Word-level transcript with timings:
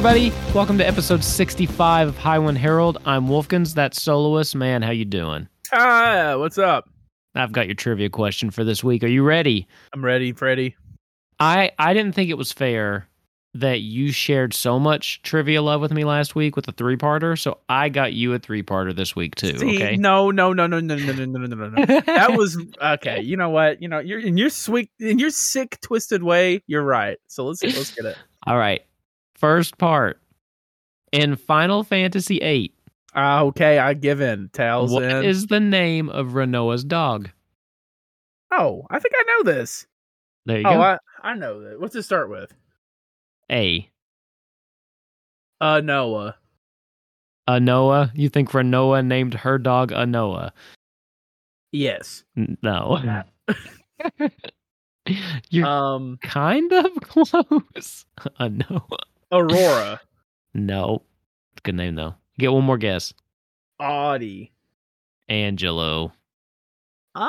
Everybody, 0.00 0.32
welcome 0.54 0.78
to 0.78 0.88
episode 0.88 1.22
65 1.22 2.08
of 2.08 2.16
Highwind 2.16 2.56
Herald. 2.56 2.96
I'm 3.04 3.28
Wolfkins, 3.28 3.74
that's 3.74 4.00
Soloist. 4.00 4.54
Man, 4.54 4.80
how 4.80 4.92
you 4.92 5.04
doing? 5.04 5.46
Ah, 5.74 6.36
what's 6.38 6.56
up? 6.56 6.88
I've 7.34 7.52
got 7.52 7.66
your 7.66 7.74
trivia 7.74 8.08
question 8.08 8.50
for 8.50 8.64
this 8.64 8.82
week. 8.82 9.04
Are 9.04 9.08
you 9.08 9.22
ready? 9.22 9.68
I'm 9.92 10.02
ready, 10.02 10.32
Freddy. 10.32 10.74
I 11.38 11.72
I 11.78 11.92
didn't 11.92 12.14
think 12.14 12.30
it 12.30 12.38
was 12.38 12.50
fair 12.50 13.10
that 13.52 13.80
you 13.80 14.10
shared 14.10 14.54
so 14.54 14.78
much 14.78 15.20
trivia 15.20 15.60
love 15.60 15.82
with 15.82 15.92
me 15.92 16.04
last 16.04 16.34
week 16.34 16.56
with 16.56 16.66
a 16.66 16.72
three 16.72 16.96
parter, 16.96 17.38
so 17.38 17.58
I 17.68 17.90
got 17.90 18.14
you 18.14 18.32
a 18.32 18.38
three 18.38 18.62
parter 18.62 18.96
this 18.96 19.14
week 19.14 19.34
too. 19.34 19.58
See, 19.58 19.76
okay. 19.76 19.96
no, 19.96 20.30
no, 20.30 20.54
no, 20.54 20.66
no, 20.66 20.80
no, 20.80 20.96
no, 20.96 21.12
no, 21.12 21.24
no, 21.26 21.46
no, 21.46 21.54
no, 21.54 21.68
no. 21.68 22.00
That 22.06 22.38
was 22.38 22.58
okay. 22.80 23.20
You 23.20 23.36
know 23.36 23.50
what? 23.50 23.82
You 23.82 23.88
know, 23.88 23.98
you're 23.98 24.20
in 24.20 24.38
your 24.38 24.48
sweet, 24.48 24.90
in 24.98 25.18
your 25.18 25.28
sick, 25.28 25.78
twisted 25.82 26.22
way. 26.22 26.62
You're 26.66 26.84
right. 26.84 27.18
So 27.26 27.44
let's 27.44 27.62
let's 27.62 27.94
get 27.94 28.06
it. 28.06 28.16
All 28.46 28.56
right. 28.56 28.80
First 29.40 29.78
part. 29.78 30.20
In 31.12 31.34
Final 31.34 31.82
Fantasy 31.82 32.38
VIII, 32.38 32.72
Ah, 33.16 33.40
okay, 33.42 33.78
I 33.80 33.94
give 33.94 34.20
in. 34.20 34.48
Tails 34.52 34.92
what 34.92 35.02
in. 35.02 35.24
is 35.24 35.48
the 35.48 35.58
name 35.58 36.08
of 36.08 36.28
Rinoa's 36.28 36.84
dog? 36.84 37.30
oh, 38.52 38.86
I 38.90 38.98
think 39.00 39.14
I 39.16 39.24
know 39.26 39.42
this. 39.52 39.86
There 40.46 40.58
you 40.60 40.66
Oh, 40.68 40.74
go. 40.74 40.80
I 40.82 40.98
I 41.22 41.34
know 41.34 41.62
that. 41.62 41.80
What's 41.80 41.96
it 41.96 42.02
start 42.04 42.30
with? 42.30 42.52
A. 43.50 43.88
Uh, 45.60 45.80
Noah. 45.80 46.36
Anoa. 47.48 48.10
You 48.14 48.28
think 48.28 48.50
Rinoa 48.50 49.04
named 49.04 49.34
her 49.34 49.58
dog 49.58 49.90
Anoa? 49.90 50.50
Yes. 51.72 52.22
No. 52.62 53.22
You're 55.50 55.66
Um, 55.66 56.18
kind 56.22 56.72
of 56.72 56.86
close. 57.02 58.04
Anoa. 58.38 58.98
Aurora. 59.32 60.00
No. 60.52 61.02
Good 61.62 61.76
name 61.76 61.94
though. 61.94 62.14
Get 62.36 62.52
one 62.52 62.64
more 62.64 62.76
guess. 62.76 63.14
Audie. 63.78 64.50
Angelo. 65.28 66.12
Oh, 67.14 67.20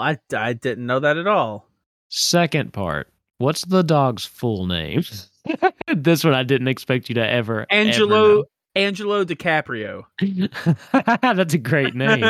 I 0.00 0.16
I 0.32 0.52
didn't 0.52 0.86
know 0.86 1.00
that 1.00 1.16
at 1.16 1.26
all. 1.26 1.66
Second 2.08 2.72
part. 2.72 3.08
What's 3.38 3.64
the 3.64 3.82
dog's 3.82 4.24
full 4.24 4.66
name? 4.66 5.02
this 5.96 6.22
one 6.22 6.34
I 6.34 6.44
didn't 6.44 6.68
expect 6.68 7.08
you 7.08 7.16
to 7.16 7.28
ever. 7.28 7.66
Angelo 7.70 8.44
Angelo 8.76 9.24
DiCaprio. 9.24 10.04
ever. 10.22 11.18
That's 11.34 11.54
a 11.54 11.58
great 11.58 11.96
name. 11.96 12.24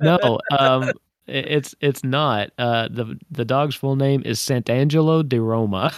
no, 0.00 0.38
um, 0.58 0.92
it's 1.26 1.74
it's 1.80 2.02
not. 2.02 2.52
Uh, 2.56 2.88
the 2.90 3.18
the 3.30 3.44
dog's 3.44 3.74
full 3.74 3.96
name 3.96 4.22
is 4.24 4.40
Sant'Angelo 4.40 5.28
di 5.28 5.38
Roma. 5.38 5.92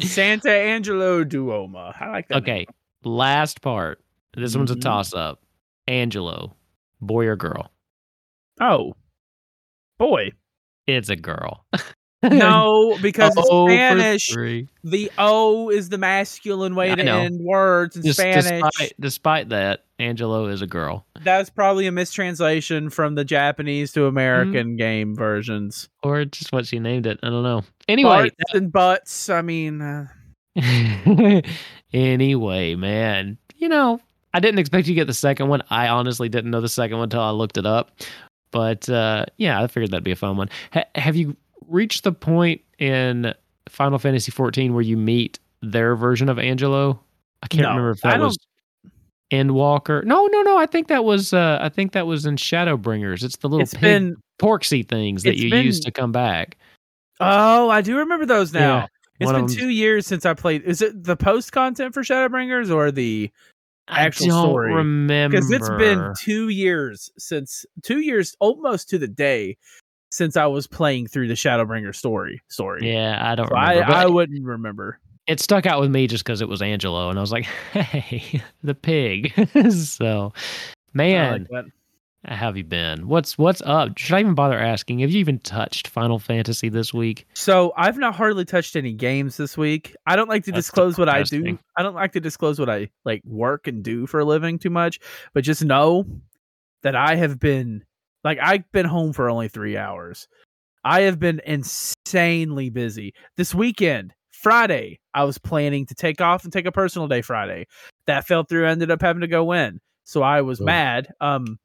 Santa 0.00 0.50
Angelo 0.50 1.24
Duoma. 1.24 1.94
I 2.00 2.08
like 2.10 2.28
that. 2.28 2.44
name. 2.46 2.54
okay, 2.62 2.66
last 3.04 3.60
part. 3.62 4.00
This 4.34 4.56
one's 4.56 4.70
a 4.70 4.76
Mhm. 4.76 4.80
toss 4.80 5.12
up. 5.14 5.42
Angelo, 5.88 6.54
boy 7.00 7.26
or 7.26 7.36
girl? 7.36 7.70
Oh, 8.60 8.94
boy. 9.98 10.30
It's 10.86 11.08
a 11.08 11.16
girl. 11.16 11.64
No, 12.22 12.96
because 13.02 13.36
it's 13.36 13.48
Oh, 13.50 13.66
Spanish. 13.66 14.28
The 14.84 15.10
O 15.18 15.70
is 15.70 15.88
the 15.88 15.98
masculine 15.98 16.76
way 16.76 16.92
I 16.92 16.94
to 16.94 17.02
know. 17.02 17.18
end 17.18 17.40
words 17.40 17.96
in 17.96 18.02
Just 18.04 18.20
Spanish. 18.20 18.44
despite 18.44 18.92
despite 19.00 19.48
that, 19.48 19.84
Angelo 20.02 20.46
is 20.46 20.60
a 20.62 20.66
girl. 20.66 21.06
That's 21.22 21.48
probably 21.50 21.86
a 21.86 21.92
mistranslation 21.92 22.90
from 22.90 23.14
the 23.14 23.24
Japanese 23.24 23.92
to 23.92 24.00
Mm-hmm. 24.00 24.08
American 24.08 24.76
game 24.76 25.14
versions. 25.14 25.88
Or 26.02 26.24
just 26.24 26.52
what 26.52 26.66
she 26.66 26.78
named 26.78 27.06
it. 27.06 27.18
I 27.22 27.30
don't 27.30 27.42
know. 27.42 27.62
Anyway, 27.88 28.30
Butts 28.38 28.54
and 28.54 28.72
butts. 28.72 29.28
I 29.30 29.42
mean, 29.42 29.80
uh, 29.80 30.06
anyway, 31.92 32.74
man, 32.74 33.38
you 33.56 33.68
know, 33.68 34.00
I 34.34 34.40
didn't 34.40 34.58
expect 34.58 34.86
you 34.88 34.94
to 34.94 35.00
get 35.00 35.06
the 35.06 35.14
second 35.14 35.48
one. 35.48 35.62
I 35.70 35.88
honestly 35.88 36.28
didn't 36.28 36.50
know 36.50 36.60
the 36.60 36.68
second 36.68 36.96
one 36.96 37.04
until 37.04 37.20
I 37.22 37.30
looked 37.30 37.56
it 37.58 37.66
up. 37.66 37.90
But 38.50 38.88
uh, 38.88 39.26
yeah, 39.36 39.62
I 39.62 39.66
figured 39.66 39.90
that'd 39.90 40.04
be 40.04 40.10
a 40.12 40.16
fun 40.16 40.36
one. 40.36 40.48
Ha- 40.72 40.84
have 40.94 41.16
you 41.16 41.36
reached 41.68 42.04
the 42.04 42.12
point 42.12 42.60
in 42.78 43.32
Final 43.68 43.98
Fantasy 43.98 44.30
XIV 44.30 44.72
where 44.72 44.82
you 44.82 44.96
meet 44.96 45.38
their 45.62 45.96
version 45.96 46.28
of 46.28 46.38
Angelo? 46.38 47.00
I 47.42 47.46
can't 47.48 47.62
No, 47.62 47.68
remember 47.70 47.90
if 47.92 48.04
I 48.04 48.10
that 48.10 48.20
was 48.20 48.36
Endwalker. 49.32 50.04
No, 50.04 50.26
no, 50.26 50.42
no. 50.42 50.58
I 50.58 50.66
think 50.66 50.88
that 50.88 51.04
was. 51.04 51.32
Uh, 51.32 51.58
I 51.60 51.68
think 51.70 51.92
that 51.92 52.06
was 52.06 52.26
in 52.26 52.36
Shadowbringers. 52.36 53.24
It's 53.24 53.36
the 53.38 53.48
little 53.48 53.62
it's 53.62 53.72
pig 53.74 53.80
been. 53.80 54.16
porxie 54.40 54.86
things 54.86 55.22
that 55.24 55.36
you 55.36 55.50
been- 55.50 55.64
use 55.64 55.80
to 55.80 55.90
come 55.90 56.12
back. 56.12 56.56
Oh, 57.20 57.70
I 57.70 57.80
do 57.80 57.98
remember 57.98 58.26
those 58.26 58.52
now. 58.52 58.76
Yeah, 58.78 58.86
It's 59.20 59.32
been 59.32 59.46
two 59.46 59.68
years 59.68 60.06
since 60.06 60.26
I 60.26 60.34
played. 60.34 60.62
Is 60.64 60.82
it 60.82 61.04
the 61.04 61.16
post 61.16 61.52
content 61.52 61.94
for 61.94 62.02
Shadowbringers 62.02 62.70
or 62.74 62.90
the 62.90 63.30
actual 63.88 64.26
I 64.26 64.28
don't 64.30 64.44
story? 64.48 64.74
remember 64.74 65.36
because 65.36 65.50
it's 65.50 65.68
been 65.70 66.12
two 66.20 66.48
years 66.48 67.10
since 67.18 67.64
two 67.82 68.00
years 68.00 68.34
almost 68.40 68.88
to 68.90 68.98
the 68.98 69.06
day 69.08 69.56
since 70.10 70.36
I 70.36 70.46
was 70.46 70.66
playing 70.66 71.06
through 71.06 71.28
the 71.28 71.34
Shadowbringer 71.34 71.94
story 71.94 72.42
story. 72.48 72.92
Yeah, 72.92 73.18
I 73.20 73.34
don't 73.34 73.48
So 73.48 73.54
I, 73.56 73.74
I 74.02 74.06
wouldn't 74.06 74.44
remember. 74.44 74.98
It 75.26 75.40
stuck 75.40 75.66
out 75.66 75.80
with 75.80 75.90
me 75.90 76.06
just 76.06 76.24
because 76.24 76.40
it 76.40 76.48
was 76.48 76.62
Angelo, 76.62 77.10
and 77.10 77.18
I 77.18 77.22
was 77.22 77.32
like, 77.32 77.44
"Hey, 77.72 78.42
the 78.62 78.74
pig." 78.74 79.32
so, 79.72 80.32
man, 80.92 81.46
like 81.50 81.66
how 82.24 82.36
have 82.36 82.56
you 82.56 82.62
been? 82.62 83.08
What's 83.08 83.36
what's 83.36 83.60
up? 83.62 83.98
Should 83.98 84.14
I 84.14 84.20
even 84.20 84.34
bother 84.34 84.58
asking? 84.58 85.00
Have 85.00 85.10
you 85.10 85.18
even 85.18 85.40
touched 85.40 85.88
Final 85.88 86.20
Fantasy 86.20 86.68
this 86.68 86.94
week? 86.94 87.26
So 87.34 87.72
I've 87.76 87.98
not 87.98 88.14
hardly 88.14 88.44
touched 88.44 88.76
any 88.76 88.92
games 88.92 89.36
this 89.36 89.58
week. 89.58 89.96
I 90.06 90.14
don't 90.14 90.28
like 90.28 90.44
to 90.44 90.52
That's 90.52 90.66
disclose 90.66 90.98
what 90.98 91.08
I 91.08 91.24
do. 91.24 91.58
I 91.76 91.82
don't 91.82 91.94
like 91.94 92.12
to 92.12 92.20
disclose 92.20 92.60
what 92.60 92.70
I 92.70 92.90
like 93.04 93.22
work 93.24 93.66
and 93.66 93.82
do 93.82 94.06
for 94.06 94.20
a 94.20 94.24
living 94.24 94.58
too 94.58 94.70
much, 94.70 95.00
but 95.34 95.42
just 95.42 95.64
know 95.64 96.06
that 96.82 96.94
I 96.94 97.16
have 97.16 97.40
been 97.40 97.84
like 98.22 98.38
I've 98.40 98.70
been 98.70 98.86
home 98.86 99.12
for 99.12 99.28
only 99.28 99.48
3 99.48 99.76
hours. 99.76 100.28
I 100.84 101.02
have 101.02 101.18
been 101.18 101.40
insanely 101.44 102.70
busy. 102.70 103.14
This 103.36 103.52
weekend, 103.52 104.14
Friday, 104.30 105.00
I 105.14 105.24
was 105.24 105.38
planning 105.38 105.86
to 105.86 105.94
take 105.94 106.20
off 106.20 106.44
and 106.44 106.52
take 106.52 106.66
a 106.66 106.72
personal 106.72 107.08
day 107.08 107.22
Friday. 107.22 107.66
That 108.06 108.26
fell 108.26 108.44
through, 108.44 108.66
I 108.66 108.70
ended 108.70 108.90
up 108.90 109.02
having 109.02 109.20
to 109.20 109.28
go 109.28 109.52
in. 109.52 109.80
So 110.04 110.22
I 110.22 110.42
was 110.42 110.60
mad. 110.60 111.08
Um 111.20 111.58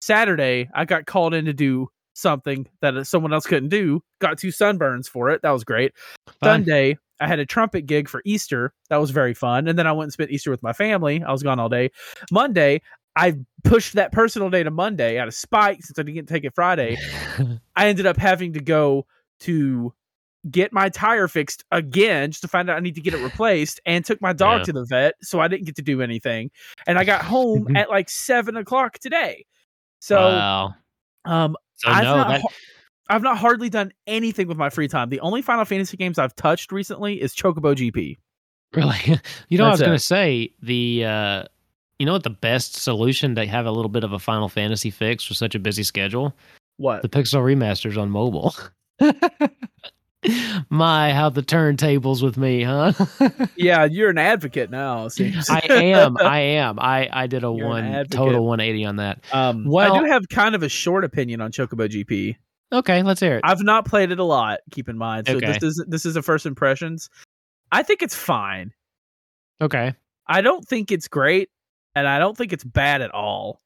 Saturday, 0.00 0.68
I 0.74 0.84
got 0.84 1.06
called 1.06 1.32
in 1.32 1.46
to 1.46 1.54
do 1.54 1.88
something 2.14 2.66
that 2.80 3.06
someone 3.06 3.32
else 3.32 3.46
couldn't 3.46 3.70
do. 3.70 4.02
Got 4.20 4.38
two 4.38 4.48
sunburns 4.48 5.08
for 5.08 5.30
it. 5.30 5.42
That 5.42 5.50
was 5.50 5.64
great. 5.64 5.92
Fine. 6.26 6.34
Sunday, 6.42 6.98
I 7.20 7.26
had 7.26 7.38
a 7.38 7.46
trumpet 7.46 7.86
gig 7.86 8.08
for 8.08 8.22
Easter. 8.24 8.72
That 8.90 8.98
was 8.98 9.10
very 9.10 9.34
fun. 9.34 9.68
And 9.68 9.78
then 9.78 9.86
I 9.86 9.92
went 9.92 10.06
and 10.06 10.12
spent 10.12 10.30
Easter 10.30 10.50
with 10.50 10.62
my 10.62 10.72
family. 10.72 11.22
I 11.22 11.32
was 11.32 11.42
gone 11.42 11.60
all 11.60 11.68
day. 11.68 11.90
Monday, 12.30 12.82
I 13.16 13.36
pushed 13.62 13.94
that 13.94 14.12
personal 14.12 14.50
day 14.50 14.62
to 14.62 14.70
Monday 14.70 15.18
out 15.18 15.28
of 15.28 15.34
spite 15.34 15.82
since 15.82 15.98
I 15.98 16.02
didn't 16.02 16.16
get 16.16 16.26
to 16.28 16.34
take 16.34 16.44
it 16.44 16.54
Friday. 16.54 16.96
I 17.76 17.88
ended 17.88 18.06
up 18.06 18.16
having 18.16 18.54
to 18.54 18.60
go 18.60 19.06
to 19.40 19.94
get 20.50 20.72
my 20.72 20.88
tire 20.88 21.26
fixed 21.28 21.64
again 21.70 22.30
just 22.30 22.42
to 22.42 22.48
find 22.48 22.68
out 22.68 22.76
I 22.76 22.80
need 22.80 22.94
to 22.96 23.00
get 23.00 23.14
it 23.14 23.22
replaced 23.24 23.80
and 23.86 24.04
took 24.04 24.20
my 24.20 24.32
dog 24.32 24.60
Yeah. 24.60 24.64
to 24.64 24.72
the 24.72 24.84
vet. 24.84 25.14
So 25.22 25.40
I 25.40 25.48
didn't 25.48 25.66
get 25.66 25.76
to 25.76 25.82
do 25.82 26.02
anything. 26.02 26.50
And 26.86 26.98
I 26.98 27.04
got 27.04 27.22
home 27.22 27.68
at 27.76 27.88
like 27.90 28.10
seven 28.10 28.56
o'clock 28.56 28.98
today. 28.98 29.46
So, 30.00 30.16
wow. 30.16 30.74
um, 31.24 31.56
So 31.76 31.88
I've 31.90 32.04
no, 32.04 32.16
not 32.16 32.28
that, 32.28 32.42
I've 33.08 33.22
not 33.22 33.38
hardly 33.38 33.68
done 33.70 33.92
anything 34.06 34.48
with 34.48 34.56
my 34.58 34.70
free 34.70 34.88
time. 34.88 35.08
The 35.10 35.20
only 35.20 35.40
Final 35.42 35.64
Fantasy 35.64 35.96
games 35.96 36.18
I've 36.18 36.34
touched 36.36 36.72
recently 36.72 37.20
is 37.20 37.34
Chocobo 37.34 37.74
GP. 37.74 38.18
really, 38.74 39.20
you 39.48 39.58
know, 39.58 39.66
I 39.66 39.70
was 39.70 39.80
going 39.80 39.92
to 39.92 39.98
say 39.98 40.50
the. 40.62 41.04
uh 41.04 41.44
you 42.00 42.06
know 42.06 42.12
what 42.12 42.24
the 42.24 42.30
best 42.30 42.74
solution 42.74 43.36
to 43.36 43.46
have 43.46 43.66
a 43.66 43.70
little 43.70 43.88
bit 43.88 44.02
of 44.02 44.12
a 44.12 44.18
Final 44.18 44.48
Fantasy 44.48 44.90
fix 44.90 45.24
for 45.24 45.32
such 45.32 45.54
a 45.54 45.60
busy 45.60 45.84
schedule? 45.84 46.34
What? 46.76 47.02
the 47.02 47.08
Pixel 47.08 47.40
remasters 47.40 47.96
on 47.96 48.10
mobile. 48.10 48.52
My, 50.70 51.12
how 51.12 51.28
the 51.28 51.42
turntables 51.42 52.22
with 52.22 52.36
me, 52.36 52.62
huh? 52.62 52.92
yeah, 53.56 53.84
you're 53.84 54.10
an 54.10 54.18
advocate 54.18 54.70
now. 54.70 55.08
I 55.50 55.60
am. 55.70 56.16
I 56.20 56.38
am. 56.40 56.78
I 56.80 57.08
I 57.12 57.26
did 57.26 57.44
a 57.44 57.52
You're 57.54 57.66
one 57.68 58.06
total 58.08 58.44
180 58.46 58.84
on 58.86 58.96
that. 58.96 59.24
um, 59.32 59.64
Well- 59.66 59.94
I 59.94 59.98
do 60.00 60.04
have 60.06 60.28
kind 60.28 60.54
of 60.54 60.62
a 60.62 60.68
short 60.68 61.04
opinion 61.04 61.40
on 61.40 61.52
Chocobo 61.52 61.88
GP. 61.88 62.36
Okay, 62.72 63.02
let's 63.02 63.20
hear 63.20 63.36
it. 63.36 63.42
I've 63.44 63.62
not 63.62 63.84
played 63.84 64.10
it 64.10 64.18
a 64.18 64.24
lot. 64.24 64.60
Keep 64.72 64.88
in 64.88 64.98
mind, 64.98 65.28
so 65.28 65.36
Okay. 65.36 65.46
this 65.52 65.62
is 65.62 65.84
this 65.86 66.06
is 66.06 66.16
a 66.16 66.22
first 66.22 66.44
impressions. 66.46 67.08
I 67.70 67.82
think 67.82 68.02
it's 68.02 68.14
fine. 68.16 68.72
Okay. 69.60 69.94
I 70.26 70.40
don't 70.40 70.66
think 70.66 70.90
it's 70.90 71.06
great, 71.06 71.50
and 71.94 72.08
I 72.08 72.18
don't 72.18 72.36
think 72.36 72.52
it's 72.52 72.64
bad 72.64 73.00
at 73.02 73.12
all. 73.12 73.60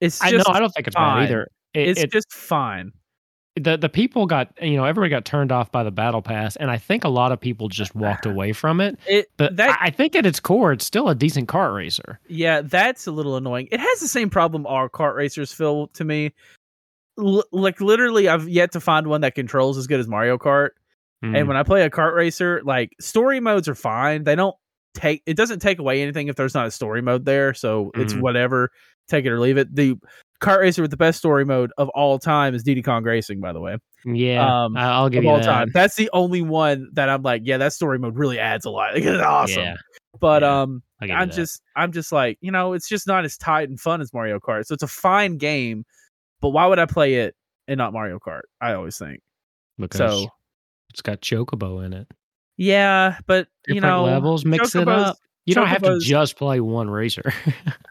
It's 0.00 0.22
I 0.22 0.30
just 0.30 0.46
know 0.48 0.54
I 0.54 0.60
don't 0.60 0.70
think 0.72 0.86
it's 0.86 0.94
fine. 0.96 1.18
bad 1.18 1.24
either. 1.24 1.48
It, 1.74 1.88
it's 1.88 2.00
it- 2.04 2.12
just 2.12 2.32
fine. 2.32 2.92
The 3.56 3.76
the 3.76 3.88
people 3.88 4.26
got 4.26 4.52
you 4.60 4.76
know 4.76 4.84
everybody 4.84 5.10
got 5.10 5.24
turned 5.24 5.52
off 5.52 5.70
by 5.70 5.82
the 5.84 5.90
battle 5.92 6.22
pass, 6.22 6.56
and 6.56 6.70
I 6.70 6.78
think 6.78 7.04
a 7.04 7.08
lot 7.08 7.30
of 7.32 7.38
people 7.40 7.68
just 7.68 7.94
walked 7.94 8.26
away 8.26 8.52
from 8.52 8.80
it. 8.80 8.98
It 9.06 9.30
But 9.36 9.56
that 9.56 9.78
I 9.80 9.86
I 9.86 9.90
think 9.90 10.16
at 10.16 10.26
its 10.26 10.40
core, 10.40 10.72
it's 10.72 10.84
still 10.84 11.08
a 11.08 11.14
decent 11.14 11.48
kart 11.48 11.74
racer. 11.74 12.18
yeah, 12.28 12.62
that's 12.62 13.06
a 13.06 13.12
little 13.12 13.36
annoying. 13.36 13.68
It 13.70 13.78
has 13.80 14.00
the 14.00 14.08
same 14.08 14.28
problem 14.30 14.66
our 14.66 14.88
kart 14.88 15.14
racers 15.14 15.52
feel 15.52 15.86
to 15.88 16.04
me. 16.04 16.32
L- 17.18 17.44
like 17.52 17.80
literally, 17.80 18.28
I've 18.28 18.48
yet 18.48 18.72
to 18.72 18.80
find 18.80 19.06
one 19.06 19.20
that 19.20 19.34
controls 19.36 19.78
as 19.78 19.86
good 19.86 20.00
as 20.00 20.08
Mario 20.08 20.36
Kart. 20.36 20.70
Hmm. 21.22 21.36
And 21.36 21.46
when 21.48 21.56
I 21.56 21.62
play 21.62 21.82
a 21.82 21.90
kart 21.90 22.14
racer, 22.16 22.60
like 22.64 22.90
story 23.00 23.38
modes 23.38 23.68
are 23.68 23.76
fine. 23.76 24.24
They 24.24 24.34
don't 24.34 24.56
take 24.94 25.22
it 25.26 25.36
doesn't 25.36 25.60
take 25.60 25.78
away 25.78 26.02
anything 26.02 26.26
if 26.26 26.34
there's 26.34 26.54
not 26.54 26.66
a 26.66 26.70
story 26.72 27.02
mode 27.02 27.24
there. 27.24 27.54
So 27.54 27.92
it's 27.94 28.14
Mhm. 28.14 28.20
whatever. 28.20 28.72
Take 29.06 29.26
it 29.26 29.30
or 29.30 29.38
leave 29.38 29.58
it. 29.58 29.72
The 29.74 29.96
kart 30.44 30.60
racer 30.60 30.82
with 30.82 30.90
the 30.90 30.96
best 30.96 31.18
story 31.18 31.44
mode 31.44 31.72
of 31.78 31.88
all 31.90 32.18
time 32.18 32.54
is 32.54 32.62
Diddy 32.62 32.82
Kong 32.82 33.02
Racing, 33.04 33.40
by 33.40 33.52
the 33.52 33.60
way. 33.60 33.76
yeah, 34.04 34.64
um, 34.64 34.76
I'll 34.76 35.08
give 35.08 35.18
Of 35.18 35.24
you 35.24 35.30
all 35.30 35.36
that. 35.38 35.44
time. 35.46 35.70
That's 35.72 35.96
the 35.96 36.10
only 36.12 36.42
one 36.42 36.88
that 36.94 37.08
I'm 37.08 37.22
like, 37.22 37.42
yeah, 37.44 37.56
that 37.58 37.72
story 37.72 37.98
mode 37.98 38.16
really 38.16 38.38
adds 38.38 38.64
a 38.64 38.70
lot. 38.70 38.90
It's 38.96 39.22
awesome. 39.22 39.62
Yeah, 39.62 39.76
But 40.20 40.42
Yeah, 40.42 40.62
um 40.62 40.82
I'll 41.00 41.08
give 41.08 41.14
you 41.14 41.20
I'm 41.20 41.30
just 41.30 41.62
I'm 41.76 41.92
just 41.92 42.12
like, 42.12 42.38
you 42.40 42.50
know, 42.50 42.72
it's 42.74 42.88
just 42.88 43.06
not 43.06 43.24
as 43.24 43.36
tight 43.36 43.68
and 43.68 43.80
fun 43.80 44.00
as 44.00 44.12
Mario 44.12 44.38
Kart. 44.38 44.64
So 44.66 44.74
it's 44.74 44.82
a 44.82 44.88
fine 44.88 45.38
game, 45.38 45.84
but 46.40 46.50
why 46.50 46.66
would 46.66 46.78
I 46.78 46.86
play 46.86 47.14
it 47.14 47.34
and 47.68 47.78
not 47.78 47.92
Mario 47.92 48.18
Kart? 48.18 48.42
I 48.60 48.74
always 48.74 48.98
think. 48.98 49.20
because 49.78 49.98
So 49.98 50.28
it's 50.90 51.02
got 51.02 51.20
Chocobo 51.20 51.84
in 51.84 51.92
it. 51.92 52.06
yeah, 52.56 53.18
but 53.26 53.48
you 53.66 53.80
know 53.80 54.04
levels, 54.04 54.44
mix 54.44 54.74
it 54.74 54.86
up. 54.88 55.16
You 55.46 55.54
don't 55.54 55.66
have 55.66 55.82
to 55.82 55.98
just 56.00 56.36
play 56.36 56.60
one 56.60 56.88
racer. 56.90 57.32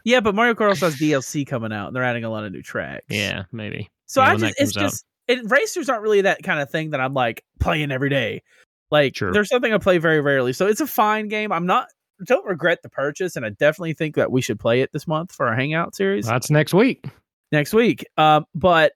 Yeah, 0.06 0.20
but 0.20 0.34
Mario 0.34 0.52
Kart 0.52 0.68
also 0.68 0.84
has 0.90 0.96
DLC 0.96 1.46
coming 1.46 1.72
out, 1.72 1.86
and 1.86 1.96
they're 1.96 2.02
adding 2.04 2.24
a 2.24 2.28
lot 2.30 2.44
of 2.44 2.52
new 2.52 2.60
tracks. 2.60 3.06
yeah, 3.08 3.44
maybe. 3.52 3.90
So 4.04 4.20
Yeah, 4.20 4.32
I 4.32 4.36
just 4.36 4.54
it's 4.60 4.72
just 4.72 5.06
it, 5.28 5.50
racers 5.50 5.88
aren't 5.88 6.02
really 6.02 6.20
that 6.20 6.42
kind 6.42 6.60
of 6.60 6.68
thing 6.70 6.90
that 6.90 7.00
I'm 7.00 7.14
like 7.14 7.42
playing 7.58 7.90
every 7.90 8.10
day. 8.10 8.42
Like 8.90 9.14
True. 9.14 9.32
there's 9.32 9.48
something 9.48 9.72
I 9.72 9.78
play 9.78 9.96
very 9.96 10.20
rarely. 10.20 10.52
So 10.52 10.66
it's 10.66 10.82
a 10.82 10.86
fine 10.86 11.28
game. 11.28 11.52
I'm 11.52 11.64
not 11.64 11.86
don't 12.26 12.44
regret 12.44 12.82
the 12.82 12.90
purchase, 12.90 13.34
and 13.36 13.46
I 13.46 13.48
definitely 13.48 13.94
think 13.94 14.16
that 14.16 14.30
we 14.30 14.42
should 14.42 14.60
play 14.60 14.82
it 14.82 14.92
this 14.92 15.06
month 15.08 15.32
for 15.32 15.46
our 15.48 15.54
Hangout 15.56 15.94
series 15.94 16.26
That's 16.26 16.50
next 16.50 16.74
week. 16.74 17.06
next 17.50 17.72
week. 17.72 18.04
Um, 18.18 18.44
but 18.54 18.92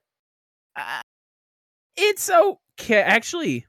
uh, 0.76 1.00
it's 1.96 2.28
okay. 2.30 3.00
Actually, 3.00 3.64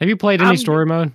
Have 0.00 0.10
you 0.10 0.18
played 0.18 0.40
any 0.40 0.48
I'm- 0.48 0.56
story 0.58 0.84
mode? 0.84 1.12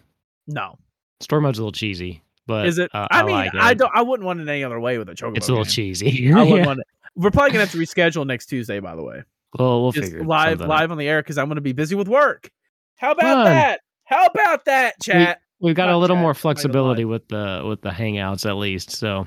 no. 0.47 0.79
Story 1.21 1.41
mode's 1.43 1.59
a 1.59 1.61
little 1.61 1.71
cheesy, 1.73 2.23
but 2.49 2.65
Is 2.65 2.79
it? 2.79 2.89
uh, 2.93 3.07
I, 3.11 3.23
mean, 3.23 3.35
like 3.35 3.53
it. 3.53 3.61
I 3.61 3.73
don't. 3.75 3.91
I 3.95 4.01
wouldn't 4.01 4.25
want 4.25 4.41
it 4.41 4.47
any 4.49 4.63
other 4.65 4.79
way 4.79 4.97
with 4.97 5.07
a 5.07 5.13
chocobo. 5.13 5.37
It's 5.37 5.47
a 5.47 5.51
little 5.51 5.63
game. 5.63 5.71
cheesy. 5.71 6.33
I 6.33 6.39
wouldn't 6.43 6.57
Yeah. 6.59 6.65
want 6.65 6.79
it. 6.79 6.87
We're 7.15 7.31
probably 7.31 7.51
gonna 7.51 7.61
have 7.65 7.71
to 7.71 7.77
reschedule 7.77 8.25
next 8.25 8.47
Tuesday. 8.47 8.79
By 8.79 8.95
the 8.95 9.03
way. 9.03 9.23
Well, 9.57 9.81
we'll 9.83 9.91
just 9.93 10.11
figure 10.11 10.25
live 10.25 10.59
something 10.59 10.65
out. 10.65 10.69
live 10.69 10.91
on 10.91 10.97
the 10.97 11.07
air 11.07 11.21
because 11.21 11.37
I'm 11.37 11.45
going 11.47 11.55
to 11.55 11.61
be 11.61 11.71
busy 11.73 11.95
with 11.95 12.07
work. 12.07 12.51
How 12.97 13.11
about 13.11 13.21
Fun. 13.21 13.45
that? 13.45 13.81
How 14.03 14.25
about 14.25 14.65
that, 14.65 14.93
chat? 15.01 15.41
We've 15.59 15.73
got 15.75 15.85
Not 15.87 15.95
a 15.95 15.97
little 15.97 16.15
chat, 16.17 16.21
more 16.21 16.33
flexibility 16.35 17.03
with 17.05 17.27
the 17.29 17.63
with 17.67 17.81
the 17.81 17.89
hangouts 17.89 18.47
at 18.47 18.57
least. 18.57 18.91
So 18.91 19.25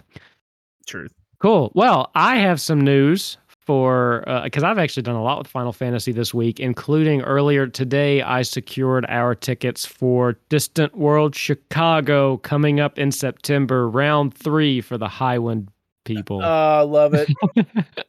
Truth. 0.86 1.12
cool. 1.40 1.72
Well, 1.74 2.10
I 2.14 2.36
have 2.36 2.60
some 2.60 2.80
news 2.82 3.36
for 3.66 4.24
because 4.44 4.62
I've 4.62 4.78
actually 4.78 5.04
done 5.04 5.14
a 5.16 5.22
lot 5.22 5.38
with 5.38 5.46
Final 5.46 5.72
Fantasy 5.72 6.12
this 6.12 6.32
week, 6.34 6.60
including 6.60 7.22
earlier 7.22 7.66
today. 7.66 8.22
I 8.22 8.42
secured 8.42 9.06
our 9.08 9.34
tickets 9.34 9.86
for 9.86 10.38
Distant 10.48 10.96
World 10.96 11.34
Chicago 11.34 12.38
coming 12.38 12.80
up 12.80 12.98
in 12.98 13.12
September, 13.12 13.88
round 13.88 14.34
three 14.34 14.80
for 14.80 14.98
the 14.98 15.06
Highwind 15.08 15.68
people. 16.04 16.40
Oh, 16.42 16.44
I 16.44 16.80
love 16.80 17.14
it. 17.14 17.28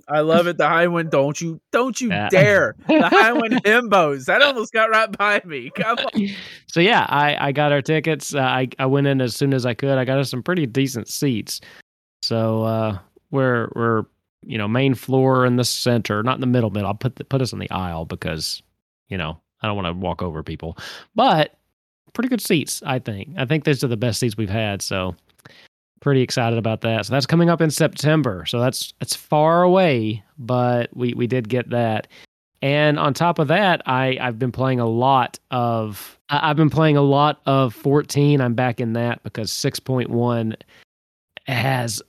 I 0.07 0.21
love 0.21 0.47
it. 0.47 0.57
The 0.57 0.67
high 0.67 0.88
wind. 0.88 1.11
Don't 1.11 1.39
you? 1.39 1.61
Don't 1.71 2.00
you 2.01 2.09
Yeah. 2.09 2.27
dare. 2.29 2.75
The 2.88 3.07
high 3.09 3.33
wind 3.33 3.53
himbos. 3.63 4.25
That 4.25 4.41
almost 4.41 4.73
got 4.73 4.89
right 4.89 5.15
by 5.15 5.41
me. 5.45 5.69
Come 5.75 6.00
on. 6.00 6.27
so 6.65 6.79
yeah, 6.79 7.05
I, 7.07 7.38
I 7.50 7.51
got 7.51 7.71
our 7.71 7.83
tickets. 7.83 8.33
Uh, 8.33 8.39
I 8.39 8.67
I 8.79 8.88
went 8.88 9.05
in 9.05 9.21
as 9.21 9.35
soon 9.35 9.53
as 9.53 9.65
I 9.65 9.75
could. 9.75 9.97
I 10.00 10.05
got 10.05 10.17
us 10.17 10.31
some 10.31 10.41
pretty 10.41 10.65
decent 10.65 11.07
seats. 11.07 11.61
So 12.23 12.63
uh, 12.63 12.97
we're 13.29 13.69
we're 13.75 14.05
you 14.45 14.57
know 14.57 14.67
main 14.67 14.95
floor 14.95 15.45
in 15.45 15.55
the 15.55 15.63
center, 15.63 16.23
not 16.23 16.35
in 16.35 16.41
the 16.41 16.47
middle 16.47 16.69
middle. 16.69 16.87
I'll 16.87 16.95
put 16.95 17.15
the, 17.15 17.23
put 17.23 17.41
us 17.41 17.53
in 17.53 17.59
the 17.59 17.69
aisle 17.71 18.05
because 18.05 18.61
you 19.09 19.17
know 19.17 19.39
I 19.61 19.67
don't 19.67 19.75
want 19.75 19.87
to 19.87 19.93
walk 19.93 20.21
over 20.21 20.43
people, 20.43 20.77
but 21.15 21.57
pretty 22.13 22.29
good 22.29 22.41
seats. 22.41 22.81
I 22.85 22.99
think. 22.99 23.29
I 23.37 23.45
think 23.45 23.63
these 23.63 23.83
are 23.83 23.87
the 23.87 23.97
best 23.97 24.19
seats 24.19 24.37
we've 24.37 24.49
had. 24.49 24.81
So 24.81 25.15
pretty 26.03 26.21
excited 26.21 26.59
about 26.59 26.81
that. 26.81 27.05
So 27.05 27.13
that's 27.13 27.25
coming 27.25 27.49
up 27.49 27.61
in 27.61 27.71
September. 27.71 28.45
So 28.45 28.59
that's 28.59 28.93
it's 29.01 29.15
far 29.15 29.63
away, 29.63 30.23
but 30.37 30.95
we 30.95 31.13
we 31.13 31.25
did 31.27 31.49
get 31.49 31.69
that. 31.71 32.07
And 32.61 32.97
on 32.97 33.13
top 33.13 33.39
of 33.39 33.47
that, 33.47 33.81
I 33.87 34.17
I've 34.21 34.37
been 34.37 34.51
playing 34.51 34.79
a 34.79 34.87
lot 34.87 35.39
of 35.49 36.19
I've 36.29 36.57
been 36.57 36.69
playing 36.69 36.97
a 36.97 37.01
lot 37.01 37.41
of 37.45 37.73
14. 37.73 38.41
I'm 38.41 38.53
back 38.53 38.79
in 38.79 38.93
that 38.93 39.23
because 39.23 39.51
6.1 39.51 40.55
has 41.45 42.01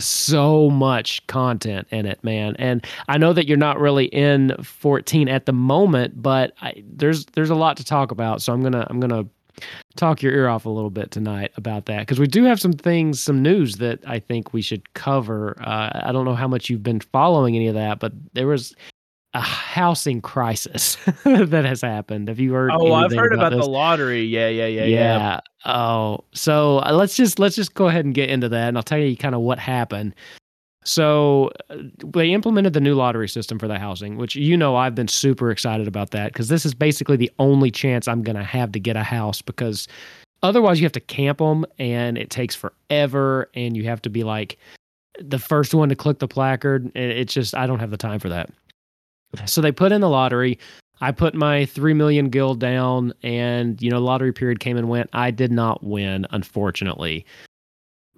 so 0.00 0.70
much 0.70 1.26
content 1.26 1.88
in 1.90 2.06
it, 2.06 2.22
man. 2.22 2.54
And 2.58 2.86
I 3.08 3.18
know 3.18 3.32
that 3.32 3.46
you're 3.46 3.56
not 3.56 3.80
really 3.80 4.06
in 4.06 4.54
14 4.62 5.28
at 5.28 5.46
the 5.46 5.52
moment, 5.52 6.22
but 6.22 6.52
I, 6.60 6.82
there's 6.86 7.26
there's 7.26 7.50
a 7.50 7.54
lot 7.54 7.76
to 7.78 7.84
talk 7.84 8.10
about. 8.10 8.42
So 8.42 8.52
I'm 8.52 8.62
gonna 8.62 8.86
I'm 8.88 9.00
gonna 9.00 9.24
talk 9.96 10.22
your 10.22 10.32
ear 10.32 10.48
off 10.48 10.66
a 10.66 10.70
little 10.70 10.90
bit 10.90 11.10
tonight 11.10 11.50
about 11.56 11.86
that 11.86 12.00
because 12.00 12.20
we 12.20 12.26
do 12.26 12.44
have 12.44 12.60
some 12.60 12.72
things, 12.72 13.20
some 13.20 13.42
news 13.42 13.76
that 13.76 13.98
I 14.06 14.20
think 14.20 14.52
we 14.52 14.62
should 14.62 14.92
cover. 14.94 15.56
Uh, 15.60 16.02
I 16.04 16.12
don't 16.12 16.24
know 16.24 16.34
how 16.34 16.48
much 16.48 16.70
you've 16.70 16.82
been 16.82 17.00
following 17.00 17.56
any 17.56 17.66
of 17.66 17.74
that, 17.74 17.98
but 17.98 18.12
there 18.34 18.46
was 18.46 18.76
a 19.34 19.40
housing 19.40 20.20
crisis 20.20 20.96
that 21.24 21.64
has 21.64 21.82
happened. 21.82 22.28
Have 22.28 22.40
you 22.40 22.52
heard? 22.52 22.70
Oh, 22.72 22.92
I've 22.94 23.12
heard 23.12 23.34
about, 23.34 23.50
this? 23.50 23.64
the 23.64 23.70
lottery. 23.70 24.24
Yeah, 24.24 24.48
yeah, 24.48 24.66
yeah, 24.66 24.84
yeah. 24.84 25.18
yeah. 25.18 25.40
Oh, 25.64 26.24
so 26.32 26.78
uh, 26.78 26.92
let's 26.92 27.16
just 27.16 27.38
let's 27.38 27.56
just 27.56 27.74
go 27.74 27.88
ahead 27.88 28.04
and 28.04 28.14
get 28.14 28.30
into 28.30 28.48
that, 28.48 28.68
and 28.68 28.76
I'll 28.76 28.82
tell 28.82 28.98
you 28.98 29.16
kind 29.16 29.34
of 29.34 29.42
what 29.42 29.58
happened. 29.58 30.14
So 30.84 31.50
uh, 31.68 31.76
they 32.06 32.32
implemented 32.32 32.72
the 32.72 32.80
new 32.80 32.94
lottery 32.94 33.28
system 33.28 33.58
for 33.58 33.68
the 33.68 33.78
housing, 33.78 34.16
which 34.16 34.34
you 34.34 34.56
know 34.56 34.76
I've 34.76 34.94
been 34.94 35.08
super 35.08 35.50
excited 35.50 35.86
about 35.86 36.12
that 36.12 36.32
because 36.32 36.48
this 36.48 36.64
is 36.64 36.72
basically 36.72 37.16
the 37.16 37.30
only 37.38 37.70
chance 37.70 38.08
I'm 38.08 38.22
going 38.22 38.36
to 38.36 38.44
have 38.44 38.72
to 38.72 38.80
get 38.80 38.96
a 38.96 39.02
house 39.02 39.42
because 39.42 39.86
otherwise 40.42 40.80
you 40.80 40.86
have 40.86 40.92
to 40.92 41.00
camp 41.00 41.38
them 41.38 41.66
and 41.78 42.16
it 42.16 42.30
takes 42.30 42.54
forever 42.54 43.50
and 43.54 43.76
you 43.76 43.84
have 43.84 44.00
to 44.02 44.08
be 44.08 44.24
like 44.24 44.56
the 45.20 45.38
first 45.38 45.74
one 45.74 45.90
to 45.90 45.96
click 45.96 46.20
the 46.20 46.28
placard. 46.28 46.84
and 46.94 47.12
It's 47.12 47.34
just 47.34 47.54
I 47.54 47.66
don't 47.66 47.80
have 47.80 47.90
the 47.90 47.98
time 47.98 48.20
for 48.20 48.30
that. 48.30 48.48
So 49.46 49.60
they 49.60 49.72
put 49.72 49.92
in 49.92 50.00
the 50.00 50.08
lottery. 50.08 50.58
I 51.00 51.12
put 51.12 51.34
my 51.34 51.64
three 51.66 51.94
million 51.94 52.28
gil 52.28 52.54
down, 52.54 53.12
and 53.22 53.80
you 53.80 53.90
know, 53.90 54.00
lottery 54.00 54.32
period 54.32 54.60
came 54.60 54.76
and 54.76 54.88
went. 54.88 55.10
I 55.12 55.30
did 55.30 55.52
not 55.52 55.84
win, 55.84 56.26
unfortunately, 56.30 57.24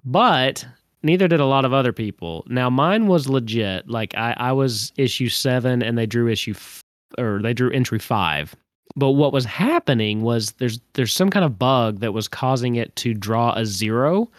but 0.03 0.65
neither 1.03 1.27
did 1.27 1.39
a 1.39 1.45
lot 1.45 1.65
of 1.65 1.73
other 1.73 1.93
people. 1.93 2.43
Now, 2.47 2.69
mine 2.69 3.07
was 3.07 3.29
legit. 3.29 3.87
Like 3.87 4.15
I, 4.15 4.33
I 4.37 4.51
was 4.51 4.91
issue 4.97 5.29
seven, 5.29 5.83
and 5.83 5.97
they 5.97 6.05
drew 6.05 6.27
issue, 6.27 6.51
f- 6.51 6.81
or 7.17 7.39
they 7.41 7.53
drew 7.53 7.71
entry 7.71 7.99
five. 7.99 8.55
But 8.95 9.11
what 9.11 9.31
was 9.31 9.45
happening 9.45 10.21
was 10.21 10.53
there's 10.53 10.79
there's 10.93 11.13
some 11.13 11.29
kind 11.29 11.45
of 11.45 11.59
bug 11.59 11.99
that 11.99 12.13
was 12.13 12.27
causing 12.27 12.75
it 12.75 12.95
to 12.97 13.13
draw 13.13 13.53
a 13.53 13.65
zero, 13.65 14.29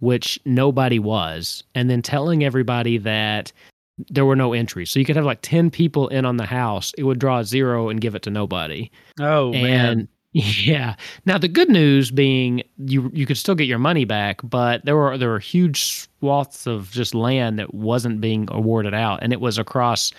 which 0.00 0.40
nobody 0.44 0.98
was, 0.98 1.62
and 1.74 1.88
then 1.88 2.02
telling 2.02 2.42
everybody 2.42 2.98
that 2.98 3.52
there 3.98 4.24
were 4.24 4.36
no 4.36 4.52
entries. 4.52 4.90
So 4.90 4.98
you 4.98 5.04
could 5.04 5.16
have 5.16 5.24
like 5.24 5.40
10 5.42 5.70
people 5.70 6.08
in 6.08 6.24
on 6.24 6.36
the 6.36 6.46
house. 6.46 6.92
It 6.98 7.04
would 7.04 7.18
draw 7.18 7.42
zero 7.42 7.88
and 7.88 8.00
give 8.00 8.14
it 8.14 8.22
to 8.22 8.30
nobody. 8.30 8.90
Oh 9.20 9.52
man. 9.52 10.08
yeah. 10.32 10.96
Now 11.24 11.38
the 11.38 11.48
good 11.48 11.70
news 11.70 12.10
being 12.10 12.62
you 12.76 13.10
you 13.14 13.26
could 13.26 13.38
still 13.38 13.54
get 13.54 13.66
your 13.66 13.78
money 13.78 14.04
back, 14.04 14.40
but 14.44 14.84
there 14.84 14.96
were 14.96 15.16
there 15.16 15.30
were 15.30 15.38
huge 15.38 16.08
swaths 16.20 16.66
of 16.66 16.90
just 16.90 17.14
land 17.14 17.58
that 17.58 17.72
wasn't 17.72 18.20
being 18.20 18.48
awarded 18.50 18.94
out 18.94 19.20
and 19.22 19.32
it 19.32 19.40
was 19.40 19.56
across 19.58 20.12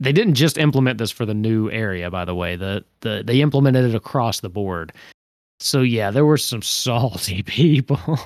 they 0.00 0.12
didn't 0.12 0.34
just 0.34 0.58
implement 0.58 0.98
this 0.98 1.12
for 1.12 1.24
the 1.24 1.34
new 1.34 1.70
area 1.70 2.10
by 2.10 2.24
the 2.24 2.34
way. 2.34 2.56
The 2.56 2.84
the 3.00 3.22
they 3.24 3.40
implemented 3.40 3.84
it 3.84 3.94
across 3.94 4.40
the 4.40 4.50
board. 4.50 4.92
So 5.64 5.80
yeah, 5.80 6.10
there 6.10 6.26
were 6.26 6.36
some 6.36 6.60
salty 6.60 7.42
people. 7.46 8.18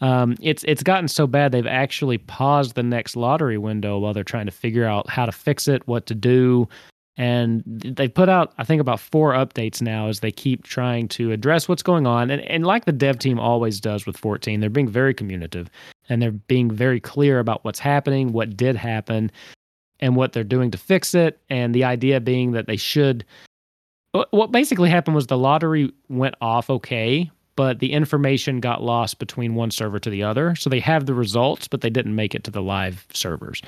Um, 0.00 0.34
it's 0.40 0.64
it's 0.64 0.82
gotten 0.82 1.08
so 1.08 1.26
bad 1.26 1.52
they've 1.52 1.66
actually 1.66 2.16
paused 2.16 2.74
the 2.74 2.82
next 2.82 3.16
lottery 3.16 3.58
window 3.58 3.98
while 3.98 4.14
they're 4.14 4.24
trying 4.24 4.46
to 4.46 4.52
figure 4.52 4.86
out 4.86 5.08
how 5.10 5.26
to 5.26 5.32
fix 5.32 5.68
it, 5.68 5.86
what 5.86 6.06
to 6.06 6.14
do, 6.14 6.66
and 7.18 7.62
they 7.66 8.08
put 8.08 8.30
out 8.30 8.54
I 8.56 8.64
think 8.64 8.80
about 8.80 8.98
four 8.98 9.32
updates 9.32 9.82
now 9.82 10.08
as 10.08 10.20
they 10.20 10.32
keep 10.32 10.64
trying 10.64 11.06
to 11.08 11.32
address 11.32 11.68
what's 11.68 11.82
going 11.82 12.06
on. 12.06 12.30
And 12.30 12.40
and 12.42 12.64
like 12.64 12.86
the 12.86 12.92
dev 12.92 13.18
team 13.18 13.38
always 13.38 13.78
does 13.78 14.06
with 14.06 14.16
14, 14.16 14.60
they're 14.60 14.70
being 14.70 14.88
very 14.88 15.12
communicative 15.12 15.68
and 16.08 16.22
they're 16.22 16.32
being 16.32 16.70
very 16.70 16.98
clear 16.98 17.38
about 17.38 17.62
what's 17.62 17.78
happening, 17.78 18.32
what 18.32 18.56
did 18.56 18.74
happen, 18.74 19.30
and 20.00 20.16
what 20.16 20.32
they're 20.32 20.44
doing 20.44 20.70
to 20.70 20.78
fix 20.78 21.14
it. 21.14 21.40
And 21.50 21.74
the 21.74 21.84
idea 21.84 22.20
being 22.20 22.52
that 22.52 22.66
they 22.66 22.78
should. 22.78 23.22
What 24.12 24.50
basically 24.50 24.90
happened 24.90 25.14
was 25.14 25.28
the 25.28 25.38
lottery 25.38 25.92
went 26.08 26.34
off 26.40 26.68
okay, 26.68 27.30
but 27.54 27.78
the 27.78 27.92
information 27.92 28.58
got 28.58 28.82
lost 28.82 29.18
between 29.18 29.54
one 29.54 29.70
server 29.70 30.00
to 30.00 30.10
the 30.10 30.22
other. 30.22 30.56
So 30.56 30.68
they 30.68 30.80
have 30.80 31.06
the 31.06 31.14
results, 31.14 31.68
but 31.68 31.80
they 31.80 31.90
didn't 31.90 32.16
make 32.16 32.34
it 32.34 32.42
to 32.44 32.50
the 32.50 32.62
live 32.62 33.06
servers. 33.12 33.62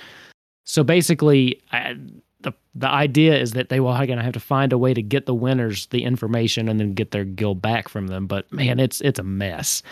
So 0.65 0.83
basically, 0.83 1.61
I, 1.71 1.97
the 2.41 2.53
the 2.75 2.89
idea 2.89 3.39
is 3.39 3.53
that 3.53 3.69
they 3.69 3.81
will 3.81 3.93
going 3.93 4.19
to 4.19 4.23
have 4.23 4.33
to 4.33 4.41
find 4.41 4.73
a 4.73 4.79
way 4.79 4.95
to 4.95 5.03
get 5.03 5.27
the 5.27 5.35
winners 5.35 5.87
the 5.87 6.03
information 6.03 6.69
and 6.69 6.81
then 6.81 6.95
get 6.95 7.13
their 7.13 7.25
gil 7.25 7.55
back 7.55 7.89
from 7.89 8.09
them. 8.09 8.27
But 8.27 8.53
man, 8.53 8.81
it's 8.81 9.01
it's 9.01 9.19
a 9.19 9.25
mess. 9.25 9.83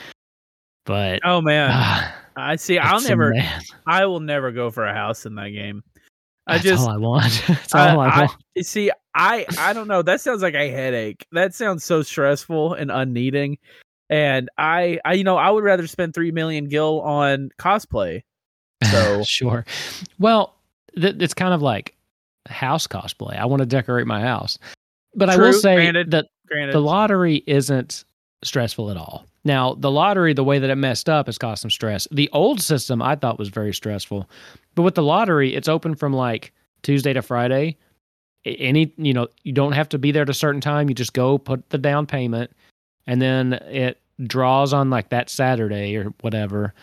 But 0.85 1.21
Oh 1.25 1.40
man, 1.40 1.71
ah, 1.73 2.14
I 2.37 2.57
see. 2.57 2.78
I'll 2.78 3.00
never. 3.02 3.35
I 3.87 4.07
will 4.07 4.21
never 4.21 4.50
go 4.50 4.71
for 4.71 4.87
a 4.87 4.95
house 4.95 5.26
in 5.26 5.37
that 5.37 5.50
game. 5.50 5.83
I 6.50 6.54
That's 6.54 6.64
just 6.64 6.83
all 6.83 6.90
I 6.90 6.97
want. 6.97 7.42
That's 7.49 7.75
I- 7.75 7.92
all 7.95 8.00
I, 8.00 8.09
I- 8.09 8.19
want. 8.26 8.33
You 8.54 8.62
see, 8.64 8.90
I 9.14 9.47
I 9.59 9.73
don't 9.73 9.88
know. 9.88 10.02
That 10.02 10.21
sounds 10.21 10.42
like 10.42 10.54
a 10.54 10.71
headache. 10.71 11.25
That 11.33 11.54
sounds 11.54 11.85
so 11.85 12.02
stressful 12.02 12.75
and 12.75 12.90
unneeding. 12.90 13.59
And 14.09 14.49
I 14.59 14.99
I 15.04 15.14
you 15.14 15.25
know 15.25 15.37
I 15.37 15.50
would 15.50 15.64
rather 15.64 15.87
spend 15.87 16.14
three 16.14 16.30
million 16.33 16.69
gil 16.69 17.00
on 17.00 17.50
cosplay. 17.59 18.23
So 18.90 19.23
sure. 19.25 19.66
Well, 20.19 20.54
th- 20.99 21.16
it's 21.21 21.35
kind 21.35 21.52
of 21.52 21.61
like 21.62 21.95
house 22.49 22.87
cosplay. 22.87 23.38
I 23.38 23.45
want 23.45 23.61
to 23.61 23.66
decorate 23.66 24.07
my 24.07 24.23
house, 24.23 24.59
but 25.14 25.28
I 25.28 25.37
will 25.37 25.52
say 25.52 25.75
granted. 25.75 26.11
that 26.12 26.28
granted, 26.49 26.75
the 26.75 26.80
lottery 26.80 27.42
isn't 27.47 28.04
stressful 28.42 28.90
at 28.90 28.97
all. 28.97 29.26
Now, 29.44 29.75
the 29.75 29.90
lottery, 29.90 30.32
the 30.32 30.44
way 30.44 30.59
that 30.59 30.70
it 30.70 30.76
messed 30.76 31.09
up, 31.09 31.26
has 31.26 31.38
caused 31.38 31.62
some 31.62 31.70
stress. 31.70 32.06
The 32.11 32.28
old 32.32 32.61
system 32.61 33.02
I 33.02 33.16
thought 33.16 33.38
was 33.38 33.49
very 33.49 33.73
stressful, 33.73 34.28
but 34.75 34.82
with 34.82 34.94
the 34.94 35.02
lottery, 35.02 35.54
it's 35.54 35.68
open 35.68 35.94
from 35.94 36.12
like 36.12 36.52
Tuesday 36.82 37.12
to 37.12 37.23
Friday. 37.23 37.76
Any, 38.44 38.92
you 38.97 39.12
know, 39.12 39.28
you 39.42 39.52
don't 39.52 39.73
have 39.73 39.88
to 39.90 39.99
be 39.99 40.12
there 40.12 40.23
at 40.23 40.30
a 40.30 40.35
certain 40.35 40.61
time. 40.61 40.88
You 40.88 40.94
just 40.94 41.12
go 41.12 41.37
put 41.37 41.68
the 41.70 41.78
down 41.78 42.06
payment, 42.06 42.50
and 43.06 43.20
then 43.20 43.54
it 43.54 44.00
draws 44.23 44.73
on 44.73 44.90
like 44.90 45.11
that 45.11 45.28
Saturday 45.30 45.97
or 45.97 46.12
whatever. 46.20 46.75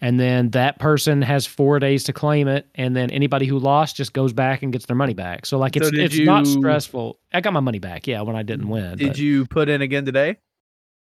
And 0.00 0.18
then 0.18 0.50
that 0.50 0.80
person 0.80 1.22
has 1.22 1.46
four 1.46 1.78
days 1.78 2.02
to 2.04 2.12
claim 2.12 2.48
it, 2.48 2.66
and 2.74 2.96
then 2.96 3.10
anybody 3.10 3.46
who 3.46 3.58
lost 3.58 3.96
just 3.96 4.12
goes 4.12 4.32
back 4.32 4.62
and 4.62 4.72
gets 4.72 4.86
their 4.86 4.96
money 4.96 5.14
back. 5.14 5.46
So 5.46 5.58
like 5.58 5.74
So 5.74 5.82
it's 5.82 5.90
did 5.90 6.00
it's 6.00 6.18
not 6.18 6.46
stressful. 6.46 7.18
I 7.32 7.40
got 7.40 7.52
my 7.52 7.60
money 7.60 7.78
back, 7.78 8.06
yeah, 8.06 8.20
when 8.22 8.34
I 8.34 8.42
didn't 8.42 8.68
win. 8.68 8.98
did 8.98 9.08
but- 9.08 9.18
you 9.18 9.46
put 9.46 9.68
in 9.68 9.80
again 9.80 10.04
today? 10.04 10.38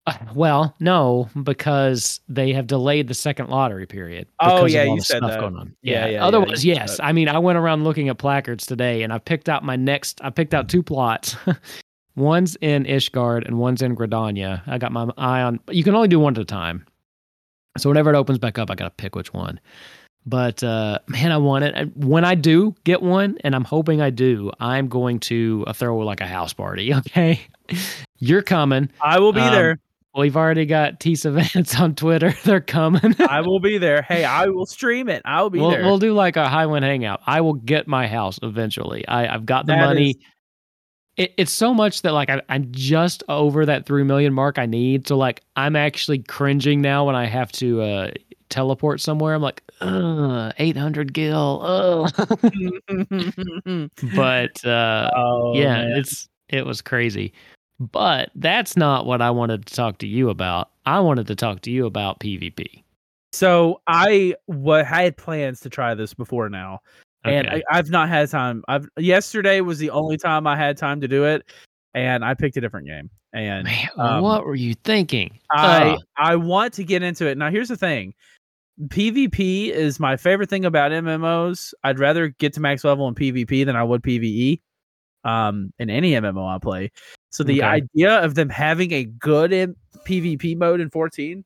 Uh, 0.08 0.14
Well, 0.34 0.76
no, 0.80 1.30
because 1.44 2.20
they 2.30 2.54
have 2.54 2.66
delayed 2.68 3.08
the 3.08 3.14
second 3.14 3.50
lottery 3.50 3.86
period. 3.86 4.28
Oh, 4.40 4.66
yeah, 4.66 4.84
you 4.84 5.02
said 5.02 5.22
that. 5.24 5.40
Going 5.40 5.56
on. 5.56 5.76
Yeah, 5.82 5.94
Yeah, 5.94 6.06
yeah, 6.06 6.12
yeah, 6.14 6.26
Otherwise, 6.26 6.62
said 6.62 6.66
yes. 6.68 7.00
I 7.02 7.12
mean, 7.12 7.28
I 7.30 7.38
went 7.40 7.58
around 7.58 7.84
looking 7.84 8.10
at 8.10 8.18
placards 8.18 8.66
today, 8.66 9.04
and 9.04 9.12
I 9.14 9.20
picked 9.20 9.50
out 9.50 9.64
my 9.64 9.76
next. 9.76 10.20
I 10.24 10.30
picked 10.30 10.54
out 10.54 10.70
two 10.70 10.82
plots. 10.82 11.36
one's 12.16 12.56
in 12.62 12.86
Ishgard 12.86 13.46
and 13.46 13.60
one's 13.60 13.82
in 13.82 13.96
Gridania. 13.96 14.62
I 14.66 14.78
got 14.80 14.92
my 14.92 15.08
eye 15.18 15.42
on. 15.42 15.60
You 15.70 15.84
can 15.84 15.94
only 15.96 16.08
do 16.08 16.20
one 16.20 16.34
at 16.36 16.42
a 16.42 16.46
time. 16.46 16.86
So 17.78 17.90
whenever 17.90 18.12
it 18.14 18.18
opens 18.18 18.40
back 18.40 18.58
up, 18.58 18.72
I 18.72 18.76
got 18.76 18.86
to 18.86 18.90
pick 18.92 19.16
which 19.16 19.34
one. 19.34 19.60
But 20.26 20.62
uh, 20.64 21.00
man, 21.08 21.32
I 21.32 21.38
want 21.38 21.64
it. 21.64 21.74
And 21.76 21.92
When 21.96 22.26
I 22.26 22.36
do 22.36 22.76
get 22.84 23.02
one, 23.02 23.38
and 23.44 23.56
I'm 23.56 23.64
hoping 23.64 24.02
I 24.02 24.10
do, 24.10 24.52
I'm 24.60 24.88
going 24.90 25.20
to 25.22 25.64
uh, 25.68 25.74
throw 25.74 25.98
like 26.00 26.20
a 26.22 26.28
house 26.28 26.54
party. 26.54 26.92
Okay, 26.98 27.40
you're 28.20 28.42
coming. 28.42 28.90
I 29.00 29.20
will 29.20 29.32
be 29.32 29.40
Um, 29.42 29.52
there. 29.54 29.80
We've 30.18 30.36
already 30.36 30.66
got 30.66 31.00
Tease 31.00 31.26
events 31.28 31.80
on 31.80 31.94
Twitter. 31.96 32.34
They're 32.44 32.60
coming. 32.62 33.16
I 33.22 33.42
will 33.42 33.60
be 33.60 33.78
there. 33.78 34.02
Hey, 34.02 34.26
I 34.26 34.48
will 34.48 34.66
stream 34.66 35.10
it. 35.10 35.22
I 35.26 35.42
will 35.42 35.50
be 35.50 35.60
we'll, 35.60 35.70
there. 35.72 35.84
we'll 35.84 36.00
do 36.00 36.14
like 36.14 36.36
a 36.38 36.46
Highwind 36.46 36.82
hangout. 36.84 37.22
I 37.28 37.42
will 37.42 37.54
get 37.54 37.88
my 37.88 38.08
house 38.08 38.40
eventually. 38.42 39.08
I, 39.08 39.34
I've 39.34 39.46
got 39.46 39.66
the 39.68 39.74
That 39.74 39.86
money. 39.86 40.10
is- 40.12 40.16
It, 41.18 41.34
it's 41.38 41.52
so 41.52 41.74
much 41.74 42.02
that 42.02 42.14
like 42.14 42.30
I, 42.30 42.42
I'm 42.50 42.68
just 42.72 43.24
over 43.30 43.66
that 43.66 43.86
three 43.86 44.04
million 44.04 44.34
mark 44.34 44.58
I 44.60 44.66
need. 44.66 45.08
So 45.08 45.18
like 45.18 45.42
I'm 45.56 45.76
actually 45.76 46.20
cringing 46.20 46.82
now 46.82 47.06
when 47.06 47.16
I 47.16 47.26
have 47.26 47.52
to 47.54 47.82
uh, 47.82 48.12
teleport 48.50 49.02
somewhere. 49.02 49.34
I'm 49.36 49.42
like, 49.42 49.62
ugh, 49.82 50.54
800 50.58 51.14
gil. 51.14 51.62
Ugh. 51.64 52.12
but 54.16 54.66
uh, 54.66 55.10
oh, 55.16 55.54
yeah, 55.56 55.74
man. 55.84 55.92
it's 55.98 56.28
it 56.50 56.66
was 56.66 56.82
crazy. 56.82 57.34
But 57.80 58.32
that's 58.36 58.76
not 58.76 59.06
what 59.06 59.22
I 59.22 59.30
wanted 59.30 59.66
to 59.68 59.74
talk 59.74 60.00
to 60.00 60.08
you 60.08 60.30
about. 60.30 60.70
I 60.86 61.00
wanted 61.00 61.28
to 61.28 61.36
talk 61.36 61.62
to 61.62 61.72
you 61.72 61.86
about 61.86 62.20
PvP. 62.20 62.84
So 63.34 63.82
I 63.88 64.36
what 64.46 64.86
had 64.86 65.18
plans 65.18 65.60
to 65.62 65.70
try 65.70 65.94
this 65.94 66.14
before 66.14 66.50
now, 66.50 66.80
and 67.24 67.48
Okay. 67.48 67.62
I, 67.70 67.78
I've 67.78 67.90
not 67.90 68.10
had 68.10 68.30
time. 68.30 68.64
I've 68.68 68.88
yesterday 68.98 69.62
was 69.62 69.78
the 69.78 69.92
only 69.92 70.18
time 70.18 70.48
I 70.48 70.56
had 70.56 70.78
time 70.78 71.02
to 71.02 71.08
do 71.08 71.26
it, 71.26 71.44
and 71.94 72.26
I 72.26 72.34
picked 72.34 72.58
a 72.58 72.62
different 72.62 72.88
game. 72.88 73.10
And 73.34 73.66
Man, 73.66 73.90
um, 73.98 74.24
what 74.24 74.46
were 74.46 74.56
you 74.56 74.74
thinking? 74.74 75.38
I 75.52 75.90
Ugh. 75.92 76.00
I 76.18 76.36
want 76.38 76.74
to 76.76 76.84
get 76.84 77.04
into 77.04 77.28
it. 77.28 77.38
Now 77.38 77.52
here's 77.52 77.70
the 77.70 77.78
thing. 77.78 78.14
PvP 78.86 79.70
is 79.70 80.00
my 80.00 80.16
favorite 80.18 80.50
thing 80.50 80.66
about 80.66 80.92
MMOs. 80.92 81.74
I'd 81.84 82.00
rather 82.00 82.30
get 82.30 82.54
to 82.54 82.60
max 82.60 82.84
level 82.84 83.08
in 83.08 83.16
PvP 83.16 83.66
than 83.66 83.76
I 83.76 83.84
would 83.84 84.02
PvE. 84.04 84.62
Um, 85.28 85.74
in 85.78 85.90
any 85.90 86.14
MMO 86.14 86.48
I 86.48 86.58
play. 86.58 86.92
So 87.32 87.44
the 87.44 87.62
Okay. 87.62 87.68
idea 87.68 88.24
of 88.24 88.36
them 88.36 88.50
having 88.50 88.94
a 88.94 89.04
good 89.04 89.52
in 89.52 89.76
PvP 90.06 90.58
mode 90.58 90.80
in 90.80 90.90
14 90.90 91.44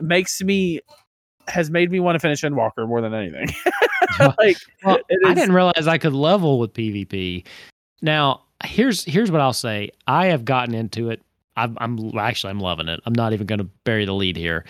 makes 0.00 0.42
me 0.42 0.80
has 1.46 1.70
made 1.70 1.90
me 1.90 2.00
want 2.00 2.16
to 2.16 2.18
finish 2.18 2.42
Endwalker 2.42 2.86
more 2.86 3.00
than 3.00 3.14
anything. 3.14 3.48
like 4.20 4.56
Well, 4.82 4.98
it 5.08 5.18
I 5.24 5.32
didn't 5.34 5.54
realize 5.54 5.86
I 5.86 5.96
could 5.98 6.12
level 6.12 6.58
with 6.58 6.72
PvP. 6.74 7.46
Now, 8.02 8.42
here's 8.64 9.04
here's 9.04 9.30
what 9.30 9.40
I'll 9.40 9.52
say. 9.52 9.90
I 10.06 10.26
have 10.26 10.44
gotten 10.44 10.74
into 10.74 11.10
it. 11.10 11.22
I'm, 11.56 11.76
I'm 11.80 12.16
actually 12.18 12.50
I'm 12.50 12.60
loving 12.60 12.88
it. 12.88 13.00
I'm 13.06 13.14
not 13.14 13.32
even 13.32 13.46
going 13.46 13.58
to 13.58 13.68
bury 13.84 14.04
the 14.04 14.14
lead 14.14 14.36
here. 14.36 14.64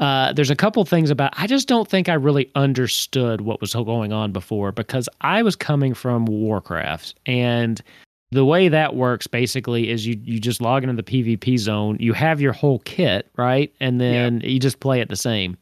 Uh, 0.00 0.32
there's 0.32 0.50
a 0.50 0.56
couple 0.56 0.84
things 0.84 1.10
about. 1.10 1.32
I 1.36 1.46
just 1.46 1.68
don't 1.68 1.88
think 1.88 2.08
I 2.08 2.14
really 2.14 2.50
understood 2.54 3.42
what 3.42 3.60
was 3.60 3.74
going 3.74 4.12
on 4.12 4.32
before 4.32 4.72
because 4.72 5.08
I 5.20 5.42
was 5.42 5.54
coming 5.56 5.94
from 5.94 6.26
Warcraft 6.26 7.14
and 7.26 7.80
the 8.32 8.44
way 8.44 8.68
that 8.68 8.96
works 8.96 9.28
basically 9.28 9.90
is 9.90 10.06
you 10.06 10.20
you 10.24 10.40
just 10.40 10.60
log 10.60 10.82
into 10.82 11.00
the 11.00 11.04
PvP 11.04 11.58
zone. 11.58 11.96
You 12.00 12.12
have 12.14 12.40
your 12.40 12.52
whole 12.52 12.80
kit 12.80 13.30
right, 13.36 13.72
and 13.78 14.00
then 14.00 14.40
you 14.42 14.58
just 14.58 14.80
play 14.80 15.00
it 15.00 15.08
the 15.08 15.16
same. 15.16 15.56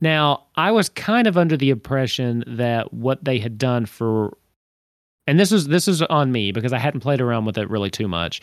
Now, 0.00 0.44
I 0.56 0.70
was 0.70 0.88
kind 0.88 1.26
of 1.26 1.36
under 1.36 1.56
the 1.56 1.70
impression 1.70 2.44
that 2.46 2.92
what 2.92 3.24
they 3.24 3.38
had 3.38 3.58
done 3.58 3.86
for 3.86 4.36
and 5.26 5.40
this 5.40 5.52
is 5.52 5.68
this 5.68 5.88
is 5.88 6.02
on 6.02 6.32
me 6.32 6.52
because 6.52 6.72
I 6.72 6.78
hadn't 6.78 7.00
played 7.00 7.20
around 7.20 7.44
with 7.44 7.58
it 7.58 7.68
really 7.68 7.90
too 7.90 8.08
much. 8.08 8.40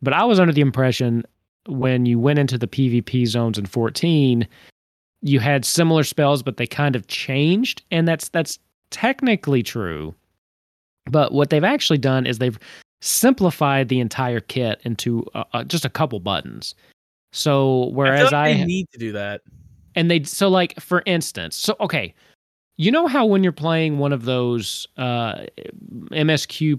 But 0.00 0.12
I 0.12 0.24
was 0.24 0.40
under 0.40 0.52
the 0.52 0.60
impression 0.60 1.24
when 1.66 2.06
you 2.06 2.18
went 2.18 2.38
into 2.38 2.58
the 2.58 2.66
PvP 2.66 3.26
zones 3.26 3.58
in 3.58 3.66
14, 3.66 4.46
you 5.22 5.40
had 5.40 5.64
similar 5.64 6.02
spells 6.02 6.42
but 6.42 6.56
they 6.56 6.66
kind 6.66 6.96
of 6.96 7.06
changed 7.06 7.82
and 7.90 8.06
that's 8.08 8.28
that's 8.28 8.58
technically 8.90 9.62
true. 9.62 10.14
But 11.10 11.32
what 11.32 11.50
they've 11.50 11.64
actually 11.64 11.98
done 11.98 12.26
is 12.26 12.38
they've 12.38 12.58
simplified 13.00 13.88
the 13.88 14.00
entire 14.00 14.40
kit 14.40 14.80
into 14.84 15.26
uh, 15.34 15.44
uh, 15.52 15.64
just 15.64 15.84
a 15.84 15.90
couple 15.90 16.20
buttons. 16.20 16.74
So 17.32 17.84
I 17.84 17.94
whereas 17.94 18.32
like 18.32 18.56
I, 18.56 18.64
need 18.64 18.88
to 18.92 18.98
do 18.98 19.12
that. 19.12 19.40
and 19.94 20.10
they 20.10 20.22
so 20.24 20.48
like 20.48 20.78
for 20.80 21.02
instance 21.06 21.56
so 21.56 21.76
okay 21.80 22.14
you 22.76 22.90
know 22.90 23.06
how 23.06 23.24
when 23.24 23.42
you're 23.42 23.52
playing 23.52 23.98
one 23.98 24.12
of 24.12 24.24
those 24.24 24.86
uh 24.96 25.44
msq 26.10 26.78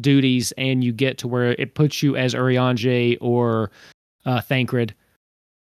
duties 0.00 0.52
and 0.56 0.84
you 0.84 0.92
get 0.92 1.18
to 1.18 1.28
where 1.28 1.52
it 1.52 1.74
puts 1.74 2.02
you 2.02 2.16
as 2.16 2.34
Urianger 2.34 3.18
or 3.20 3.70
uh 4.24 4.40
Thancred. 4.40 4.94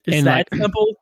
Is 0.06 0.14
and, 0.14 0.26
that 0.26 0.48
like- 0.52 0.60
simple? 0.60 0.96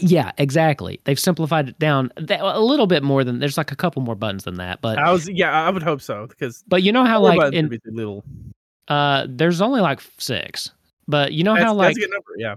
Yeah, 0.00 0.32
exactly. 0.38 1.00
They've 1.04 1.18
simplified 1.18 1.68
it 1.68 1.78
down 1.78 2.10
a 2.28 2.60
little 2.60 2.88
bit 2.88 3.04
more 3.04 3.22
than 3.22 3.38
there's 3.38 3.56
like 3.56 3.70
a 3.70 3.76
couple 3.76 4.02
more 4.02 4.16
buttons 4.16 4.42
than 4.42 4.56
that, 4.56 4.80
but 4.80 4.98
I 4.98 5.12
was 5.12 5.28
yeah, 5.28 5.52
I 5.52 5.70
would 5.70 5.84
hope 5.84 6.00
so 6.00 6.26
because 6.26 6.64
but 6.66 6.82
you 6.82 6.92
know 6.92 7.04
how 7.04 7.22
like 7.22 7.52
in 7.52 7.70
little. 7.86 8.24
uh 8.88 9.26
there's 9.28 9.60
only 9.60 9.80
like 9.80 10.00
6. 10.18 10.70
But 11.06 11.32
you 11.32 11.44
know 11.44 11.54
That's, 11.54 11.64
how 11.64 11.74
like 11.74 11.96
number. 11.96 12.32
Yeah. 12.36 12.56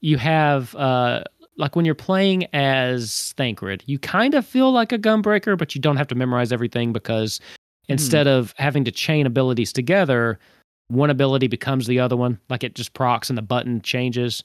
you 0.00 0.18
have 0.18 0.74
uh 0.74 1.24
like 1.56 1.74
when 1.76 1.86
you're 1.86 1.94
playing 1.94 2.46
as 2.52 3.32
Thancred, 3.38 3.82
you 3.86 3.98
kind 3.98 4.34
of 4.34 4.44
feel 4.44 4.70
like 4.70 4.92
a 4.92 4.98
gunbreaker, 4.98 5.56
but 5.56 5.74
you 5.74 5.80
don't 5.80 5.96
have 5.96 6.08
to 6.08 6.14
memorize 6.14 6.52
everything 6.52 6.92
because 6.92 7.40
instead 7.88 8.26
of 8.26 8.52
having 8.58 8.84
to 8.84 8.90
chain 8.90 9.24
abilities 9.24 9.72
together, 9.72 10.38
one 10.88 11.10
ability 11.10 11.48
becomes 11.48 11.86
the 11.86 12.00
other 12.00 12.16
one, 12.16 12.38
like 12.48 12.62
it 12.64 12.74
just 12.74 12.92
procs 12.94 13.28
and 13.28 13.36
the 13.36 13.42
button 13.42 13.80
changes. 13.82 14.44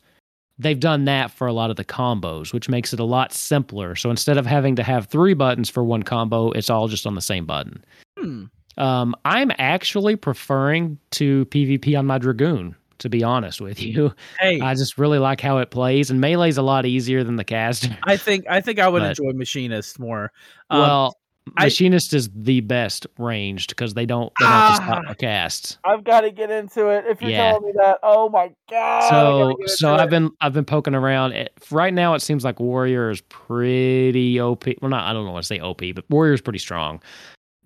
They've 0.60 0.80
done 0.80 1.06
that 1.06 1.32
for 1.32 1.48
a 1.48 1.54
lot 1.54 1.70
of 1.72 1.76
the 1.76 1.86
combos, 1.86 2.54
which 2.54 2.70
makes 2.70 2.94
it 2.94 3.00
a 3.00 3.04
lot 3.04 3.34
simpler. 3.34 3.96
So 3.96 4.10
instead 4.12 4.38
of 4.38 4.46
having 4.46 4.76
to 4.76 4.84
have 4.84 5.08
three 5.08 5.34
buttons 5.34 5.70
for 5.70 5.84
one 5.84 6.04
combo, 6.04 6.52
it's 6.52 6.70
all 6.70 6.88
just 6.88 7.08
on 7.08 7.16
the 7.16 7.22
same 7.22 7.46
button. 7.46 7.84
Hmm. 8.20 8.44
Um, 8.78 9.16
I'm 9.26 9.52
actually 9.58 10.16
preferring 10.16 10.98
to 11.12 11.46
PvP 11.48 11.98
on 11.98 12.06
my 12.06 12.18
Dragoon, 12.20 12.76
to 13.00 13.10
be 13.10 13.24
honest 13.24 13.60
with 13.60 13.82
you. 13.82 14.14
Hey, 14.40 14.62
I 14.62 14.76
just 14.76 14.98
really 14.98 15.18
like 15.20 15.42
how 15.42 15.58
it 15.58 15.72
plays, 15.72 16.10
and 16.12 16.22
melee's 16.22 16.58
a 16.58 16.62
lot 16.62 16.86
easier 16.86 17.24
than 17.24 17.36
the 17.36 17.44
caster. 17.44 17.98
I 18.04 18.16
think 18.16 18.46
I 18.50 18.62
think 18.62 18.80
I 18.80 18.88
would 18.88 19.00
But- 19.02 19.20
enjoy 19.20 19.34
machinist 19.34 20.00
more. 20.00 20.32
Um, 20.70 20.80
well, 20.80 21.18
I- 21.58 21.66
machinist 21.66 22.14
is 22.14 22.30
the 22.36 22.62
best 22.62 23.08
ranged 23.18 23.70
because 23.70 23.94
they 23.94 24.06
don't 24.06 24.32
they 24.40 24.46
don't 24.46 24.52
have 24.54 24.70
to 24.78 24.84
stop 24.86 25.04
Ah. 25.08 25.14
casts. 25.16 25.78
I've 25.84 26.04
got 26.04 26.22
to 26.22 26.32
get 26.32 26.52
into 26.52 26.88
it. 26.90 27.06
If 27.08 27.22
you're 27.22 27.32
Yeah. 27.32 27.52
telling 27.52 27.66
me 27.66 27.74
that, 27.78 27.98
oh 28.04 28.30
my 28.30 28.52
god! 28.70 29.10
So 29.10 29.58
so 29.66 29.96
I've 29.96 30.08
it. 30.08 30.12
been 30.12 30.32
I've 30.40 30.54
been 30.54 30.66
poking 30.66 30.94
around. 30.96 31.34
It, 31.34 31.52
right 31.72 31.94
now, 31.94 32.14
it 32.14 32.22
seems 32.22 32.44
like 32.44 32.60
Warrior 32.60 33.10
is 33.10 33.22
pretty 33.22 34.40
OP. 34.40 34.66
Well, 34.82 34.90
not 34.90 35.04
I 35.10 35.14
don't 35.14 35.26
know 35.26 35.32
want 35.32 35.44
to 35.44 35.48
say 35.48 35.60
OP, 35.60 35.82
but 35.96 36.10
Warrior 36.10 36.34
is 36.34 36.42
pretty 36.42 36.60
strong. 36.60 37.02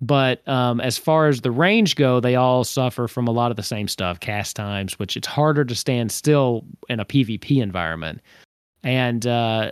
But 0.00 0.46
um, 0.46 0.80
as 0.82 0.98
far 0.98 1.28
as 1.28 1.40
the 1.40 1.50
range 1.50 1.96
go, 1.96 2.20
they 2.20 2.34
all 2.34 2.64
suffer 2.64 3.08
from 3.08 3.26
a 3.28 3.30
lot 3.30 3.50
of 3.50 3.56
the 3.56 3.62
same 3.62 3.88
stuff, 3.88 4.20
cast 4.20 4.54
times, 4.54 4.98
which 4.98 5.16
it's 5.16 5.26
harder 5.26 5.64
to 5.64 5.74
stand 5.74 6.12
still 6.12 6.64
in 6.90 7.00
a 7.00 7.04
PvP 7.06 7.62
environment. 7.62 8.20
And 8.82 9.26
uh, 9.26 9.70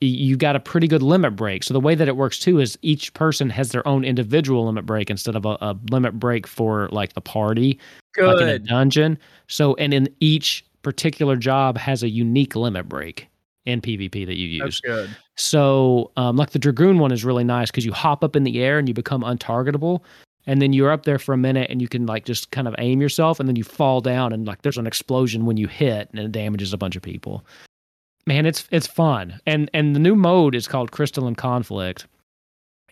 you 0.00 0.36
got 0.36 0.56
a 0.56 0.60
pretty 0.60 0.88
good 0.88 1.02
limit 1.02 1.36
break. 1.36 1.62
So 1.62 1.74
the 1.74 1.80
way 1.80 1.94
that 1.94 2.08
it 2.08 2.16
works 2.16 2.38
too 2.38 2.58
is 2.58 2.78
each 2.82 3.12
person 3.12 3.50
has 3.50 3.70
their 3.70 3.86
own 3.86 4.04
individual 4.04 4.64
limit 4.64 4.86
break 4.86 5.10
instead 5.10 5.36
of 5.36 5.44
a, 5.44 5.58
a 5.60 5.76
limit 5.90 6.18
break 6.18 6.46
for 6.46 6.88
like 6.90 7.12
the 7.12 7.20
party 7.20 7.78
like 8.18 8.40
in 8.40 8.48
a 8.48 8.58
dungeon. 8.58 9.18
So, 9.48 9.74
and 9.74 9.92
in 9.92 10.08
each 10.20 10.64
particular 10.82 11.36
job 11.36 11.76
has 11.76 12.02
a 12.02 12.08
unique 12.08 12.56
limit 12.56 12.88
break 12.88 13.28
in 13.66 13.80
PvP 13.82 14.26
that 14.26 14.36
you 14.36 14.58
That's 14.58 14.76
use. 14.76 14.80
good. 14.80 15.10
So, 15.36 16.10
um, 16.16 16.36
like 16.36 16.50
the 16.50 16.58
Dragoon 16.58 16.98
one 16.98 17.12
is 17.12 17.24
really 17.24 17.44
nice 17.44 17.70
because 17.70 17.84
you 17.84 17.92
hop 17.92 18.24
up 18.24 18.36
in 18.36 18.44
the 18.44 18.62
air 18.62 18.78
and 18.78 18.88
you 18.88 18.94
become 18.94 19.22
untargetable. 19.22 20.00
And 20.46 20.62
then 20.62 20.72
you're 20.72 20.90
up 20.90 21.04
there 21.04 21.18
for 21.18 21.34
a 21.34 21.36
minute 21.36 21.70
and 21.70 21.82
you 21.82 21.88
can 21.88 22.06
like 22.06 22.24
just 22.24 22.50
kind 22.50 22.66
of 22.66 22.74
aim 22.78 23.02
yourself 23.02 23.38
and 23.38 23.48
then 23.48 23.56
you 23.56 23.64
fall 23.64 24.00
down 24.00 24.32
and 24.32 24.46
like 24.46 24.62
there's 24.62 24.78
an 24.78 24.86
explosion 24.86 25.44
when 25.44 25.58
you 25.58 25.68
hit 25.68 26.08
and 26.10 26.18
it 26.18 26.32
damages 26.32 26.72
a 26.72 26.78
bunch 26.78 26.96
of 26.96 27.02
people. 27.02 27.44
Man, 28.30 28.46
it's 28.46 28.68
it's 28.70 28.86
fun. 28.86 29.40
And 29.44 29.68
and 29.74 29.92
the 29.92 29.98
new 29.98 30.14
mode 30.14 30.54
is 30.54 30.68
called 30.68 30.92
Crystalline 30.92 31.34
Conflict. 31.34 32.06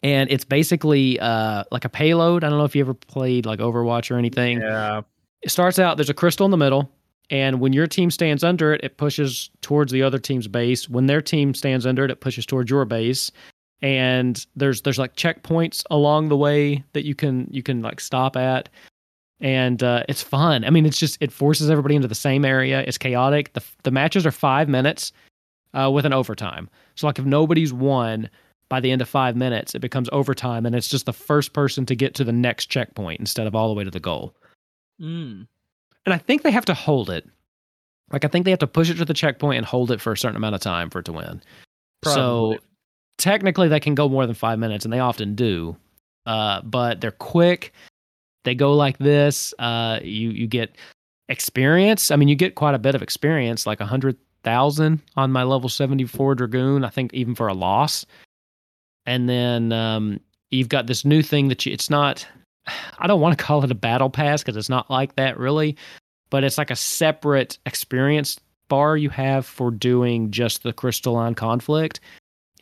And 0.02 0.28
it's 0.32 0.42
basically 0.42 1.20
uh 1.20 1.62
like 1.70 1.84
a 1.84 1.88
payload. 1.88 2.42
I 2.42 2.48
don't 2.48 2.58
know 2.58 2.64
if 2.64 2.74
you 2.74 2.82
ever 2.82 2.92
played 2.92 3.46
like 3.46 3.60
Overwatch 3.60 4.10
or 4.10 4.18
anything. 4.18 4.60
Yeah. 4.60 5.02
it 5.42 5.52
starts 5.52 5.78
out 5.78 5.96
there's 5.96 6.10
a 6.10 6.14
crystal 6.14 6.44
in 6.44 6.50
the 6.50 6.56
middle. 6.56 6.90
And 7.30 7.60
when 7.60 7.72
your 7.72 7.86
team 7.86 8.10
stands 8.10 8.42
under 8.42 8.74
it 8.74 8.82
it 8.82 8.96
pushes 8.96 9.48
towards 9.60 9.92
the 9.92 10.02
other 10.02 10.18
team's 10.18 10.48
base. 10.48 10.88
When 10.88 11.06
their 11.06 11.22
team 11.22 11.54
stands 11.54 11.86
under 11.86 12.04
it 12.04 12.10
it 12.10 12.20
pushes 12.20 12.44
towards 12.44 12.68
your 12.68 12.84
base. 12.84 13.30
And 13.80 14.44
there's 14.56 14.82
there's 14.82 14.98
like 14.98 15.14
checkpoints 15.14 15.84
along 15.88 16.30
the 16.30 16.36
way 16.36 16.82
that 16.94 17.04
you 17.04 17.14
can 17.14 17.46
you 17.52 17.62
can 17.62 17.80
like 17.80 18.00
stop 18.00 18.36
at. 18.36 18.70
And 19.40 19.84
uh, 19.84 20.02
it's 20.08 20.20
fun. 20.20 20.64
I 20.64 20.70
mean 20.70 20.84
it's 20.84 20.98
just 20.98 21.16
it 21.20 21.30
forces 21.30 21.70
everybody 21.70 21.94
into 21.94 22.08
the 22.08 22.16
same 22.16 22.44
area. 22.44 22.80
It's 22.80 22.98
chaotic. 22.98 23.52
The, 23.52 23.62
the 23.84 23.92
matches 23.92 24.26
are 24.26 24.32
five 24.32 24.68
minutes 24.68 25.12
uh, 25.78 25.90
with 25.90 26.04
an 26.04 26.12
overtime 26.12 26.68
so 26.96 27.06
like 27.06 27.18
if 27.18 27.24
nobody's 27.24 27.72
won 27.72 28.28
by 28.68 28.80
the 28.80 28.90
end 28.90 29.00
of 29.00 29.08
five 29.08 29.36
minutes 29.36 29.74
it 29.74 29.80
becomes 29.80 30.08
overtime 30.12 30.66
and 30.66 30.74
it's 30.74 30.88
just 30.88 31.06
the 31.06 31.12
first 31.12 31.52
person 31.52 31.86
to 31.86 31.94
get 31.94 32.14
to 32.14 32.24
the 32.24 32.32
next 32.32 32.66
checkpoint 32.66 33.20
instead 33.20 33.46
of 33.46 33.54
all 33.54 33.68
the 33.68 33.74
way 33.74 33.84
to 33.84 33.90
the 33.90 34.00
goal 34.00 34.34
Mm. 35.00 35.46
and 36.06 36.12
I 36.12 36.18
think 36.18 36.42
they 36.42 36.50
have 36.50 36.64
to 36.64 36.74
hold 36.74 37.08
it. 37.08 37.24
Like 38.10 38.24
I 38.24 38.28
think 38.28 38.44
they 38.44 38.50
have 38.50 38.58
to 38.60 38.66
push 38.66 38.90
it 38.90 38.94
to 38.96 39.04
the 39.04 39.14
checkpoint 39.14 39.58
and 39.58 39.64
hold 39.66 39.92
it 39.92 40.00
for 40.00 40.12
a 40.12 40.16
certain 40.16 40.36
amount 40.36 40.56
of 40.56 40.60
time 40.60 40.90
for 40.90 40.98
it 40.98 41.04
to 41.04 41.12
win. 41.12 41.40
So 42.04 42.58
technically 43.18 43.68
they 43.68 43.78
can 43.80 43.94
go 43.94 44.08
more 44.08 44.26
than 44.26 44.34
five 44.34 44.58
minutes, 44.58 44.84
and 44.84 44.92
they 44.92 44.98
often 44.98 45.34
do. 45.36 45.76
Uh, 46.26 46.62
but 46.62 47.00
they're 47.00 47.10
quick. 47.12 47.72
They 48.44 48.54
go 48.56 48.74
like 48.74 48.98
this. 48.98 49.54
Uh, 49.58 50.00
you 50.02 50.30
you 50.30 50.46
get 50.48 50.74
experience. 51.28 52.10
I 52.10 52.16
mean, 52.16 52.28
you 52.28 52.34
get 52.34 52.54
quite 52.54 52.74
a 52.74 52.78
bit 52.78 52.94
of 52.94 53.02
experience, 53.02 53.66
like 53.66 53.80
a 53.80 53.86
hundred 53.86 54.16
thousand 54.48 55.02
on 55.16 55.30
my 55.30 55.42
level 55.42 55.68
seventy 55.68 56.06
four 56.06 56.34
dragoon. 56.34 56.84
I 56.84 56.88
think 56.88 57.12
even 57.12 57.34
for 57.34 57.48
a 57.48 57.54
loss. 57.54 58.06
And 59.04 59.28
then 59.28 59.72
um, 59.72 60.20
you've 60.50 60.68
got 60.68 60.86
this 60.86 61.04
new 61.04 61.22
thing 61.22 61.48
that 61.48 61.66
you. 61.66 61.72
It's 61.72 61.90
not. 61.90 62.26
I 62.98 63.06
don't 63.06 63.20
want 63.20 63.36
to 63.38 63.44
call 63.44 63.62
it 63.62 63.70
a 63.70 63.74
battle 63.74 64.10
pass 64.10 64.42
because 64.42 64.56
it's 64.56 64.68
not 64.68 64.90
like 64.90 65.16
that 65.16 65.38
really, 65.38 65.76
but 66.30 66.44
it's 66.44 66.58
like 66.58 66.70
a 66.70 66.76
separate 66.76 67.58
experience 67.66 68.38
bar 68.68 68.96
you 68.96 69.10
have 69.10 69.44
for 69.46 69.70
doing 69.70 70.30
just 70.30 70.62
the 70.62 70.72
crystalline 70.72 71.34
conflict. 71.34 72.00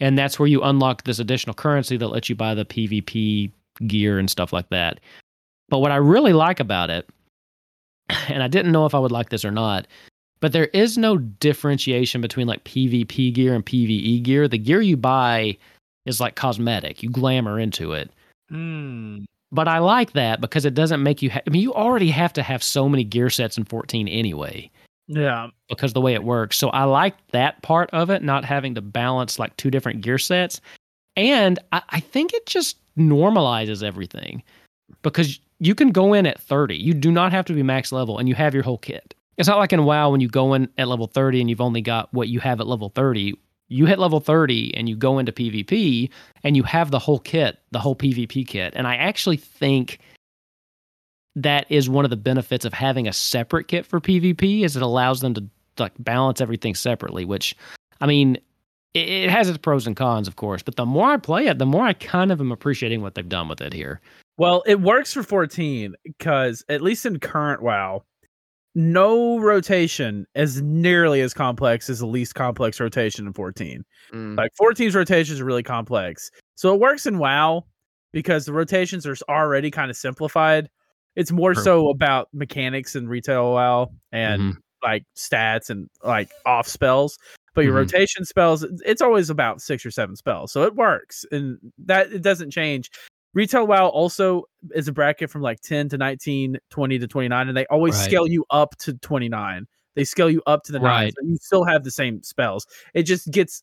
And 0.00 0.18
that's 0.18 0.38
where 0.38 0.48
you 0.48 0.62
unlock 0.62 1.04
this 1.04 1.18
additional 1.18 1.54
currency 1.54 1.96
that 1.96 2.08
lets 2.08 2.28
you 2.28 2.34
buy 2.34 2.54
the 2.54 2.64
PvP 2.64 3.50
gear 3.86 4.18
and 4.18 4.30
stuff 4.30 4.52
like 4.52 4.68
that. 4.70 5.00
But 5.68 5.78
what 5.78 5.90
I 5.90 5.96
really 5.96 6.32
like 6.32 6.60
about 6.60 6.90
it, 6.90 7.08
and 8.28 8.42
I 8.42 8.48
didn't 8.48 8.72
know 8.72 8.86
if 8.86 8.94
I 8.94 8.98
would 8.98 9.12
like 9.12 9.30
this 9.30 9.44
or 9.44 9.50
not, 9.50 9.86
but 10.40 10.52
there 10.52 10.66
is 10.66 10.98
no 10.98 11.16
differentiation 11.18 12.20
between 12.20 12.46
like 12.46 12.64
PvP 12.64 13.32
gear 13.32 13.54
and 13.54 13.64
PvE 13.64 14.22
gear. 14.22 14.48
The 14.48 14.58
gear 14.58 14.80
you 14.80 14.96
buy 14.96 15.56
is 16.04 16.20
like 16.20 16.34
cosmetic, 16.36 17.02
you 17.02 17.10
glamour 17.10 17.58
into 17.58 17.92
it. 17.92 18.10
Mm. 18.52 19.24
But 19.52 19.68
I 19.68 19.78
like 19.78 20.12
that 20.12 20.40
because 20.40 20.64
it 20.64 20.74
doesn't 20.74 21.02
make 21.02 21.22
you. 21.22 21.30
Ha- 21.30 21.40
I 21.46 21.50
mean, 21.50 21.62
you 21.62 21.72
already 21.74 22.10
have 22.10 22.32
to 22.34 22.42
have 22.42 22.62
so 22.62 22.88
many 22.88 23.04
gear 23.04 23.30
sets 23.30 23.56
in 23.56 23.64
14 23.64 24.08
anyway 24.08 24.70
Yeah. 25.08 25.48
because 25.68 25.92
the 25.92 26.00
way 26.00 26.14
it 26.14 26.24
works. 26.24 26.58
So 26.58 26.68
I 26.70 26.84
like 26.84 27.14
that 27.28 27.62
part 27.62 27.88
of 27.90 28.10
it, 28.10 28.22
not 28.22 28.44
having 28.44 28.74
to 28.74 28.80
balance 28.80 29.38
like 29.38 29.56
two 29.56 29.70
different 29.70 30.00
gear 30.00 30.18
sets. 30.18 30.60
And 31.16 31.58
I, 31.72 31.82
I 31.90 32.00
think 32.00 32.34
it 32.34 32.46
just 32.46 32.76
normalizes 32.98 33.82
everything 33.82 34.42
because 35.02 35.40
you 35.60 35.74
can 35.74 35.90
go 35.90 36.12
in 36.12 36.26
at 36.26 36.40
30. 36.40 36.76
You 36.76 36.92
do 36.92 37.10
not 37.10 37.32
have 37.32 37.44
to 37.46 37.52
be 37.52 37.62
max 37.62 37.92
level 37.92 38.18
and 38.18 38.28
you 38.28 38.34
have 38.34 38.52
your 38.52 38.62
whole 38.62 38.78
kit. 38.78 39.14
It's 39.38 39.48
not 39.48 39.58
like 39.58 39.72
in 39.72 39.84
WoW 39.84 40.10
when 40.10 40.20
you 40.20 40.28
go 40.28 40.54
in 40.54 40.68
at 40.78 40.88
level 40.88 41.06
30 41.06 41.40
and 41.40 41.50
you've 41.50 41.60
only 41.60 41.82
got 41.82 42.12
what 42.12 42.28
you 42.28 42.40
have 42.40 42.60
at 42.60 42.66
level 42.66 42.88
30. 42.90 43.34
You 43.68 43.86
hit 43.86 43.98
level 43.98 44.20
30 44.20 44.74
and 44.74 44.88
you 44.88 44.96
go 44.96 45.18
into 45.18 45.32
PvP 45.32 46.10
and 46.42 46.56
you 46.56 46.62
have 46.62 46.90
the 46.90 46.98
whole 46.98 47.18
kit, 47.18 47.58
the 47.72 47.78
whole 47.78 47.96
PvP 47.96 48.46
kit. 48.46 48.72
And 48.76 48.86
I 48.86 48.96
actually 48.96 49.36
think 49.36 49.98
that 51.34 51.66
is 51.70 51.88
one 51.88 52.04
of 52.04 52.10
the 52.10 52.16
benefits 52.16 52.64
of 52.64 52.72
having 52.72 53.06
a 53.06 53.12
separate 53.12 53.68
kit 53.68 53.84
for 53.84 54.00
PvP 54.00 54.64
is 54.64 54.76
it 54.76 54.82
allows 54.82 55.20
them 55.20 55.34
to 55.34 55.44
like 55.78 55.92
balance 55.98 56.40
everything 56.40 56.74
separately, 56.74 57.24
which 57.24 57.54
I 58.00 58.06
mean 58.06 58.36
it, 58.94 59.08
it 59.08 59.30
has 59.30 59.48
its 59.48 59.58
pros 59.58 59.86
and 59.86 59.94
cons, 59.94 60.28
of 60.28 60.36
course, 60.36 60.62
but 60.62 60.76
the 60.76 60.86
more 60.86 61.10
I 61.10 61.18
play 61.18 61.46
it, 61.46 61.58
the 61.58 61.66
more 61.66 61.84
I 61.84 61.92
kind 61.92 62.32
of 62.32 62.40
am 62.40 62.52
appreciating 62.52 63.02
what 63.02 63.14
they've 63.14 63.28
done 63.28 63.48
with 63.48 63.60
it 63.60 63.74
here. 63.74 64.00
Well, 64.38 64.62
it 64.66 64.80
works 64.80 65.12
for 65.12 65.22
14 65.22 65.94
because 66.04 66.64
at 66.68 66.80
least 66.80 67.04
in 67.04 67.18
current 67.18 67.62
WoW, 67.62 68.02
no 68.76 69.38
rotation 69.38 70.26
is 70.34 70.60
nearly 70.60 71.22
as 71.22 71.32
complex 71.32 71.88
as 71.88 72.00
the 72.00 72.06
least 72.06 72.34
complex 72.34 72.78
rotation 72.78 73.26
in 73.26 73.32
14. 73.32 73.82
Like 74.12 74.52
14's 74.60 74.94
rotations 74.94 75.40
are 75.40 75.44
really 75.46 75.62
complex. 75.62 76.30
So 76.56 76.74
it 76.74 76.78
works 76.80 77.06
in 77.06 77.18
WoW 77.18 77.64
because 78.12 78.44
the 78.44 78.52
rotations 78.52 79.06
are 79.06 79.16
already 79.30 79.70
kind 79.70 79.90
of 79.90 79.96
simplified. 79.96 80.68
It's 81.16 81.32
more 81.32 81.54
True. 81.54 81.62
so 81.62 81.88
about 81.88 82.28
mechanics 82.34 82.94
and 82.94 83.08
retail 83.08 83.52
WoW 83.54 83.88
and 84.12 84.42
Mhm. 84.42 84.56
like 84.82 85.04
stats 85.16 85.70
and 85.70 85.88
like 86.04 86.30
off 86.44 86.68
spells. 86.68 87.18
But 87.54 87.64
your 87.64 87.72
Mhm. 87.72 87.76
rotation 87.78 88.26
spells, 88.26 88.62
it's 88.84 89.00
always 89.00 89.30
about 89.30 89.62
six 89.62 89.86
or 89.86 89.90
seven 89.90 90.16
spells. 90.16 90.52
So 90.52 90.64
it 90.64 90.74
works. 90.74 91.24
And 91.32 91.58
that 91.78 92.12
it 92.12 92.20
doesn't 92.20 92.50
change. 92.50 92.90
Retail 93.36 93.66
WoW 93.66 93.88
also 93.88 94.44
is 94.74 94.88
a 94.88 94.92
bracket 94.92 95.28
from 95.28 95.42
like 95.42 95.60
10 95.60 95.90
to 95.90 95.98
19, 95.98 96.56
20 96.70 96.98
to 96.98 97.06
29, 97.06 97.48
and 97.48 97.54
they 97.54 97.66
always 97.66 97.94
Right. 97.94 98.04
scale 98.04 98.26
you 98.26 98.46
up 98.50 98.74
to 98.78 98.94
29. 98.94 99.66
They 99.94 100.04
scale 100.04 100.30
you 100.30 100.42
up 100.46 100.62
to 100.64 100.72
the 100.72 100.78
nine. 100.78 101.10
So 101.10 101.26
you 101.26 101.36
still 101.36 101.64
have 101.64 101.84
the 101.84 101.90
same 101.90 102.22
spells. 102.22 102.66
It 102.94 103.02
just 103.02 103.30
gets 103.30 103.62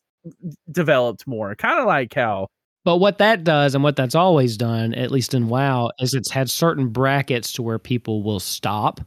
developed 0.70 1.26
more. 1.26 1.56
Kind 1.56 1.80
of 1.80 1.86
like 1.86 2.14
how 2.14 2.46
But 2.84 2.98
what 2.98 3.18
that 3.18 3.42
does, 3.42 3.74
and 3.74 3.82
what 3.82 3.96
that's 3.96 4.14
always 4.14 4.56
done, 4.56 4.94
at 4.94 5.10
least 5.10 5.34
in 5.34 5.48
WoW, 5.48 5.90
is 5.98 6.14
it's 6.14 6.30
had 6.30 6.48
certain 6.48 6.90
brackets 6.90 7.52
to 7.54 7.62
where 7.62 7.80
people 7.80 8.22
will 8.22 8.38
stop 8.40 9.00
mm-hmm. 9.00 9.06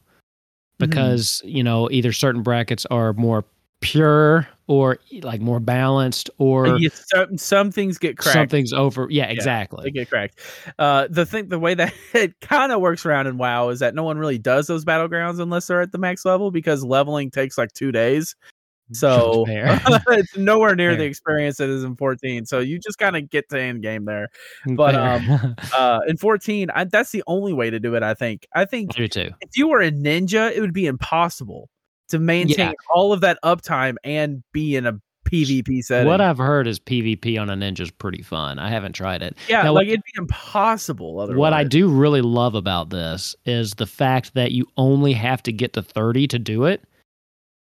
because 0.80 1.40
you 1.46 1.62
know 1.62 1.88
either 1.90 2.12
certain 2.12 2.42
brackets 2.42 2.84
are 2.90 3.14
more 3.14 3.46
pure 3.80 4.48
or 4.66 4.98
like 5.22 5.40
more 5.40 5.60
balanced, 5.60 6.30
or 6.38 6.78
you, 6.78 6.90
some, 6.90 7.38
some 7.38 7.72
things 7.72 7.96
get 7.98 8.18
cracked. 8.18 8.34
something's 8.34 8.72
over. 8.72 9.06
Yeah, 9.10 9.26
they 9.26 9.32
exactly. 9.32 9.84
They 9.84 9.90
get 9.90 10.10
cracked. 10.10 10.38
Uh, 10.78 11.08
the 11.08 11.24
thing, 11.24 11.48
the 11.48 11.58
way 11.58 11.74
that 11.74 11.92
it 12.14 12.38
kind 12.40 12.70
of 12.70 12.80
works 12.80 13.06
around 13.06 13.26
in 13.26 13.38
WoW 13.38 13.70
is 13.70 13.80
that 13.80 13.94
no 13.94 14.02
one 14.02 14.18
really 14.18 14.38
does 14.38 14.66
those 14.66 14.84
battlegrounds 14.84 15.40
unless 15.40 15.66
they're 15.66 15.80
at 15.80 15.92
the 15.92 15.98
max 15.98 16.24
level 16.24 16.50
because 16.50 16.84
leveling 16.84 17.30
takes 17.30 17.56
like 17.58 17.72
two 17.72 17.92
days. 17.92 18.36
So 18.90 19.44
it's 19.48 20.34
nowhere 20.34 20.74
near 20.74 20.96
the 20.96 21.04
experience 21.04 21.58
that 21.58 21.68
is 21.68 21.84
in 21.84 21.94
14. 21.94 22.46
So 22.46 22.60
you 22.60 22.78
just 22.78 22.96
kind 22.96 23.16
of 23.16 23.28
get 23.28 23.46
to 23.50 23.60
end 23.60 23.82
game 23.82 24.06
there. 24.06 24.28
But, 24.66 24.94
um, 24.94 25.56
Uh, 25.76 26.00
in 26.08 26.16
14, 26.16 26.70
I, 26.74 26.84
that's 26.84 27.10
the 27.10 27.22
only 27.26 27.52
way 27.52 27.68
to 27.68 27.78
do 27.78 27.96
it. 27.96 28.02
I 28.02 28.14
think. 28.14 28.46
I 28.54 28.64
think 28.64 28.94
do 28.94 29.06
too. 29.06 29.32
if 29.42 29.58
you 29.58 29.68
were 29.68 29.82
a 29.82 29.90
ninja, 29.90 30.50
it 30.50 30.62
would 30.62 30.72
be 30.72 30.86
impossible 30.86 31.68
to 32.08 32.18
maintain 32.18 32.74
all 32.94 33.12
of 33.12 33.20
that 33.22 33.38
uptime 33.44 33.96
and 34.04 34.42
be 34.52 34.76
in 34.76 34.86
a 34.86 34.94
PvP 35.26 35.82
setting. 35.82 36.08
What 36.08 36.20
I've 36.22 36.38
heard 36.38 36.66
is 36.66 36.78
PvP 36.80 37.38
on 37.38 37.50
a 37.50 37.54
ninja 37.54 37.80
is 37.80 37.90
pretty 37.90 38.22
fun. 38.22 38.58
I 38.58 38.70
haven't 38.70 38.92
tried 38.94 39.22
it. 39.22 39.36
yeah, 39.48 39.62
now 39.62 39.72
like 39.72 39.86
what- 39.86 39.92
it'd 39.92 40.02
be 40.04 40.12
impossible. 40.18 41.20
Otherwise, 41.20 41.38
What 41.38 41.52
I 41.52 41.64
do 41.64 41.88
really 41.88 42.22
love 42.22 42.54
about 42.54 42.90
this 42.90 43.36
is 43.44 43.74
the 43.74 43.86
fact 43.86 44.32
that 44.34 44.52
you 44.52 44.66
only 44.78 45.12
have 45.12 45.42
to 45.42 45.52
get 45.52 45.74
to 45.74 45.82
30 45.82 46.26
to 46.28 46.38
do 46.38 46.64
it. 46.64 46.82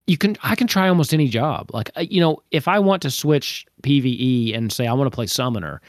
You 0.05 0.17
can 0.17 0.38
I 0.41 0.55
can 0.55 0.67
try 0.67 0.88
almost 0.88 1.13
any 1.13 1.27
job. 1.27 1.69
Like 1.73 1.89
uh, 1.97 2.05
you 2.10 2.21
know, 2.21 2.41
if 2.51 2.69
I 2.69 2.79
want 2.79 3.01
to 3.01 3.12
switch 3.12 3.65
PvE 3.83 4.55
and 4.55 4.71
say 4.71 4.88
I 4.88 4.93
want 4.93 5.12
to 5.12 5.15
play 5.15 5.27
summoner, 5.27 5.81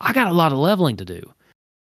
I 0.00 0.12
got 0.12 0.28
a 0.28 0.32
lot 0.32 0.52
of 0.52 0.58
leveling 0.58 0.96
to 0.98 1.04
do. 1.04 1.20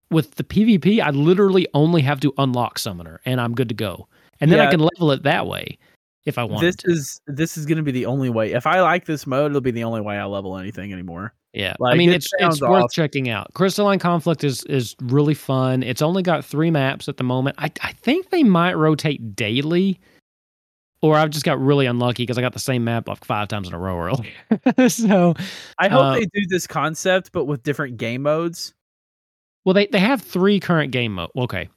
With 0.10 0.36
the 0.36 0.46
PvP, 0.46 1.02
I 1.02 1.10
literally 1.10 1.68
only 1.74 2.02
have 2.04 2.22
to 2.22 2.32
unlock 2.38 2.80
summoner 2.80 3.20
and 3.26 3.42
I'm 3.42 3.54
good 3.54 3.68
to 3.70 3.76
go. 3.76 4.08
And 4.40 4.50
then 4.52 4.60
I 4.62 4.72
can 4.72 4.80
level 4.80 5.12
it 5.12 5.24
that 5.24 5.48
way 5.48 5.78
if 6.26 6.38
I 6.38 6.44
want. 6.44 6.62
This 6.62 6.76
to. 6.78 6.92
is 6.92 7.22
this 7.28 7.58
is 7.58 7.66
going 7.66 7.78
to 7.78 7.84
be 7.84 7.92
the 7.92 8.06
only 8.06 8.30
way. 8.30 8.54
If 8.54 8.66
I 8.68 8.82
like 8.82 9.06
this 9.06 9.28
mode, 9.28 9.52
it'll 9.52 9.62
be 9.62 9.72
the 9.72 9.84
only 9.84 10.02
way 10.02 10.18
I 10.18 10.26
level 10.26 10.58
anything 10.58 10.94
anymore. 10.94 11.34
Yeah, 11.54 11.76
I 11.86 11.94
mean 11.96 12.10
it 12.10 12.16
it's 12.16 12.32
it's 12.40 12.62
worth 12.62 12.92
checking 12.92 13.30
out. 13.30 13.54
Crystalline 13.54 14.00
Conflict 14.00 14.44
is 14.44 14.64
is 14.64 14.96
really 15.02 15.36
fun. 15.36 15.84
It's 15.84 16.02
only 16.02 16.24
got 16.24 16.44
three 16.44 16.72
maps 16.72 17.08
at 17.08 17.18
the 17.18 17.24
moment. 17.24 17.56
I 17.60 17.72
I 17.82 17.92
think 17.92 18.30
they 18.32 18.44
might 18.44 18.74
rotate 18.74 19.36
daily, 19.36 20.00
or 21.02 21.16
I've 21.16 21.30
just 21.30 21.46
got 21.46 21.60
really 21.62 21.86
unlucky 21.86 22.24
because 22.24 22.40
I 22.40 22.42
got 22.42 22.54
the 22.54 22.60
same 22.60 22.84
map 22.84 23.08
like 23.08 23.24
five 23.24 23.50
times 23.50 23.68
in 23.68 23.76
a 23.76 23.78
row 23.78 24.00
earlier. 24.00 24.90
so 24.90 25.36
I 25.78 25.90
hope 25.90 26.02
Uh, 26.02 26.14
they 26.16 26.26
do 26.34 26.48
this 26.50 26.66
concept, 26.66 27.32
but 27.32 27.46
with 27.46 27.62
different 27.62 27.98
game 27.98 28.24
modes. 28.24 28.74
well 29.64 29.74
they 29.76 29.86
they 29.86 30.00
have 30.00 30.22
three 30.24 30.60
current 30.60 30.92
game 30.92 31.14
mode. 31.14 31.30
Okay, 31.38 31.70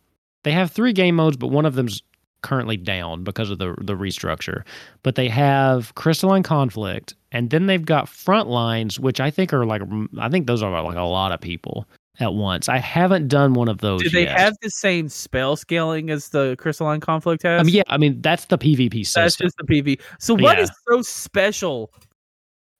they 0.45 0.53
have 0.53 0.71
three 0.71 0.95
game 0.95 1.17
modes, 1.17 1.37
but 1.37 1.49
one 1.49 1.67
of 1.67 1.75
them's 1.75 2.03
currently 2.47 2.77
down 2.77 3.25
because 3.25 3.51
of 3.51 3.59
the 3.59 3.75
the 3.81 3.95
restructure. 3.95 4.63
But 5.03 5.17
they 5.17 5.29
have 5.29 5.95
Crystalline 5.97 6.45
Conflict, 6.45 7.15
and 7.33 7.51
then 7.51 7.67
they've 7.67 7.85
got 7.85 8.09
front 8.09 8.49
lines, 8.49 9.01
which 9.01 9.21
I 9.21 9.31
think 9.31 9.53
are 9.53 9.67
like 9.67 9.83
I 10.19 10.29
think 10.29 10.47
those 10.47 10.63
are 10.63 10.83
like 10.83 10.97
a 10.97 11.03
lot 11.03 11.33
of 11.33 11.41
people 11.41 11.89
at 12.21 12.35
once. 12.35 12.69
I 12.69 12.79
haven't 12.79 13.29
done 13.29 13.55
one 13.55 13.69
of 13.69 13.79
those. 13.79 14.03
Do 14.03 14.11
they 14.11 14.23
yet. 14.23 14.39
have 14.39 14.55
the 14.63 14.71
same 14.71 15.09
spell 15.09 15.57
scaling 15.57 16.09
as 16.11 16.29
the 16.29 16.55
Crystalline 16.59 17.01
Conflict 17.01 17.43
has? 17.43 17.61
I 17.61 17.65
mean, 17.65 17.75
yeah, 17.75 17.83
I 17.89 17.99
mean 17.99 18.23
that's 18.23 18.45
the 18.47 18.59
PvP 18.59 19.05
system. 19.05 19.23
That's 19.25 19.37
just 19.37 19.57
the 19.59 19.65
PV. 19.65 20.01
So 20.21 20.35
what 20.35 20.57
Yeah. 20.57 20.65
is 20.65 20.71
so 20.89 21.03
special? 21.03 21.93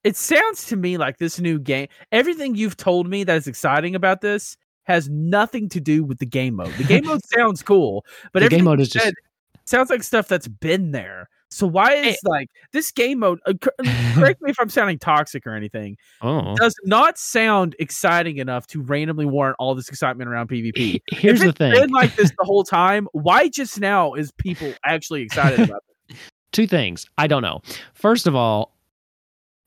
It 0.05 0.15
sounds 0.15 0.65
to 0.67 0.77
me 0.77 0.97
like 0.97 1.17
this 1.17 1.39
new 1.39 1.59
game. 1.59 1.87
Everything 2.13 2.55
you've 2.55 2.77
told 2.77 3.09
me 3.09 3.25
that 3.25 3.35
is 3.35 3.47
exciting 3.47 3.95
about 3.95 4.21
this 4.21 4.55
has 4.83 5.09
nothing 5.09 5.67
to 5.67 5.81
do 5.81 6.03
with 6.03 6.19
the 6.19 6.25
game 6.25 6.55
mode. 6.55 6.73
The 6.75 6.85
game 6.85 7.05
mode 7.05 7.19
sounds 7.25 7.61
cool, 7.61 8.05
but 8.31 8.41
the 8.41 8.47
game 8.49 8.63
mode 8.63 8.79
is 8.79 8.89
just 8.89 9.13
sounds 9.67 9.89
like 9.89 10.03
stuff 10.03 10.27
that's 10.27 10.47
been 10.47 10.91
there. 10.91 11.29
So 11.49 11.65
why 11.65 11.93
is 11.93 12.17
like 12.25 12.49
this 12.73 12.91
game 12.91 13.19
mode? 13.19 13.39
Uh, 13.45 13.53
correct 14.13 14.41
me 14.41 14.51
if 14.51 14.59
I'm 14.59 14.69
sounding 14.69 14.99
toxic 14.99 15.47
or 15.47 15.55
anything. 15.55 15.97
oh. 16.21 16.55
Does 16.55 16.75
not 16.83 17.17
sound 17.17 17.75
exciting 17.79 18.37
enough 18.37 18.67
to 18.67 18.81
randomly 18.81 19.25
warrant 19.25 19.55
all 19.59 19.73
this 19.73 19.87
excitement 19.87 20.29
around 20.29 20.49
PvP. 20.49 21.01
Here's 21.07 21.39
the 21.39 21.53
thing. 21.53 21.71
been 21.71 21.89
like 21.91 22.15
this 22.15 22.31
the 22.37 22.43
whole 22.43 22.63
time, 22.65 23.07
why 23.13 23.47
just 23.47 23.79
now 23.79 24.13
is 24.13 24.31
people 24.33 24.73
actually 24.83 25.21
excited 25.21 25.61
about 25.61 25.83
it? 26.09 26.17
Two 26.51 26.67
things. 26.67 27.05
I 27.17 27.27
don't 27.27 27.41
know. 27.41 27.61
First 27.93 28.27
of 28.27 28.35
all, 28.35 28.76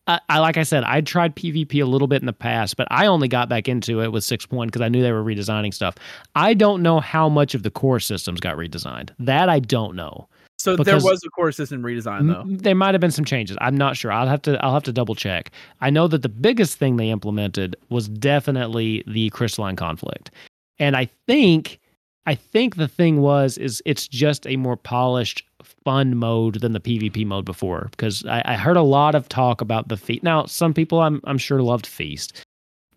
I, 0.07 0.19
I 0.29 0.39
like 0.39 0.57
I 0.57 0.63
said, 0.63 0.83
I 0.83 1.01
tried 1.01 1.35
PvP 1.35 1.81
a 1.81 1.85
little 1.85 2.07
bit 2.07 2.21
in 2.21 2.25
the 2.25 2.33
past, 2.33 2.75
but 2.77 2.87
I 2.89 3.05
only 3.05 3.27
got 3.27 3.49
back 3.49 3.67
into 3.69 4.01
it 4.01 4.11
with 4.11 4.23
six 4.23 4.45
point 4.45 4.71
because 4.71 4.81
I 4.81 4.89
knew 4.89 5.01
they 5.01 5.11
were 5.11 5.23
redesigning 5.23 5.73
stuff. 5.73 5.95
I 6.35 6.53
don't 6.53 6.81
know 6.81 6.99
how 6.99 7.29
much 7.29 7.53
of 7.53 7.63
the 7.63 7.71
core 7.71 7.99
systems 7.99 8.39
got 8.39 8.57
redesigned. 8.57 9.11
That 9.19 9.47
I 9.49 9.59
don't 9.59 9.95
know. 9.95 10.27
So 10.57 10.77
Because- 10.77 11.01
there 11.03 11.11
was 11.11 11.23
a 11.25 11.29
core 11.29 11.51
system 11.51 11.81
redesign 11.81 12.31
though. 12.31 12.41
M- 12.41 12.57
There 12.57 12.75
might 12.75 12.93
have 12.93 13.01
been 13.01 13.11
some 13.11 13.25
changes. 13.25 13.57
I'm 13.61 13.75
not 13.75 13.97
sure. 13.97 14.11
I'll 14.11 14.27
have 14.27 14.41
to 14.43 14.63
I'll 14.63 14.73
have 14.73 14.83
to 14.83 14.93
double 14.93 15.15
check. 15.15 15.51
I 15.81 15.89
know 15.89 16.07
that 16.07 16.21
the 16.21 16.29
biggest 16.29 16.77
thing 16.77 16.97
they 16.97 17.09
implemented 17.09 17.75
was 17.89 18.07
definitely 18.07 19.03
the 19.07 19.29
crystalline 19.31 19.75
conflict. 19.75 20.31
And 20.79 20.95
I 20.95 21.09
think 21.27 21.79
I 22.25 22.35
think 22.35 22.75
the 22.75 22.87
thing 22.87 23.21
was 23.21 23.57
is 23.57 23.81
it's 23.85 24.07
just 24.07 24.45
a 24.47 24.55
more 24.55 24.77
polished 24.77 25.43
fun 25.83 26.17
mode 26.17 26.61
than 26.61 26.73
the 26.73 26.79
PvP 26.79 27.25
mode 27.25 27.45
before 27.45 27.87
because 27.91 28.25
I, 28.25 28.41
I 28.45 28.55
heard 28.55 28.77
a 28.77 28.81
lot 28.83 29.15
of 29.15 29.27
talk 29.27 29.61
about 29.61 29.87
the 29.87 29.97
feast. 29.97 30.23
Now, 30.23 30.45
some 30.45 30.73
people 30.73 30.99
I'm 31.01 31.19
I'm 31.23 31.37
sure 31.39 31.61
loved 31.61 31.87
Feast, 31.87 32.43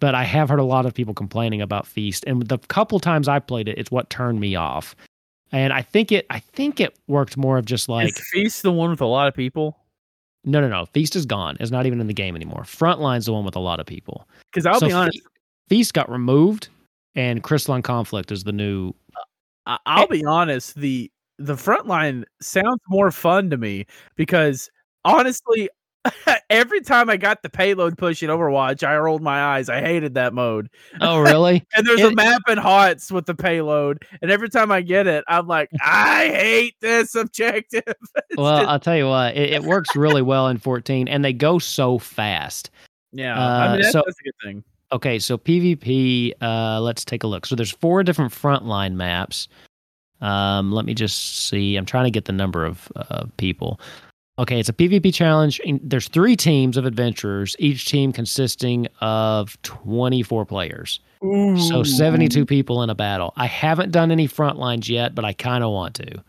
but 0.00 0.14
I 0.14 0.24
have 0.24 0.50
heard 0.50 0.58
a 0.58 0.64
lot 0.64 0.84
of 0.84 0.92
people 0.94 1.14
complaining 1.14 1.62
about 1.62 1.86
Feast. 1.86 2.24
And 2.26 2.42
the 2.46 2.58
couple 2.58 3.00
times 3.00 3.26
I 3.28 3.38
played 3.38 3.68
it, 3.68 3.78
it's 3.78 3.90
what 3.90 4.10
turned 4.10 4.40
me 4.40 4.56
off. 4.56 4.94
And 5.52 5.72
I 5.72 5.80
think 5.82 6.12
it 6.12 6.26
I 6.30 6.40
think 6.40 6.78
it 6.80 6.98
worked 7.06 7.36
more 7.38 7.56
of 7.56 7.64
just 7.64 7.88
like 7.88 8.08
is 8.08 8.20
Feast 8.30 8.62
the 8.62 8.72
one 8.72 8.90
with 8.90 9.00
a 9.00 9.06
lot 9.06 9.26
of 9.28 9.34
people? 9.34 9.78
no, 10.46 10.60
no, 10.60 10.68
no. 10.68 10.84
Feast 10.84 11.16
is 11.16 11.24
gone. 11.24 11.56
It's 11.60 11.70
not 11.70 11.86
even 11.86 11.98
in 12.02 12.06
the 12.06 12.12
game 12.12 12.36
anymore. 12.36 12.64
Frontline's 12.64 13.24
the 13.24 13.32
one 13.32 13.46
with 13.46 13.56
a 13.56 13.60
lot 13.60 13.80
of 13.80 13.86
people. 13.86 14.28
Because 14.52 14.66
I'll 14.66 14.78
So 14.80 14.86
be 14.88 14.92
honest, 14.92 15.18
Fe- 15.22 15.28
Feast 15.70 15.94
got 15.94 16.10
removed, 16.10 16.68
and 17.14 17.42
Crystalline 17.42 17.82
Conflict 17.82 18.32
is 18.32 18.44
the 18.44 18.52
new. 18.52 18.92
I- 19.66 19.78
I'll 19.86 20.06
be 20.08 20.24
honest. 20.24 20.74
The 20.76 21.10
the 21.38 21.56
front 21.56 21.86
line 21.86 22.24
sounds 22.40 22.80
more 22.88 23.10
fun 23.10 23.50
to 23.50 23.56
me 23.56 23.86
because 24.14 24.70
honestly, 25.04 25.68
every 26.50 26.80
time 26.80 27.08
I 27.08 27.16
got 27.16 27.42
the 27.42 27.48
payload 27.48 27.96
push 27.96 28.22
in 28.22 28.28
Overwatch, 28.30 28.86
I 28.86 28.96
rolled 28.98 29.22
my 29.22 29.42
eyes. 29.42 29.68
I 29.68 29.80
hated 29.80 30.14
that 30.14 30.34
mode. 30.34 30.68
Oh, 31.00 31.18
really? 31.20 31.64
And 31.74 31.86
there's 31.86 32.02
a 32.02 32.14
map 32.14 32.42
in 32.48 32.58
HOTS 32.58 33.10
with 33.10 33.26
the 33.26 33.34
payload, 33.34 34.04
and 34.20 34.30
every 34.30 34.48
time 34.50 34.70
I 34.70 34.82
get 34.82 35.06
it, 35.06 35.24
I'm 35.28 35.46
like, 35.46 35.70
I 35.82 36.28
hate 36.28 36.76
this 36.80 37.14
objective. 37.14 37.82
Well, 38.36 38.58
just- 38.58 38.68
I'll 38.68 38.80
tell 38.80 38.96
you 38.96 39.08
what. 39.08 39.36
It, 39.36 39.54
it 39.54 39.62
works 39.64 39.96
really 39.96 40.22
well 40.22 40.48
in 40.48 40.58
14, 40.58 41.08
and 41.08 41.24
they 41.24 41.32
go 41.32 41.58
so 41.58 41.98
fast. 41.98 42.70
yeah, 43.12 43.38
I 43.38 43.66
uh, 43.66 43.72
mean 43.72 43.80
that's, 43.80 43.92
so- 43.92 44.02
that's 44.04 44.20
a 44.20 44.24
good 44.24 44.34
thing. 44.42 44.64
Okay, 44.94 45.18
so 45.18 45.36
PvP. 45.36 46.32
Uh, 46.40 46.80
let's 46.80 47.04
take 47.04 47.24
a 47.24 47.26
look. 47.26 47.46
So 47.46 47.56
there's 47.56 47.72
four 47.72 48.04
different 48.04 48.32
frontline 48.32 48.94
maps. 48.94 49.48
Um, 50.20 50.70
let 50.70 50.84
me 50.84 50.94
just 50.94 51.48
see. 51.48 51.76
I'm 51.76 51.84
trying 51.84 52.04
to 52.04 52.12
get 52.12 52.26
the 52.26 52.32
number 52.32 52.64
of 52.64 52.90
uh, 52.94 53.24
people. 53.36 53.80
Okay, 54.38 54.60
it's 54.60 54.68
a 54.68 54.72
PvP 54.72 55.12
challenge. 55.12 55.60
There's 55.82 56.08
three 56.08 56.36
teams 56.36 56.76
of 56.76 56.86
adventurers, 56.86 57.56
each 57.58 57.86
team 57.86 58.12
consisting 58.12 58.86
of 59.00 59.60
24 59.62 60.46
players. 60.46 61.00
So 61.22 61.82
72 61.82 62.44
people 62.44 62.82
in 62.82 62.90
a 62.90 62.94
battle. 62.94 63.32
I 63.36 63.46
haven't 63.46 63.92
done 63.92 64.10
any 64.10 64.26
front 64.26 64.58
lines 64.58 64.90
yet, 64.90 65.14
but 65.14 65.24
I 65.24 65.32
kind 65.32 65.64
of 65.64 65.72
want 65.72 65.94
to. 65.94 66.22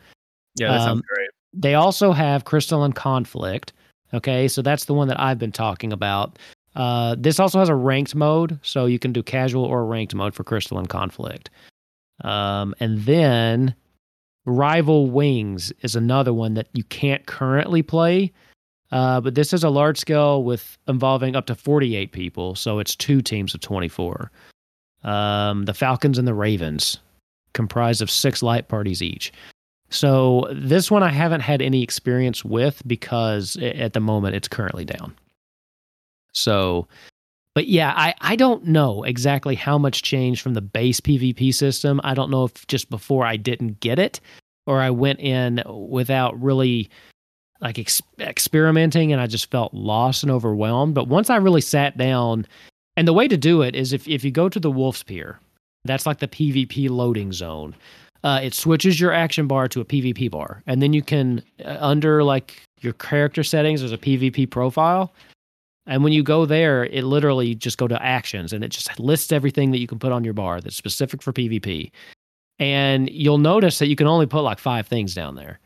Yeah, 0.55 0.71
that 0.71 0.79
sounds 0.79 0.99
um, 0.99 1.03
great. 1.13 1.29
They 1.53 1.75
also 1.75 2.13
have 2.13 2.45
Crystalline 2.45 2.93
Conflict. 2.93 3.73
Okay, 4.13 4.47
so 4.47 4.61
that's 4.61 4.85
the 4.85 4.93
one 4.93 5.09
that 5.09 5.19
I've 5.19 5.37
been 5.37 5.51
talking 5.51 5.91
about. 5.91 6.39
Uh, 6.75 7.15
this 7.17 7.39
also 7.39 7.59
has 7.59 7.69
a 7.69 7.75
ranked 7.75 8.15
mode, 8.15 8.59
so 8.61 8.85
you 8.85 8.99
can 8.99 9.13
do 9.13 9.23
casual 9.23 9.63
or 9.63 9.85
ranked 9.85 10.13
mode 10.13 10.33
for 10.33 10.43
Crystalline 10.43 10.87
Conflict. 10.87 11.49
Um, 12.23 12.75
and 12.79 13.01
then 13.01 13.75
Rival 14.45 15.09
Wings 15.09 15.71
is 15.81 15.95
another 15.95 16.33
one 16.33 16.53
that 16.55 16.67
you 16.73 16.83
can't 16.83 17.25
currently 17.25 17.81
play. 17.81 18.31
Uh, 18.91 19.19
but 19.19 19.35
this 19.35 19.51
is 19.51 19.63
a 19.63 19.69
large 19.69 19.97
scale 19.97 20.43
with 20.43 20.77
involving 20.87 21.35
up 21.35 21.47
to 21.47 21.55
48 21.55 22.11
people, 22.11 22.55
so 22.55 22.79
it's 22.79 22.95
two 22.95 23.21
teams 23.21 23.53
of 23.53 23.61
24. 23.61 24.31
Um, 25.03 25.65
the 25.65 25.73
Falcons 25.73 26.17
and 26.17 26.27
the 26.27 26.33
Ravens, 26.33 26.99
comprised 27.53 28.01
of 28.01 28.11
six 28.11 28.43
light 28.43 28.67
parties 28.67 29.01
each. 29.01 29.33
So 29.89 30.47
this 30.51 30.91
one 30.91 31.03
I 31.03 31.09
haven't 31.09 31.41
had 31.41 31.61
any 31.61 31.81
experience 31.81 32.43
with 32.43 32.81
because 32.87 33.57
at 33.57 33.93
the 33.93 33.99
moment 33.99 34.35
it's 34.35 34.47
currently 34.47 34.85
down. 34.85 35.15
So, 36.35 36.87
but 37.53 37.67
yeah, 37.67 37.93
I, 37.95 38.13
I 38.21 38.35
don't 38.35 38.65
know 38.65 39.03
exactly 39.03 39.55
how 39.55 39.77
much 39.77 40.03
changed 40.03 40.41
from 40.41 40.53
the 40.53 40.61
base 40.61 40.99
PvP 40.99 41.53
system. 41.53 42.01
I 42.03 42.13
don't 42.13 42.29
know 42.29 42.43
if 42.43 42.67
just 42.67 42.89
before 42.89 43.25
I 43.25 43.37
didn't 43.37 43.79
get 43.79 43.97
it 43.97 44.19
or 44.67 44.81
I 44.81 44.89
went 44.89 45.19
in 45.19 45.63
without 45.67 46.39
really 46.41 46.89
like 47.61 47.79
ex- 47.79 48.01
experimenting 48.19 49.11
and 49.11 49.21
I 49.21 49.27
just 49.27 49.49
felt 49.49 49.73
lost 49.73 50.23
and 50.23 50.31
overwhelmed. 50.31 50.93
But 50.93 51.07
once 51.07 51.29
I 51.29 51.37
really 51.37 51.61
sat 51.61 51.97
down, 51.97 52.45
and 52.97 53.07
the 53.07 53.13
way 53.13 53.27
to 53.27 53.37
do 53.37 53.61
it 53.61 53.75
is 53.75 53.93
if, 53.93 54.07
if 54.07 54.23
you 54.23 54.31
go 54.31 54.49
to 54.49 54.59
the 54.59 54.71
Wolf's 54.71 55.03
Pier, 55.03 55.39
that's 55.85 56.05
like 56.05 56.19
the 56.19 56.27
PvP 56.27 56.89
loading 56.89 57.31
zone. 57.31 57.75
Uh, 58.23 58.39
it 58.41 58.53
switches 58.53 58.99
your 58.99 59.11
action 59.11 59.47
bar 59.47 59.67
to 59.67 59.81
a 59.81 59.85
PvP 59.85 60.31
bar, 60.31 60.63
and 60.65 60.81
then 60.81 60.93
you 60.93 61.03
can 61.03 61.43
uh, 61.63 61.77
under 61.79 62.23
like 62.23 62.61
your 62.81 62.93
character 62.93 63.43
settings. 63.43 63.81
There's 63.81 63.91
a 63.91 63.97
PvP 63.97 64.49
profile, 64.49 65.13
and 65.87 66.03
when 66.03 66.13
you 66.13 66.23
go 66.23 66.45
there, 66.45 66.85
it 66.85 67.03
literally 67.03 67.55
just 67.55 67.77
go 67.77 67.87
to 67.87 68.01
actions, 68.03 68.53
and 68.53 68.63
it 68.63 68.69
just 68.69 68.99
lists 68.99 69.31
everything 69.31 69.71
that 69.71 69.79
you 69.79 69.87
can 69.87 69.99
put 69.99 70.11
on 70.11 70.23
your 70.23 70.33
bar 70.33 70.61
that's 70.61 70.75
specific 70.75 71.21
for 71.21 71.33
PvP. 71.33 71.91
And 72.57 73.09
you'll 73.09 73.37
notice 73.37 73.79
that 73.79 73.87
you 73.87 73.95
can 73.95 74.07
only 74.07 74.25
put 74.25 74.41
like 74.41 74.59
five 74.59 74.87
things 74.87 75.13
down 75.13 75.35
there, 75.35 75.59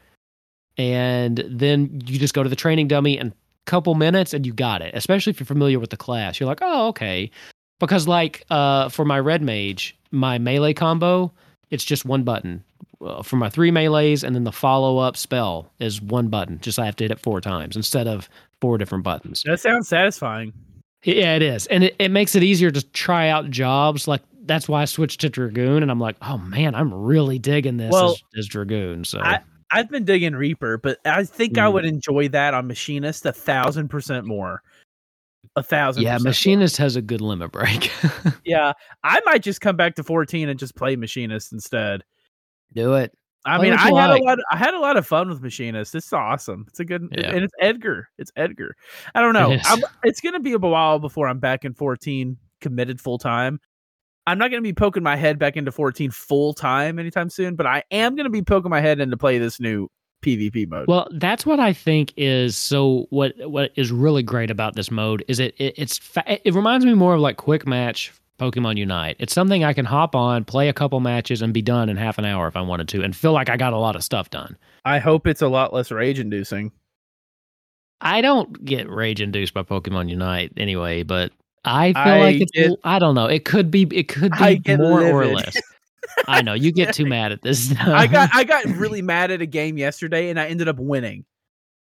and 0.78 1.44
then 1.48 2.02
you 2.06 2.20
just 2.20 2.34
go 2.34 2.44
to 2.44 2.50
the 2.50 2.56
training 2.56 2.88
dummy 2.88 3.18
and 3.18 3.32
a 3.32 3.36
couple 3.66 3.96
minutes 3.96 4.34
and 4.34 4.46
you 4.46 4.54
got 4.54 4.82
it. 4.82 4.94
Especially 4.96 5.32
if 5.32 5.40
you're 5.40 5.46
familiar 5.46 5.80
with 5.80 5.92
the 5.92 5.98
class, 5.98 6.40
you're 6.40 6.48
like, 6.48 6.60
oh 6.62 6.88
okay, 6.88 7.30
because 7.80 8.08
like 8.08 8.46
uh, 8.50 8.90
for 8.90 9.06
my 9.06 9.20
red 9.20 9.42
mage, 9.42 9.98
my 10.12 10.38
melee 10.38 10.74
combo 10.74 11.32
it's 11.70 11.84
just 11.84 12.06
one 12.06 12.24
button 12.24 12.64
uh, 13.02 13.22
for 13.24 13.36
my 13.36 13.50
three 13.50 13.72
melees, 13.72 14.24
and 14.24 14.36
then 14.36 14.44
the 14.44 14.52
follow 14.52 14.98
up 14.98 15.16
spell 15.16 15.72
is 15.80 16.02
one 16.02 16.28
button. 16.28 16.60
Just 16.62 16.80
I 16.80 16.86
have 16.86 16.96
to 16.98 17.04
hit 17.04 17.12
it 17.12 17.20
four 17.20 17.42
times 17.42 17.76
instead 17.76 18.08
of 18.08 18.30
four 18.62 18.78
different 18.78 19.04
buttons. 19.04 19.43
That 19.45 19.60
sounds 19.60 19.88
satisfying. 19.88 20.54
Yeah, 21.04 21.36
it 21.36 21.41
is, 21.41 21.65
and 21.67 21.86
it, 21.86 21.95
it 22.00 22.10
makes 22.12 22.36
it 22.36 22.43
easier 22.43 22.72
to 22.72 22.82
try 22.91 23.30
out 23.30 23.50
jobs. 23.50 24.08
Like 24.08 24.22
that's 24.43 24.67
why 24.67 24.82
I 24.82 24.86
switched 24.86 25.22
to 25.22 25.30
dragoon, 25.30 25.82
and 25.82 25.89
I'm 25.91 26.00
like, 26.00 26.17
oh 26.22 26.38
man, 26.39 26.76
I'm 26.76 26.93
really 26.93 27.39
digging 27.39 27.78
this 27.78 27.91
Well, 27.91 28.12
as, 28.12 28.22
as 28.39 28.48
dragoon. 28.48 29.04
So 29.06 29.19
I- 29.19 29.41
I've 29.72 29.88
been 29.89 30.04
digging 30.04 30.34
Reaper, 30.36 30.80
but 30.80 30.98
I 31.06 31.24
think 31.26 31.58
I 31.60 31.67
Mm. 31.67 31.74
would 31.74 31.86
enjoy 31.86 32.28
that 32.30 32.56
on 32.56 32.65
Machinist 32.67 33.26
a 33.28 33.32
thousand 33.32 33.89
percent 33.89 34.26
more. 34.26 34.63
A 35.56 35.62
thousand. 35.63 36.02
Yeah. 36.04 36.17
Machinist 36.19 36.78
has 36.78 36.95
a 36.95 37.02
good 37.04 37.22
limit 37.22 37.52
break. 37.52 37.91
Yeah, 38.43 38.74
I 39.04 39.22
might 39.26 39.43
just 39.43 39.62
come 39.62 39.76
back 39.76 39.95
to 39.98 40.04
14 40.04 40.50
and 40.50 40.58
just 40.60 40.76
play 40.76 40.95
Machinist 40.95 41.54
instead. 41.54 42.04
Do 42.74 42.95
it. 42.95 43.13
I 43.45 43.62
mean, 43.62 43.73
I 43.73 43.78
had 43.78 43.91
like. 43.91 44.21
a 44.21 44.23
lot. 44.23 44.39
I 44.52 44.58
had 44.58 44.73
a 44.73 44.80
lot 44.80 44.97
of 44.97 45.08
fun 45.08 45.30
with 45.30 45.41
Machinist. 45.41 45.95
It's 45.95 46.12
awesome. 46.12 46.65
It's 46.67 46.80
a 46.80 46.86
good, 46.86 47.08
Yeah. 47.17 47.30
and 47.32 47.43
it's 47.43 47.54
Edgar. 47.60 48.10
It's 48.17 48.32
Edgar. 48.36 48.75
I 49.15 49.21
don't 49.21 49.34
know. 49.34 49.52
It 49.52 49.62
is. 49.62 49.84
It's 50.04 50.21
gonna 50.21 50.39
be 50.39 50.54
a 50.54 50.58
while 50.58 50.99
before 50.99 51.28
I'm 51.28 51.39
back 51.39 51.63
in 51.65 51.73
14 51.73 52.38
committed 52.62 52.99
full 52.99 53.17
time. 53.17 53.60
I'm 54.28 54.38
not 54.38 54.52
gonna 54.52 54.62
be 54.62 54.73
poking 54.73 55.04
my 55.04 55.15
head 55.15 55.39
back 55.39 55.56
into 55.58 55.71
14 55.71 56.12
full 56.12 56.54
time 56.54 56.99
anytime 56.99 57.30
soon, 57.30 57.56
but 57.56 57.65
I 57.65 57.84
am 57.91 58.15
gonna 58.15 58.30
be 58.30 58.41
poking 58.41 58.69
my 58.69 58.82
head 58.82 58.99
into 58.99 59.15
play 59.17 59.38
this 59.39 59.60
new 59.60 59.88
PvP 60.21 60.67
mode. 60.67 60.88
Well, 60.89 61.08
that's 61.13 61.45
what 61.45 61.62
I 61.62 61.71
think 61.71 62.13
is 62.17 62.58
so. 62.58 63.08
What 63.10 63.34
what 63.49 63.71
is 63.78 63.89
really 63.91 64.21
great 64.21 64.52
about 64.52 64.75
this 64.75 64.91
mode 64.91 65.23
is 65.30 65.39
it, 65.39 65.56
it 65.58 65.75
it's 65.78 65.97
fa- 65.97 66.38
it 66.45 66.54
reminds 66.54 66.86
me 66.86 66.93
more 66.93 67.15
of 67.15 67.21
like 67.21 67.38
quick 67.38 67.65
match 67.65 68.12
Pokemon 68.39 68.78
Unite. 68.78 69.17
It's 69.19 69.34
something 69.34 69.63
I 69.63 69.73
can 69.73 69.86
hop 69.86 70.15
on, 70.15 70.45
play 70.45 70.69
a 70.69 70.73
couple 70.73 70.99
matches, 70.99 71.41
and 71.41 71.54
be 71.54 71.62
done 71.62 71.89
in 71.89 71.97
half 71.97 72.17
an 72.17 72.25
hour 72.25 72.47
if 72.47 72.56
I 72.56 72.62
wanted 72.62 72.88
to, 72.89 73.04
and 73.04 73.15
feel 73.15 73.34
like 73.34 73.49
I 73.49 73.58
got 73.58 73.73
a 73.73 73.78
lot 73.78 73.95
of 73.95 74.04
stuff 74.04 74.30
done. 74.30 74.58
I 74.86 74.97
hope 74.99 75.28
it's 75.28 75.41
a 75.41 75.47
lot 75.47 75.73
less 75.73 75.91
rage 75.91 76.19
inducing. 76.19 76.71
I 78.02 78.21
don't 78.21 78.63
get 78.65 78.89
rage 78.89 79.21
induced 79.21 79.54
by 79.54 79.63
Pokemon 79.63 80.10
Unite 80.10 80.54
anyway, 80.58 81.04
but 81.04 81.32
I 81.65 81.93
feel 81.93 82.02
I 82.02 82.19
like 82.19 82.41
it's. 82.41 82.52
get- 82.52 82.71
I 82.84 82.97
don't 82.97 83.13
know. 83.15 83.25
It 83.25 83.45
could 83.45 83.69
be. 83.69 83.84
It 83.91 84.08
could 84.08 84.32
be 84.32 84.78
more 84.78 85.04
or 85.04 85.28
less. 85.28 85.56
I 86.28 86.41
know 86.41 86.54
you 86.54 86.71
get 86.71 86.93
too 86.93 87.06
mad 87.06 87.32
at 87.32 87.41
this. 87.41 87.73
I 87.82 88.08
got 88.08 88.30
I 88.34 88.43
got 88.45 88.65
really 88.65 89.02
mad 89.02 89.32
at 89.32 89.41
a 89.41 89.45
game 89.45 89.78
yesterday 89.78 90.30
and 90.30 90.39
I 90.39 90.47
ended 90.47 90.67
up 90.67 90.80
winning. 90.80 91.25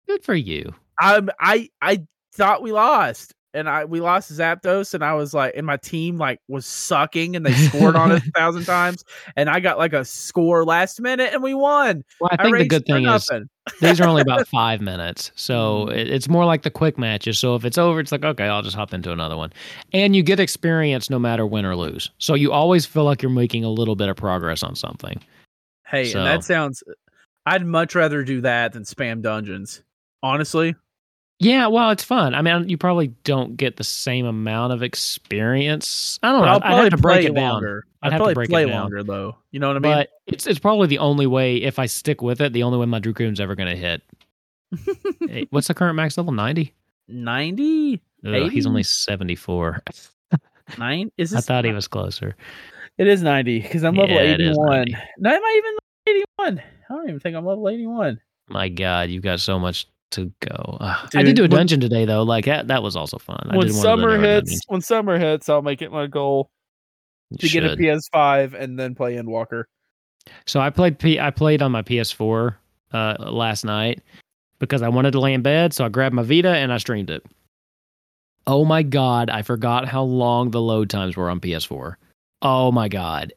good 0.06 0.22
for 0.22 0.34
you. 0.34 0.74
I 1.00 1.22
I 1.40 1.70
I 1.80 2.06
thought 2.34 2.62
we 2.62 2.72
lost. 2.72 3.34
And 3.54 3.68
I 3.68 3.84
we 3.84 4.00
lost 4.00 4.32
Zapdos 4.32 4.94
and 4.94 5.04
I 5.04 5.12
was 5.12 5.34
like 5.34 5.52
and 5.56 5.66
my 5.66 5.76
team 5.76 6.16
like 6.16 6.40
was 6.48 6.64
sucking 6.64 7.36
and 7.36 7.44
they 7.44 7.52
scored 7.52 7.96
on 7.96 8.10
us 8.12 8.26
a 8.26 8.30
thousand 8.34 8.64
times 8.64 9.04
and 9.36 9.50
I 9.50 9.60
got 9.60 9.76
like 9.76 9.92
a 9.92 10.04
score 10.06 10.64
last 10.64 11.00
minute 11.02 11.34
and 11.34 11.42
we 11.42 11.52
won. 11.52 12.02
Well, 12.20 12.30
I 12.32 12.42
think 12.44 12.56
the 12.58 12.66
good 12.66 12.86
thing 12.86 13.06
is 13.06 13.30
these 13.80 14.00
are 14.00 14.08
only 14.08 14.22
about 14.28 14.48
five 14.48 14.80
minutes, 14.80 15.30
so 15.36 15.86
Mm. 15.86 15.96
it, 15.96 16.10
it's 16.10 16.28
more 16.28 16.44
like 16.46 16.62
the 16.62 16.70
quick 16.70 16.96
matches. 16.98 17.38
So 17.38 17.54
if 17.54 17.64
it's 17.64 17.76
over, 17.78 18.00
it's 18.00 18.10
like 18.10 18.24
okay, 18.24 18.44
I'll 18.48 18.62
just 18.62 18.74
hop 18.74 18.94
into 18.94 19.12
another 19.12 19.36
one, 19.36 19.52
and 19.92 20.16
you 20.16 20.22
get 20.22 20.40
experience 20.40 21.10
no 21.10 21.18
matter 21.18 21.46
win 21.46 21.64
or 21.66 21.76
lose. 21.76 22.10
So 22.18 22.34
you 22.34 22.52
always 22.52 22.86
feel 22.86 23.04
like 23.04 23.20
you're 23.22 23.30
making 23.30 23.64
a 23.64 23.70
little 23.70 23.96
bit 23.96 24.08
of 24.08 24.16
progress 24.16 24.62
on 24.62 24.74
something. 24.76 25.22
Hey, 25.86 26.06
So- 26.06 26.18
and 26.20 26.26
that 26.26 26.42
sounds 26.44 26.82
I'd 27.44 27.66
much 27.66 27.94
rather 27.94 28.24
do 28.24 28.40
that 28.40 28.72
than 28.72 28.84
spam 28.84 29.20
dungeons. 29.20 29.82
Honestly. 30.22 30.74
Yeah, 31.42 31.66
well, 31.66 31.90
it's 31.90 32.04
fun. 32.04 32.34
I 32.36 32.42
mean, 32.42 32.68
you 32.68 32.78
probably 32.78 33.08
don't 33.24 33.56
get 33.56 33.76
the 33.76 33.82
same 33.82 34.26
amount 34.26 34.72
of 34.72 34.82
experience. 34.84 36.20
I 36.22 36.30
don't 36.30 36.40
But 36.42 36.44
know. 36.46 36.50
I'll 36.52 36.56
I'd 36.56 36.60
probably 36.62 36.84
have 36.84 36.90
to 36.90 36.96
break 36.98 37.20
play 37.22 37.26
it 37.30 37.34
down. 37.34 37.52
longer. 37.54 37.84
I'd 38.00 38.06
I'd 38.06 38.12
have 38.12 38.28
to 38.28 38.34
break 38.34 38.48
it 38.50 38.52
down. 38.66 38.70
longer 38.70 39.02
though. 39.02 39.36
You 39.50 39.58
know 39.58 39.66
what 39.68 39.76
I 39.76 39.80
mean? 39.80 39.92
But 39.92 40.08
it's 40.28 40.46
it's 40.46 40.60
probably 40.60 40.86
the 40.86 40.98
only 40.98 41.26
way 41.26 41.56
if 41.56 41.80
I 41.80 41.86
stick 41.86 42.22
with 42.22 42.40
it, 42.40 42.52
the 42.52 42.62
only 42.62 42.78
way 42.78 42.86
my 42.86 43.00
Dragoon's 43.00 43.40
ever 43.40 43.56
going 43.56 43.70
to 43.70 43.76
hit. 43.76 44.02
Hey, 45.28 45.46
What's 45.50 45.66
the 45.68 45.74
current 45.74 45.96
max 45.96 46.16
level? 46.16 46.32
Ninety. 46.32 46.74
90? 47.08 48.00
He's 48.50 48.66
only 48.66 48.82
seventy 48.84 49.34
four. 49.34 49.82
Nine? 50.78 51.10
Is 51.18 51.32
I 51.34 51.36
this 51.38 51.46
thought 51.46 51.64
he 51.64 51.72
was 51.72 51.88
closer. 51.88 52.36
It 52.98 53.08
is 53.08 53.22
90 53.22 53.60
because 53.60 53.82
I'm 53.84 53.94
level 53.96 54.14
Yeah, 54.14 54.34
81. 54.34 54.54
90. 54.70 54.96
No, 55.18 55.30
am 55.30 55.42
I 55.44 55.60
even 56.06 56.22
81? 56.48 56.62
I 56.90 56.94
don't 56.94 57.08
even 57.08 57.20
think 57.20 57.36
I'm 57.36 57.44
level 57.46 57.68
81. 57.68 58.20
My 58.48 58.68
God, 58.68 59.10
you've 59.10 59.22
got 59.24 59.40
so 59.40 59.58
much 59.58 59.86
to 60.12 60.32
go. 60.40 60.78
Ugh. 60.80 61.10
I 61.14 61.22
did 61.22 61.36
do 61.36 61.42
a 61.42 61.44
when- 61.44 61.50
dungeon 61.50 61.80
today 61.80 62.04
though. 62.04 62.22
Like 62.22 62.44
that, 62.46 62.68
that 62.68 62.82
was 62.82 62.96
also 62.96 63.18
fun. 63.18 63.48
I 63.50 63.56
when 63.56 63.66
did 63.66 63.76
one 63.76 63.78
of 63.78 63.82
the 63.82 63.82
summer 63.82 64.18
hits, 64.18 64.60
when 64.68 64.80
summer 64.80 65.18
hits, 65.18 65.48
I'll 65.48 65.62
make 65.62 65.82
it 65.82 65.90
my 65.92 66.06
goal 66.06 66.50
You 67.30 67.38
to 67.38 67.48
get 67.48 67.64
a. 67.64 67.76
PS5 67.76 68.54
and 68.54 68.78
then 68.78 68.94
play 68.94 69.16
Endwalker. 69.16 69.64
So 70.46 70.60
I 70.60 70.70
played 70.70 70.98
P- 70.98 71.18
I 71.20 71.30
played 71.30 71.62
on 71.62 71.72
my 71.72 71.82
PS4 71.82 72.54
uh, 72.92 73.16
last 73.18 73.64
night 73.64 74.00
because 74.60 74.80
I 74.82 74.88
wanted 74.88 75.10
to 75.12 75.20
lay 75.20 75.34
in 75.34 75.42
bed. 75.42 75.72
So 75.72 75.84
I 75.84 75.88
grabbed 75.88 76.14
my 76.14 76.22
Vita 76.22 76.50
and 76.50 76.72
I 76.72 76.78
streamed 76.78 77.10
it. 77.10 77.24
Oh 78.46 78.64
my 78.64 78.82
God, 78.82 79.30
I 79.30 79.42
forgot 79.42 79.86
how 79.88 80.02
long 80.02 80.50
the 80.50 80.60
load 80.60 80.90
times 80.90 81.16
were 81.16 81.30
on 81.30 81.40
PS4. 81.40 81.94
Oh 82.42 82.72
my 82.72 82.88
God. 82.88 83.32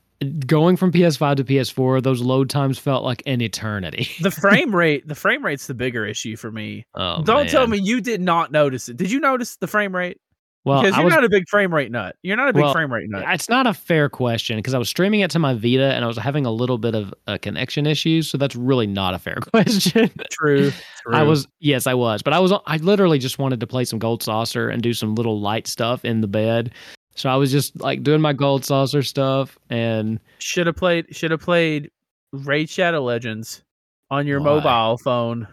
Going 0.48 0.78
from 0.78 0.92
PS5 0.92 1.38
to 1.38 1.44
PS4, 1.44 2.02
those 2.02 2.22
load 2.22 2.50
times 2.50 2.80
felt 2.80 3.04
like 3.04 3.22
an 3.26 3.42
eternity. 3.42 4.10
The 4.22 4.32
frame 4.32 4.74
rate, 4.74 5.08
the 5.08 5.16
frame 5.16 5.44
rate's 5.44 5.68
the 5.68 5.74
bigger 5.74 6.06
issue 6.06 6.36
for 6.36 6.52
me. 6.52 6.86
Oh, 6.96 7.22
Don't 7.24 7.50
tell 7.50 7.68
me 7.68 7.78
you 7.78 8.02
did 8.02 8.22
not 8.22 8.52
notice 8.52 8.90
it. 8.90 8.98
Did 8.98 9.12
you 9.12 9.20
notice 9.20 9.58
the 9.58 9.68
frame 9.68 9.96
rate? 9.96 10.18
Well, 10.66 10.82
because 10.82 10.96
you're 10.96 11.06
was 11.06 11.14
not 11.14 11.24
a 11.24 11.30
big 11.30 11.48
frame 11.48 11.72
rate 11.72 11.92
nut. 11.92 12.16
You're 12.24 12.38
not 12.38 12.50
a 12.50 12.54
big 12.54 12.64
Well, 12.64 12.74
frame 12.74 12.92
rate 12.92 13.08
nut. 13.08 13.24
It's 13.28 13.50
not 13.50 13.68
a 13.68 13.74
fair 13.74 14.10
question 14.10 14.58
because 14.58 14.74
I 14.74 14.80
was 14.80 14.90
streaming 14.90 15.20
it 15.20 15.30
to 15.32 15.40
my 15.40 15.54
Vita 15.54 15.94
and 15.94 16.04
I 16.04 16.08
was 16.08 16.18
having 16.18 16.48
a 16.48 16.52
little 16.52 16.80
bit 16.80 16.96
of 16.96 17.14
a 17.28 17.38
connection 17.38 17.86
issues, 17.86 18.28
so 18.28 18.40
that's 18.40 18.56
really 18.56 18.88
not 18.88 19.14
a 19.14 19.20
fair 19.20 19.36
question. 19.42 20.10
True. 20.32 20.72
I 21.12 21.22
was 21.22 21.48
yes, 21.60 21.86
I 21.86 21.94
was, 21.94 22.24
but 22.24 22.34
I 22.34 22.40
was 22.40 22.52
I 22.66 22.78
literally 22.78 23.20
just 23.20 23.38
wanted 23.38 23.60
to 23.60 23.68
play 23.68 23.86
some 23.86 24.00
Gold 24.00 24.24
Saucer 24.24 24.68
and 24.68 24.82
do 24.82 24.94
some 24.94 25.14
little 25.14 25.40
light 25.40 25.68
stuff 25.68 26.04
in 26.04 26.22
the 26.22 26.28
bed. 26.28 26.74
So 27.16 27.30
I 27.30 27.36
was 27.36 27.52
just 27.52 27.80
like 27.80 28.04
doing 28.04 28.22
my 28.22 28.34
Gold 28.34 28.66
Saucer 28.66 29.02
stuff 29.02 29.58
and 29.70 30.20
should 30.40 30.68
have 30.68 30.76
played 30.76 31.16
should 31.16 31.32
have 31.32 31.40
played 31.42 31.90
Raid 32.34 32.70
Shadow 32.70 33.02
Legends 33.04 33.64
on 34.12 34.28
your 34.28 34.40
Why? 34.42 34.46
mobile 34.46 34.98
phone. 34.98 35.48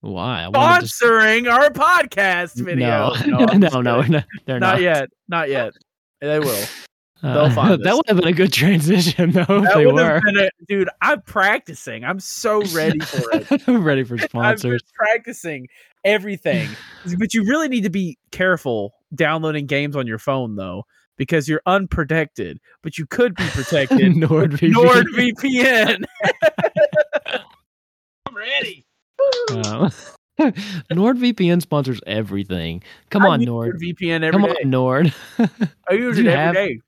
why? 0.00 0.42
I 0.44 0.48
wanted 0.48 0.86
to- 0.88 0.94
Sponsoring 0.94 1.52
our 1.52 1.70
podcast 1.70 2.54
video. 2.54 3.12
No, 3.26 3.46
I'm 3.48 3.60
no, 3.60 3.80
no, 3.80 4.00
no, 4.02 4.20
they're 4.46 4.60
not 4.60 4.74
not. 4.74 4.80
yet. 4.80 5.08
Not 5.28 5.48
yet. 5.48 5.72
They 6.20 6.38
will. 6.38 6.64
Uh, 7.20 7.34
They'll 7.34 7.50
find 7.50 7.82
that 7.84 7.96
would 7.96 8.06
have 8.06 8.16
been 8.18 8.28
a 8.28 8.32
good 8.32 8.52
transition 8.52 9.32
though 9.32 9.44
if 9.48 9.74
they 9.74 9.86
were. 9.86 10.20
a 10.24 10.50
dude. 10.68 10.88
I'm 11.02 11.20
practicing. 11.22 12.04
I'm 12.04 12.20
so 12.20 12.62
ready 12.72 13.00
for 13.00 13.22
it. 13.32 13.68
I'm 13.68 13.82
ready 13.82 14.04
for 14.04 14.16
sponsors. 14.18 14.64
I'm 14.64 14.78
just 14.78 14.94
practicing 14.94 15.66
everything. 16.04 16.68
but 17.18 17.34
you 17.34 17.42
really 17.44 17.66
need 17.66 17.82
to 17.82 17.90
be 17.90 18.16
careful 18.30 18.94
downloading 19.16 19.66
games 19.66 19.96
on 19.96 20.06
your 20.06 20.18
phone 20.20 20.54
though, 20.54 20.84
because 21.18 21.46
you're 21.48 21.60
unprotected. 21.66 22.58
But 22.82 22.96
you 22.96 23.04
could 23.04 23.34
be 23.34 23.44
protected. 23.48 24.00
NordVPN. 24.14 24.72
NordVPN. 24.72 26.04
I'm 28.26 28.34
ready. 28.36 28.86
Wow. 29.50 29.90
NordVPN 30.40 31.60
sponsors 31.60 32.00
everything. 32.06 32.82
Come 33.10 33.24
I 33.24 33.28
on, 33.28 33.40
use 33.40 33.46
Nord. 33.48 33.76
NordVPN 33.80 34.22
every 34.22 34.30
Come 34.30 34.42
day. 34.42 34.56
on, 34.64 34.70
Nord. 34.70 35.12
I 35.38 35.92
use 35.94 36.16
Do 36.16 36.22
it 36.22 36.24
you 36.24 36.30
every 36.30 36.32
have- 36.32 36.54
day. 36.54 36.80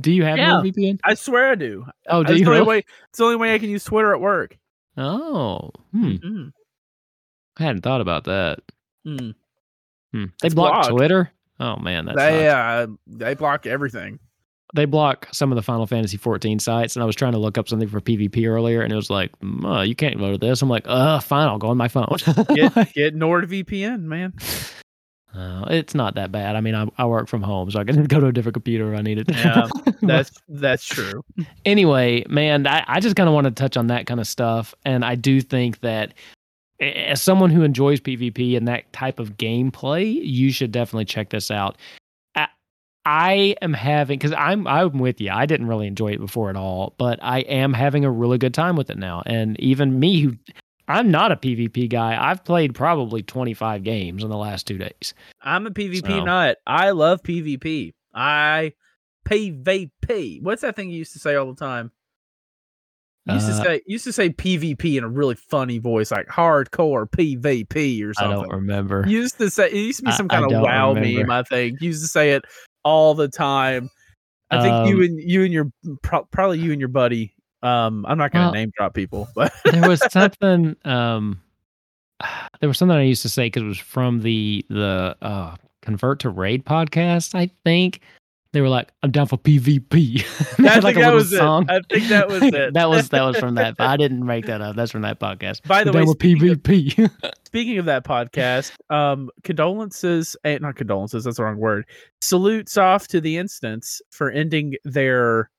Do 0.00 0.12
you 0.12 0.24
have 0.24 0.38
Yeah. 0.38 0.50
NordVPN? 0.52 0.98
I 1.04 1.12
swear 1.14 1.50
I 1.50 1.54
do. 1.56 1.84
Oh, 2.08 2.22
do 2.22 2.32
It's 2.32 2.38
you 2.40 2.44
the 2.46 2.50
only 2.52 2.60
really? 2.60 2.68
way. 2.78 2.84
It's 3.10 3.18
the 3.18 3.24
only 3.24 3.36
way 3.36 3.54
I 3.54 3.58
can 3.58 3.68
use 3.68 3.84
Twitter 3.84 4.14
at 4.14 4.20
work. 4.20 4.56
Oh, 4.96 5.70
hmm. 5.92 6.06
Mm, 6.12 6.52
I 7.58 7.62
hadn't 7.62 7.82
thought 7.82 8.00
about 8.00 8.24
that. 8.24 8.60
mm. 9.06 9.34
Hmm. 10.12 10.24
They 10.40 10.46
It's 10.46 10.54
blocked 10.54 10.86
blocked. 10.86 10.88
Twitter. 10.90 11.30
Oh 11.60 11.76
man, 11.76 12.06
that's 12.06 12.16
They 12.16 12.48
uh, 12.48 12.86
they 13.06 13.34
block 13.34 13.66
everything. 13.66 14.18
they 14.74 14.84
block 14.86 15.28
some 15.32 15.52
of 15.52 15.56
the 15.56 15.62
Final 15.62 15.86
Fantasy 15.86 16.16
14 16.16 16.58
sites, 16.58 16.96
and 16.96 17.02
I 17.02 17.06
was 17.06 17.14
trying 17.16 17.32
to 17.32 17.38
look 17.38 17.58
up 17.58 17.68
something 17.68 17.88
for 17.88 18.00
PvP 18.00 18.48
earlier, 18.48 18.82
and 18.82 18.92
it 18.92 18.96
was 18.96 19.10
like, 19.10 19.30
"Mm, 19.40 19.64
uh, 19.78 19.82
you 19.82 19.94
can't 19.94 20.18
go 20.18 20.32
to 20.32 20.38
this. 20.38 20.62
I'm 20.62 20.68
like, 20.68 20.84
uh, 20.86 21.20
fine, 21.20 21.46
I'll 21.48 21.58
go 21.58 21.68
on 21.68 21.76
my 21.76 21.88
phone. 21.88 22.16
Get 22.54 22.74
get 22.94 23.14
NordVPN, 23.16 24.02
man. 24.02 24.32
Uh, 25.32 25.64
it's 25.70 25.94
not 25.94 26.16
that 26.16 26.32
bad. 26.32 26.56
I 26.56 26.60
mean, 26.60 26.74
I, 26.74 26.88
I 26.98 27.06
work 27.06 27.28
from 27.28 27.40
home, 27.40 27.70
so 27.70 27.78
I 27.78 27.84
can 27.84 28.02
go 28.06 28.18
to 28.18 28.26
a 28.26 28.32
different 28.32 28.54
computer 28.54 28.92
if 28.92 28.98
I 28.98 29.02
need 29.02 29.16
it. 29.18 29.30
Yeah, 29.30 29.68
That's 30.02 30.32
that's 30.48 30.84
true. 30.84 31.22
anyway, 31.64 32.24
man, 32.28 32.66
I, 32.66 32.82
I 32.88 32.98
just 32.98 33.14
kind 33.14 33.28
of 33.28 33.34
want 33.36 33.44
to 33.44 33.52
touch 33.52 33.76
on 33.76 33.86
that 33.86 34.06
kind 34.08 34.18
of 34.18 34.26
stuff. 34.26 34.74
And 34.84 35.04
I 35.04 35.14
do 35.14 35.40
think 35.40 35.82
that 35.82 36.14
as 36.80 37.20
someone 37.22 37.50
who 37.50 37.62
enjoys 37.62 38.00
PvP 38.00 38.56
and 38.56 38.66
that 38.68 38.92
type 38.92 39.18
of 39.20 39.36
gameplay, 39.36 40.18
you 40.22 40.50
should 40.52 40.72
definitely 40.72 41.04
check 41.04 41.30
this 41.30 41.50
out. 41.50 41.76
I, 42.34 42.48
I 43.04 43.56
am 43.62 43.72
having 43.72 44.18
because 44.18 44.32
I'm 44.32 44.66
I'm 44.66 44.98
with 44.98 45.20
you. 45.20 45.30
I 45.30 45.46
didn't 45.46 45.66
really 45.68 45.86
enjoy 45.86 46.12
it 46.12 46.20
before 46.20 46.50
at 46.50 46.56
all, 46.56 46.94
but 46.98 47.18
I 47.22 47.40
am 47.40 47.72
having 47.72 48.04
a 48.04 48.10
really 48.10 48.38
good 48.38 48.54
time 48.54 48.76
with 48.76 48.90
it 48.90 48.98
now. 48.98 49.22
And 49.26 49.58
even 49.60 49.98
me, 50.00 50.20
who 50.22 50.36
I'm 50.88 51.10
not 51.10 51.30
a 51.32 51.36
PvP 51.36 51.88
guy, 51.88 52.16
I've 52.20 52.44
played 52.44 52.74
probably 52.74 53.22
25 53.22 53.84
games 53.84 54.24
in 54.24 54.28
the 54.30 54.36
last 54.36 54.66
two 54.66 54.76
days. 54.78 55.14
I'm 55.40 55.66
a 55.66 55.70
PvP 55.70 56.06
So- 56.06 56.24
nut. 56.24 56.58
I 56.66 56.90
love 56.90 57.22
PvP. 57.22 57.92
I 58.14 58.72
PvP. 59.24 60.42
What's 60.42 60.62
that 60.62 60.76
thing 60.76 60.90
you 60.90 60.98
used 60.98 61.12
to 61.12 61.18
say 61.18 61.36
all 61.36 61.46
the 61.52 61.54
time? 61.54 61.92
Used 63.34 63.46
to 63.46 63.52
Uh, 63.52 63.62
say 63.64 63.80
used 63.86 64.04
to 64.04 64.12
say 64.12 64.30
PvP 64.30 64.96
in 64.98 65.04
a 65.04 65.08
really 65.08 65.34
funny 65.34 65.78
voice, 65.78 66.10
like 66.10 66.26
hardcore 66.28 67.08
PvP 67.10 68.04
or 68.04 68.14
something. 68.14 68.38
I 68.38 68.42
don't 68.42 68.52
remember. 68.52 69.04
Used 69.06 69.38
to 69.38 69.50
say 69.50 69.66
it 69.68 69.74
used 69.74 69.98
to 70.00 70.04
be 70.06 70.12
some 70.12 70.26
I 70.30 70.40
kind 70.40 70.52
of 70.52 70.60
wow 70.62 70.92
remember. 70.94 71.20
meme. 71.20 71.30
I 71.30 71.42
think 71.42 71.80
used 71.80 72.02
to 72.02 72.08
say 72.08 72.32
it 72.32 72.44
all 72.84 73.14
the 73.14 73.28
time. 73.28 73.90
I 74.50 74.60
think 74.62 74.88
you 74.88 74.96
Um, 74.96 75.02
and 75.02 75.20
you 75.20 75.44
and 75.44 75.52
your 75.52 75.70
pro- 76.02 76.24
probably 76.24 76.58
you 76.58 76.72
and 76.72 76.80
your 76.80 76.88
buddy. 76.88 77.34
Um, 77.62 78.04
I'm 78.08 78.16
not 78.18 78.32
going 78.32 78.42
to 78.42 78.46
Well- 78.48 78.54
name 78.54 78.72
drop 78.76 78.94
people, 78.94 79.28
but 79.34 79.52
there 79.64 79.88
was 79.88 80.02
something 80.12 80.76
um 80.84 81.40
there 82.60 82.68
was 82.68 82.76
something 82.78 82.96
I 82.96 83.02
used 83.02 83.22
to 83.22 83.28
say 83.28 83.46
because 83.46 83.62
it 83.62 83.66
was 83.66 83.78
from 83.78 84.20
the 84.22 84.64
the 84.68 85.16
uh 85.22 85.56
convert 85.82 86.20
to 86.20 86.30
raid 86.30 86.64
podcast. 86.64 87.34
I 87.34 87.50
think 87.64 88.00
they 88.52 88.60
were 88.60 88.68
like, 88.68 88.90
"I'm 89.02 89.10
down 89.10 89.26
for 89.26 89.36
PvP." 89.38 90.24
I 90.66 90.68
had, 90.74 90.82
think 90.82 90.96
a 90.96 91.00
that 91.00 91.12
was 91.14 91.30
song. 91.36 91.66
it. 91.68 91.70
I 91.70 91.80
think 91.94 92.08
that 92.08 92.28
was 92.28 92.42
it. 92.42 92.74
that 92.74 92.88
was 92.88 93.08
that 93.10 93.22
was 93.22 93.36
from 93.38 93.54
that. 93.56 93.76
I 93.78 93.96
didn't 93.96 94.24
make 94.26 94.46
that 94.46 94.60
up. 94.60 94.76
That's 94.76 94.90
from 94.92 95.02
that 95.02 95.20
podcast. 95.20 95.62
By 95.66 95.84
the 95.84 95.90
I'm 95.90 96.06
way, 96.06 96.12
speaking 96.12 96.48
of- 96.50 96.62
PvP. 96.62 97.10
Speaking 97.50 97.78
of 97.78 97.86
that 97.86 98.04
podcast, 98.04 98.70
um, 98.90 99.28
condolences, 99.42 100.36
eh, 100.44 100.56
not 100.60 100.76
condolences, 100.76 101.24
that's 101.24 101.36
the 101.38 101.42
wrong 101.42 101.56
word. 101.58 101.84
Salutes 102.20 102.76
off 102.78 103.08
to 103.08 103.20
the 103.20 103.38
instance 103.38 104.00
for 104.10 104.30
ending 104.30 104.74
their 104.84 105.50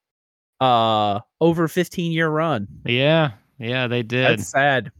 uh 0.61 1.19
over 1.41 1.67
15 1.67 2.11
year 2.13 2.29
run. 2.29 2.67
yeah, 2.85 3.31
yeah, 3.59 3.87
they 3.87 4.03
did. 4.03 4.25
That's 4.39 4.47
sad. 4.47 4.91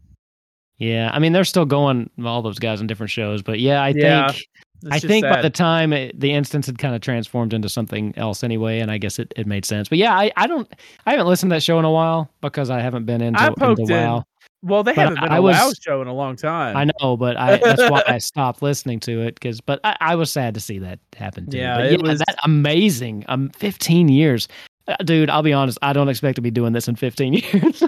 Yeah, 0.78 1.12
I 1.14 1.20
mean 1.20 1.32
they're 1.32 1.44
still 1.46 1.66
going 1.66 2.10
all 2.26 2.42
those 2.42 2.60
guys 2.60 2.82
on 2.82 2.88
different 2.88 3.12
shows, 3.12 3.42
but 3.42 3.60
yeah, 3.62 3.82
I 3.82 3.94
Yeah, 3.96 4.32
think 4.32 4.48
It's 4.84 4.96
I 4.96 5.00
think 5.00 5.24
by 5.26 5.42
the 5.42 5.50
time 5.50 5.94
it, 5.94 6.20
the 6.20 6.32
instance 6.34 6.66
had 6.66 6.78
kind 6.78 6.96
of 6.96 7.02
transformed 7.02 7.54
into 7.54 7.70
something 7.70 8.14
else 8.18 8.44
anyway, 8.44 8.80
and 8.80 8.90
I 8.92 8.98
guess 8.98 9.20
it, 9.20 9.34
it 9.36 9.46
made 9.48 9.66
sense. 9.66 9.90
But 9.90 9.98
yeah, 9.98 10.14
I, 10.18 10.32
I 10.38 10.48
don't 10.48 10.72
I 11.06 11.12
haven't 11.12 11.28
listened 11.28 11.52
to 11.52 11.56
that 11.56 11.62
show 11.64 11.78
in 11.80 11.86
a 11.86 11.92
while 11.92 12.30
because 12.42 12.70
I 12.70 12.80
haven't 12.80 13.06
been 13.06 13.22
into, 13.22 13.40
I 13.40 13.48
into 13.48 13.60
poked 13.60 13.80
in. 13.82 13.90
WoW. 13.90 14.24
well, 14.64 14.84
they 14.84 14.94
but 14.94 15.02
haven't 15.02 15.20
been 15.22 15.32
I 15.32 15.38
a 15.38 15.42
was- 15.42 15.56
WoW 15.58 15.72
show 15.82 16.02
in 16.02 16.08
a 16.08 16.14
long 16.14 16.36
time. 16.36 16.76
I 16.78 16.86
know, 17.00 17.16
but 17.18 17.38
I 17.38 17.58
that's 17.58 17.90
why 17.90 18.04
I 18.08 18.18
stopped 18.20 18.62
listening 18.62 19.00
to 19.02 19.22
it 19.22 19.36
because. 19.36 19.62
But 19.62 19.80
I, 19.84 19.96
I 20.02 20.16
was 20.16 20.32
sad 20.32 20.54
to 20.56 20.60
see 20.60 20.80
that 20.80 21.00
happen. 21.16 21.50
Too. 21.50 21.58
Yeah, 21.58 21.78
but 21.78 21.86
it 21.92 22.02
was- 22.02 22.20
that 22.20 22.38
amazing. 22.44 23.26
Um, 23.28 23.50
fifteen 23.50 24.08
years, 24.10 24.48
Uh, 24.88 24.96
dude. 25.04 25.30
I'll 25.30 25.44
be 25.44 25.54
honest. 25.54 25.78
I 25.82 25.94
don't 25.94 26.10
expect 26.10 26.36
to 26.38 26.42
be 26.42 26.52
doing 26.52 26.74
this 26.74 26.88
in 26.88 26.96
fifteen 26.96 27.34
years. 27.54 27.84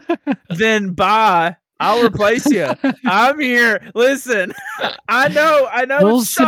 then 0.49 0.91
bye. 0.93 1.55
I'll 1.79 2.05
replace 2.05 2.45
you. 2.45 2.67
I'm 3.05 3.39
here. 3.39 3.91
Listen, 3.95 4.53
I 5.09 5.27
know, 5.29 5.67
I 5.71 5.85
know 5.85 5.99
We'll 6.01 6.19
it's 6.19 6.29
see. 6.29 6.43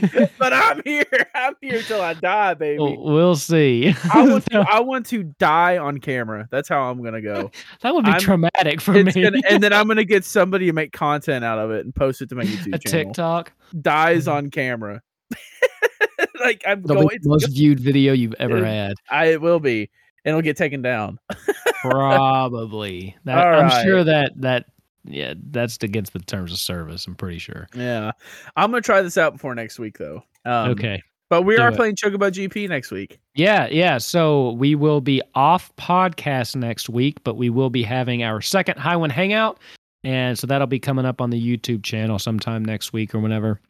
shocking, 0.00 0.28
but 0.38 0.52
I'm 0.52 0.80
here. 0.84 1.04
I'm 1.34 1.54
here 1.60 1.82
till 1.82 2.00
I 2.00 2.14
die, 2.14 2.54
baby. 2.54 2.78
we'll, 2.78 3.36
see. 3.36 3.94
I 4.12 4.26
want 4.26 4.46
to, 4.50 4.58
I 4.60 4.80
want 4.80 5.06
to 5.06 5.24
die 5.38 5.78
on 5.78 5.98
camera. 5.98 6.48
That's 6.50 6.68
how 6.68 6.90
I'm 6.90 7.02
gonna 7.02 7.20
go. 7.20 7.50
that 7.82 7.94
would 7.94 8.04
be 8.04 8.12
I'm- 8.12 8.20
traumatic 8.20 8.80
for 8.80 8.92
me. 8.92 9.12
gonna, 9.12 9.40
and 9.48 9.62
then 9.62 9.72
I'm 9.72 9.88
gonna 9.88 10.04
get 10.04 10.24
somebody 10.24 10.66
to 10.66 10.72
make 10.72 10.92
content 10.92 11.44
out 11.44 11.58
of 11.58 11.70
it 11.70 11.84
and 11.84 11.94
post 11.94 12.22
it 12.22 12.28
to 12.30 12.34
my 12.34 12.44
YouTube 12.44 12.74
a 12.74 12.78
channel. 12.78 13.06
TikTok. 13.06 13.52
Dies 13.80 14.22
mm-hmm. 14.24 14.36
on 14.36 14.50
camera. 14.50 15.02
like 16.40 16.62
I'm 16.66 16.82
That'll 16.82 17.02
going. 17.02 17.08
be 17.08 17.18
the 17.22 17.28
most 17.28 17.48
viewed 17.48 17.80
video 17.80 18.12
you've 18.12 18.34
ever 18.38 18.56
Dude. 18.56 18.64
had. 18.66 18.94
I 19.10 19.26
it 19.26 19.40
will 19.42 19.60
be, 19.60 19.90
and 20.24 20.30
it'll 20.30 20.42
get 20.42 20.56
taken 20.56 20.82
down. 20.82 21.18
Probably. 21.82 23.16
That, 23.24 23.38
All 23.38 23.60
I'm 23.60 23.84
sure 23.84 24.04
that 24.04 24.32
that 24.36 24.66
yeah, 25.04 25.34
that's 25.50 25.78
against 25.82 26.12
the 26.12 26.18
terms 26.20 26.52
of 26.52 26.58
service. 26.58 27.06
I'm 27.06 27.14
pretty 27.14 27.38
sure. 27.38 27.68
Yeah, 27.74 28.12
I'm 28.56 28.70
gonna 28.70 28.82
try 28.82 29.02
this 29.02 29.18
out 29.18 29.34
before 29.34 29.54
next 29.54 29.78
week 29.78 29.98
though. 29.98 30.22
Um, 30.44 30.70
okay. 30.70 31.02
but 31.28 31.42
we 31.42 31.56
do 31.56 31.62
are 31.62 31.70
it. 31.70 31.76
playing 31.76 31.96
Chocobo 31.96 32.30
GP 32.30 32.68
next 32.68 32.90
week. 32.90 33.18
Yeah, 33.34 33.68
yeah. 33.68 33.98
So 33.98 34.52
we 34.52 34.74
will 34.74 35.00
be 35.00 35.22
off 35.34 35.74
podcast 35.76 36.56
next 36.56 36.88
week, 36.88 37.22
but 37.24 37.36
we 37.36 37.50
will 37.50 37.70
be 37.70 37.82
having 37.82 38.22
our 38.22 38.40
second 38.40 38.78
Highwind 38.78 39.12
Hangout. 39.12 39.58
And 40.04 40.38
so 40.38 40.46
that'll 40.46 40.68
be 40.68 40.78
coming 40.78 41.04
up 41.04 41.20
on 41.20 41.30
the 41.30 41.40
YouTube 41.40 41.82
channel 41.82 42.18
sometime 42.18 42.64
next 42.64 42.92
week 42.92 43.14
or 43.14 43.18
whenever. 43.18 43.60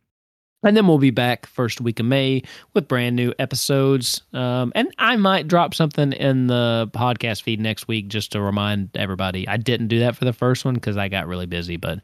And 0.64 0.76
then 0.76 0.88
we'll 0.88 0.98
be 0.98 1.10
back 1.10 1.46
first 1.46 1.80
week 1.80 2.00
of 2.00 2.06
May 2.06 2.42
with 2.74 2.88
brand 2.88 3.14
new 3.14 3.32
episodes. 3.38 4.22
Um, 4.32 4.72
and 4.74 4.88
I 4.98 5.14
might 5.16 5.46
drop 5.46 5.72
something 5.72 6.12
in 6.12 6.48
the 6.48 6.90
podcast 6.92 7.42
feed 7.42 7.60
next 7.60 7.86
week 7.86 8.08
just 8.08 8.32
to 8.32 8.40
remind 8.40 8.90
everybody. 8.96 9.46
I 9.46 9.56
didn't 9.56 9.86
do 9.88 10.00
that 10.00 10.16
for 10.16 10.24
the 10.24 10.32
first 10.32 10.64
one 10.64 10.74
because 10.74 10.96
I 10.96 11.08
got 11.08 11.28
really 11.28 11.46
busy. 11.46 11.76
But 11.76 12.00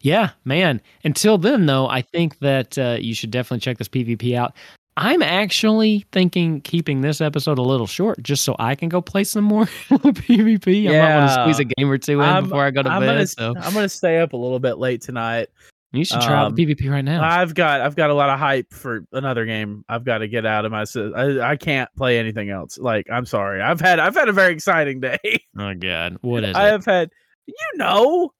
yeah, 0.00 0.30
man. 0.44 0.80
Until 1.04 1.38
then, 1.38 1.66
though, 1.66 1.86
I 1.88 2.02
think 2.02 2.40
that 2.40 2.76
uh, 2.76 2.96
you 3.00 3.14
should 3.14 3.30
definitely 3.30 3.60
check 3.60 3.78
this 3.78 3.88
PvP 3.88 4.34
out. 4.36 4.54
I'm 4.96 5.22
actually 5.22 6.04
thinking 6.12 6.60
keeping 6.60 7.00
this 7.02 7.20
episode 7.20 7.58
a 7.58 7.62
little 7.62 7.86
short 7.86 8.20
just 8.22 8.42
so 8.44 8.56
I 8.58 8.74
can 8.74 8.88
go 8.90 9.00
play 9.00 9.22
some 9.24 9.44
more 9.44 9.64
PvP. 9.88 10.88
I 10.88 10.92
might 10.92 11.14
want 11.14 11.30
to 11.30 11.34
Yeah. 11.36 11.44
squeeze 11.44 11.58
a 11.60 11.64
game 11.64 11.88
or 11.90 11.98
two 11.98 12.20
in 12.20 12.28
I'm- 12.28 12.44
before 12.44 12.64
I 12.64 12.70
go 12.72 12.82
to 12.82 12.90
I'm 12.90 13.00
bed. 13.00 13.06
gonna, 13.06 13.26
so 13.28 13.54
I'm 13.58 13.72
gonna 13.72 13.88
stay 13.88 14.18
up 14.18 14.32
a 14.32 14.36
little 14.36 14.58
bit 14.58 14.78
late 14.78 15.00
tonight. 15.02 15.48
You 15.92 16.04
should 16.04 16.20
try 16.22 16.34
out 16.36 16.46
um, 16.46 16.54
the 16.54 16.66
PvP 16.66 16.90
right 16.90 17.04
now. 17.04 17.22
I've 17.22 17.54
got 17.54 17.80
I've 17.82 17.94
got 17.96 18.10
a 18.10 18.14
lot 18.14 18.30
of 18.30 18.38
hype 18.38 18.72
for 18.72 19.04
another 19.12 19.44
game. 19.44 19.84
I've 19.88 20.04
got 20.04 20.18
to 20.18 20.28
get 20.28 20.46
out 20.46 20.64
of 20.64 20.72
my. 20.72 20.84
I, 21.16 21.50
I 21.52 21.56
can't 21.56 21.88
play 21.96 22.18
anything 22.18 22.50
else. 22.50 22.78
Like 22.78 23.06
I'm 23.10 23.26
sorry. 23.26 23.60
I've 23.60 23.80
had 23.80 23.98
I've 23.98 24.14
had 24.14 24.28
a 24.28 24.32
very 24.32 24.52
exciting 24.52 25.00
day. 25.00 25.18
oh 25.58 25.74
god, 25.74 26.16
what 26.22 26.44
is 26.44 26.56
I 26.56 26.64
it? 26.64 26.68
I 26.68 26.72
have 26.72 26.84
had. 26.84 27.10
You 27.46 27.54
know. 27.74 28.30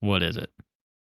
What 0.00 0.22
is 0.22 0.36
it? 0.36 0.50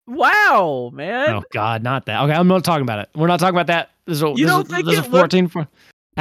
Wow, 0.06 0.92
man. 0.94 1.30
Oh 1.30 1.44
god, 1.52 1.82
not 1.82 2.06
that. 2.06 2.22
Okay, 2.24 2.34
I'm 2.34 2.48
not 2.48 2.64
talking 2.64 2.84
about 2.84 3.00
it. 3.00 3.10
We're 3.16 3.28
not 3.28 3.40
talking 3.40 3.56
about 3.56 3.68
that. 3.68 3.90
This 4.06 4.18
is 4.18 4.24
a, 4.24 4.28
You 4.28 4.36
this 4.36 4.46
don't 4.48 4.66
is, 4.68 4.72
think 4.74 4.86
this 4.86 5.00
is 5.00 5.06
a 5.06 5.08
it 5.08 5.12
14. 5.12 5.48
fr- 5.48 5.60
I 5.60 5.66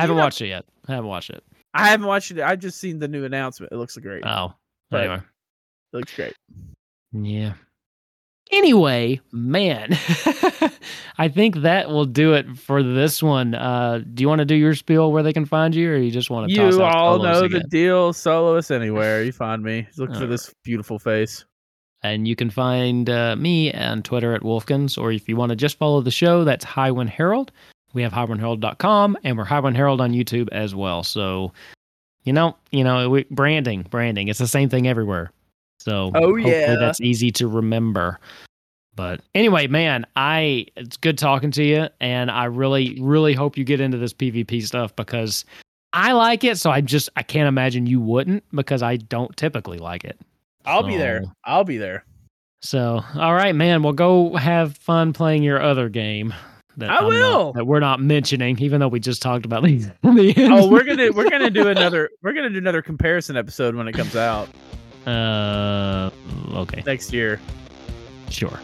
haven't 0.01 0.17
don't- 0.17 0.25
watched 0.25 0.41
it 0.41 0.47
yet. 0.49 0.65
I 0.89 0.93
haven't 0.93 1.09
watched 1.11 1.31
it. 1.31 1.43
I 1.75 1.89
haven't 1.89 2.07
watched 2.07 2.31
it. 2.31 2.41
I've 2.41 2.61
just 2.61 2.79
seen 2.79 2.99
the 2.99 3.09
new 3.09 3.25
announcement. 3.25 3.73
It 3.73 3.77
looks 3.77 3.97
great. 3.97 4.25
Oh, 4.25 4.55
But- 4.91 5.01
anyway. 5.01 5.17
It 5.17 5.97
looks 5.97 6.15
great. 6.15 6.35
Yeah. 7.13 7.53
Anyway, 8.53 9.19
man, 9.33 9.89
I 11.19 11.29
think 11.29 11.57
that 11.63 11.89
will 11.89 12.05
do 12.05 12.35
it 12.35 12.47
for 12.59 12.83
this 12.83 13.23
one. 13.23 13.55
Uh, 13.55 14.03
do 14.13 14.21
you 14.23 14.29
want 14.29 14.41
to 14.41 14.45
do 14.45 14.55
your 14.55 14.75
spiel 14.75 15.11
where 15.11 15.23
they 15.23 15.33
can 15.33 15.47
find 15.47 15.75
you, 15.75 15.91
or 15.91 15.97
you 15.97 16.11
just 16.11 16.29
want 16.29 16.49
to 16.49 16.55
You 16.55 16.83
all 16.83 17.19
know 17.19 17.45
again? 17.45 17.63
the 17.63 17.69
deal. 17.69 18.13
Soloist 18.13 18.71
anywhere. 18.71 19.23
You 19.25 19.33
find 19.33 19.63
me. 19.63 19.87
Look 19.97 20.15
for 20.15 20.27
this 20.27 20.53
beautiful 20.65 20.99
face. 20.99 21.45
And 22.03 22.27
you 22.29 22.35
can 22.37 22.51
find 22.51 23.09
uh, 23.09 23.37
me 23.37 23.73
on 23.73 24.03
Twitter 24.03 24.35
at 24.35 24.43
Wolfkins, 24.43 24.99
or 25.01 25.13
if 25.13 25.29
you 25.29 25.37
want 25.37 25.51
to 25.51 25.57
just 25.57 25.79
follow 25.79 26.01
the 26.01 26.11
show, 26.11 26.45
that's 26.45 26.65
Highwind 26.65 27.09
Herald. 27.09 27.53
We 27.95 28.03
have 28.03 28.13
highwindherald.com, 28.13 29.17
and 29.23 29.39
we're 29.39 29.45
Highwind 29.47 29.77
Herald 29.77 30.01
on 30.01 30.13
YouTube 30.13 30.49
as 30.51 30.75
well. 30.75 31.05
So, 31.05 31.53
you 32.25 32.33
know, 32.33 32.57
you 32.71 32.83
know, 32.85 33.09
we, 33.09 33.25
branding, 33.31 33.87
branding, 33.89 34.29
it's 34.29 34.41
the 34.41 34.49
same 34.49 34.69
thing 34.69 34.89
everywhere. 34.89 35.31
So, 35.83 36.13
Oh, 36.15 36.37
yeah. 36.37 36.77
that's 36.77 37.01
easy 37.01 37.31
to 37.33 37.49
remember. 37.49 38.21
But 38.95 39.21
anyway, 39.35 39.67
man, 39.67 40.07
I 40.17 40.67
it's 40.77 40.97
good 40.97 41.17
talking 41.19 41.51
to 41.53 41.65
you, 41.65 41.89
and 42.01 42.31
I 42.31 42.45
really, 42.45 42.99
really 43.01 43.33
hope 43.33 43.57
you 43.57 43.65
get 43.65 43.81
into 43.81 43.97
this 43.97 44.13
PvP 44.13 44.65
stuff 44.67 44.95
because 44.95 45.45
I 45.95 46.13
like 46.13 46.45
it. 46.45 46.59
So 46.59 46.71
I 46.71 46.83
just 46.83 47.09
I 47.17 47.23
can't 47.23 47.49
imagine 47.49 47.87
you 47.87 48.01
wouldn't 48.01 48.45
because 48.55 48.83
I 48.83 48.97
don't 48.97 49.35
typically 49.37 49.79
like 49.79 50.05
it. 50.05 50.21
I'll 50.67 50.83
be 50.83 50.97
there. 50.97 51.23
I'll 51.45 51.65
be 51.65 51.79
there. 51.79 52.05
So, 52.61 53.01
all 53.17 53.35
right, 53.35 53.55
man. 53.57 53.83
Well, 53.83 53.93
go 53.95 54.37
have 54.37 54.77
fun 54.77 55.13
playing 55.13 55.43
your 55.43 55.61
other 55.61 55.89
game. 55.89 56.33
That 56.77 56.91
I 56.91 56.97
I'm 56.99 57.03
not- 57.05 57.09
will. 57.11 57.53
that 57.55 57.67
we're 57.67 57.81
not 57.81 58.01
mentioning, 58.01 58.59
even 58.61 58.79
though 58.81 58.89
we 58.89 59.01
just 59.01 59.21
talked 59.23 59.45
about 59.47 59.63
these. 59.65 59.89
the 60.03 60.35
Oh, 60.51 60.69
we're 60.69 60.85
gonna 60.85 61.11
we're 61.13 61.29
gonna 61.31 61.51
do 61.51 61.69
another 61.69 62.11
we're 62.23 62.35
gonna 62.35 62.51
do 62.51 62.59
another 62.59 62.83
comparison 62.83 63.37
episode 63.39 63.75
when 63.75 63.89
it 63.89 63.93
comes 63.95 64.15
out 64.17 64.49
Uh, 65.07 66.11
okay, 66.55 66.83
next 66.87 67.13
year. 67.13 67.41
sure. 68.31 68.59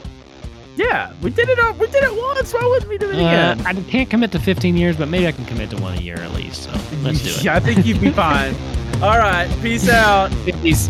Yeah, 0.76 1.12
we 1.22 1.30
did 1.30 1.48
it. 1.48 1.58
all- 1.58 1.72
We 1.74 1.88
did 1.88 2.04
it 2.04 2.14
once. 2.16 2.52
Why 2.54 2.62
wouldn't 2.64 2.88
we 2.88 2.98
do 2.98 3.10
it 3.10 3.16
Uh, 3.16 3.18
again? 3.56 3.66
I 3.66 3.74
can't 3.90 4.08
commit 4.08 4.30
to 4.32 4.38
15 4.38 4.76
years, 4.76 4.94
but 4.96 5.08
maybe 5.08 5.26
I 5.26 5.32
can 5.32 5.44
commit 5.44 5.70
to 5.70 5.76
one 5.76 5.98
a 5.98 6.00
year 6.00 6.14
at 6.16 6.32
least. 6.34 6.62
So 6.64 6.70
let's 7.02 7.20
do 7.22 7.30
it. 7.30 7.42
Yeah, 7.44 7.56
I 7.56 7.60
think 7.60 7.84
you'd 7.84 8.00
be 8.00 8.10
fine. 8.10 8.54
All 9.02 9.18
right, 9.18 9.48
peace 9.60 9.88
out. 9.88 10.30
Peace. 10.62 10.88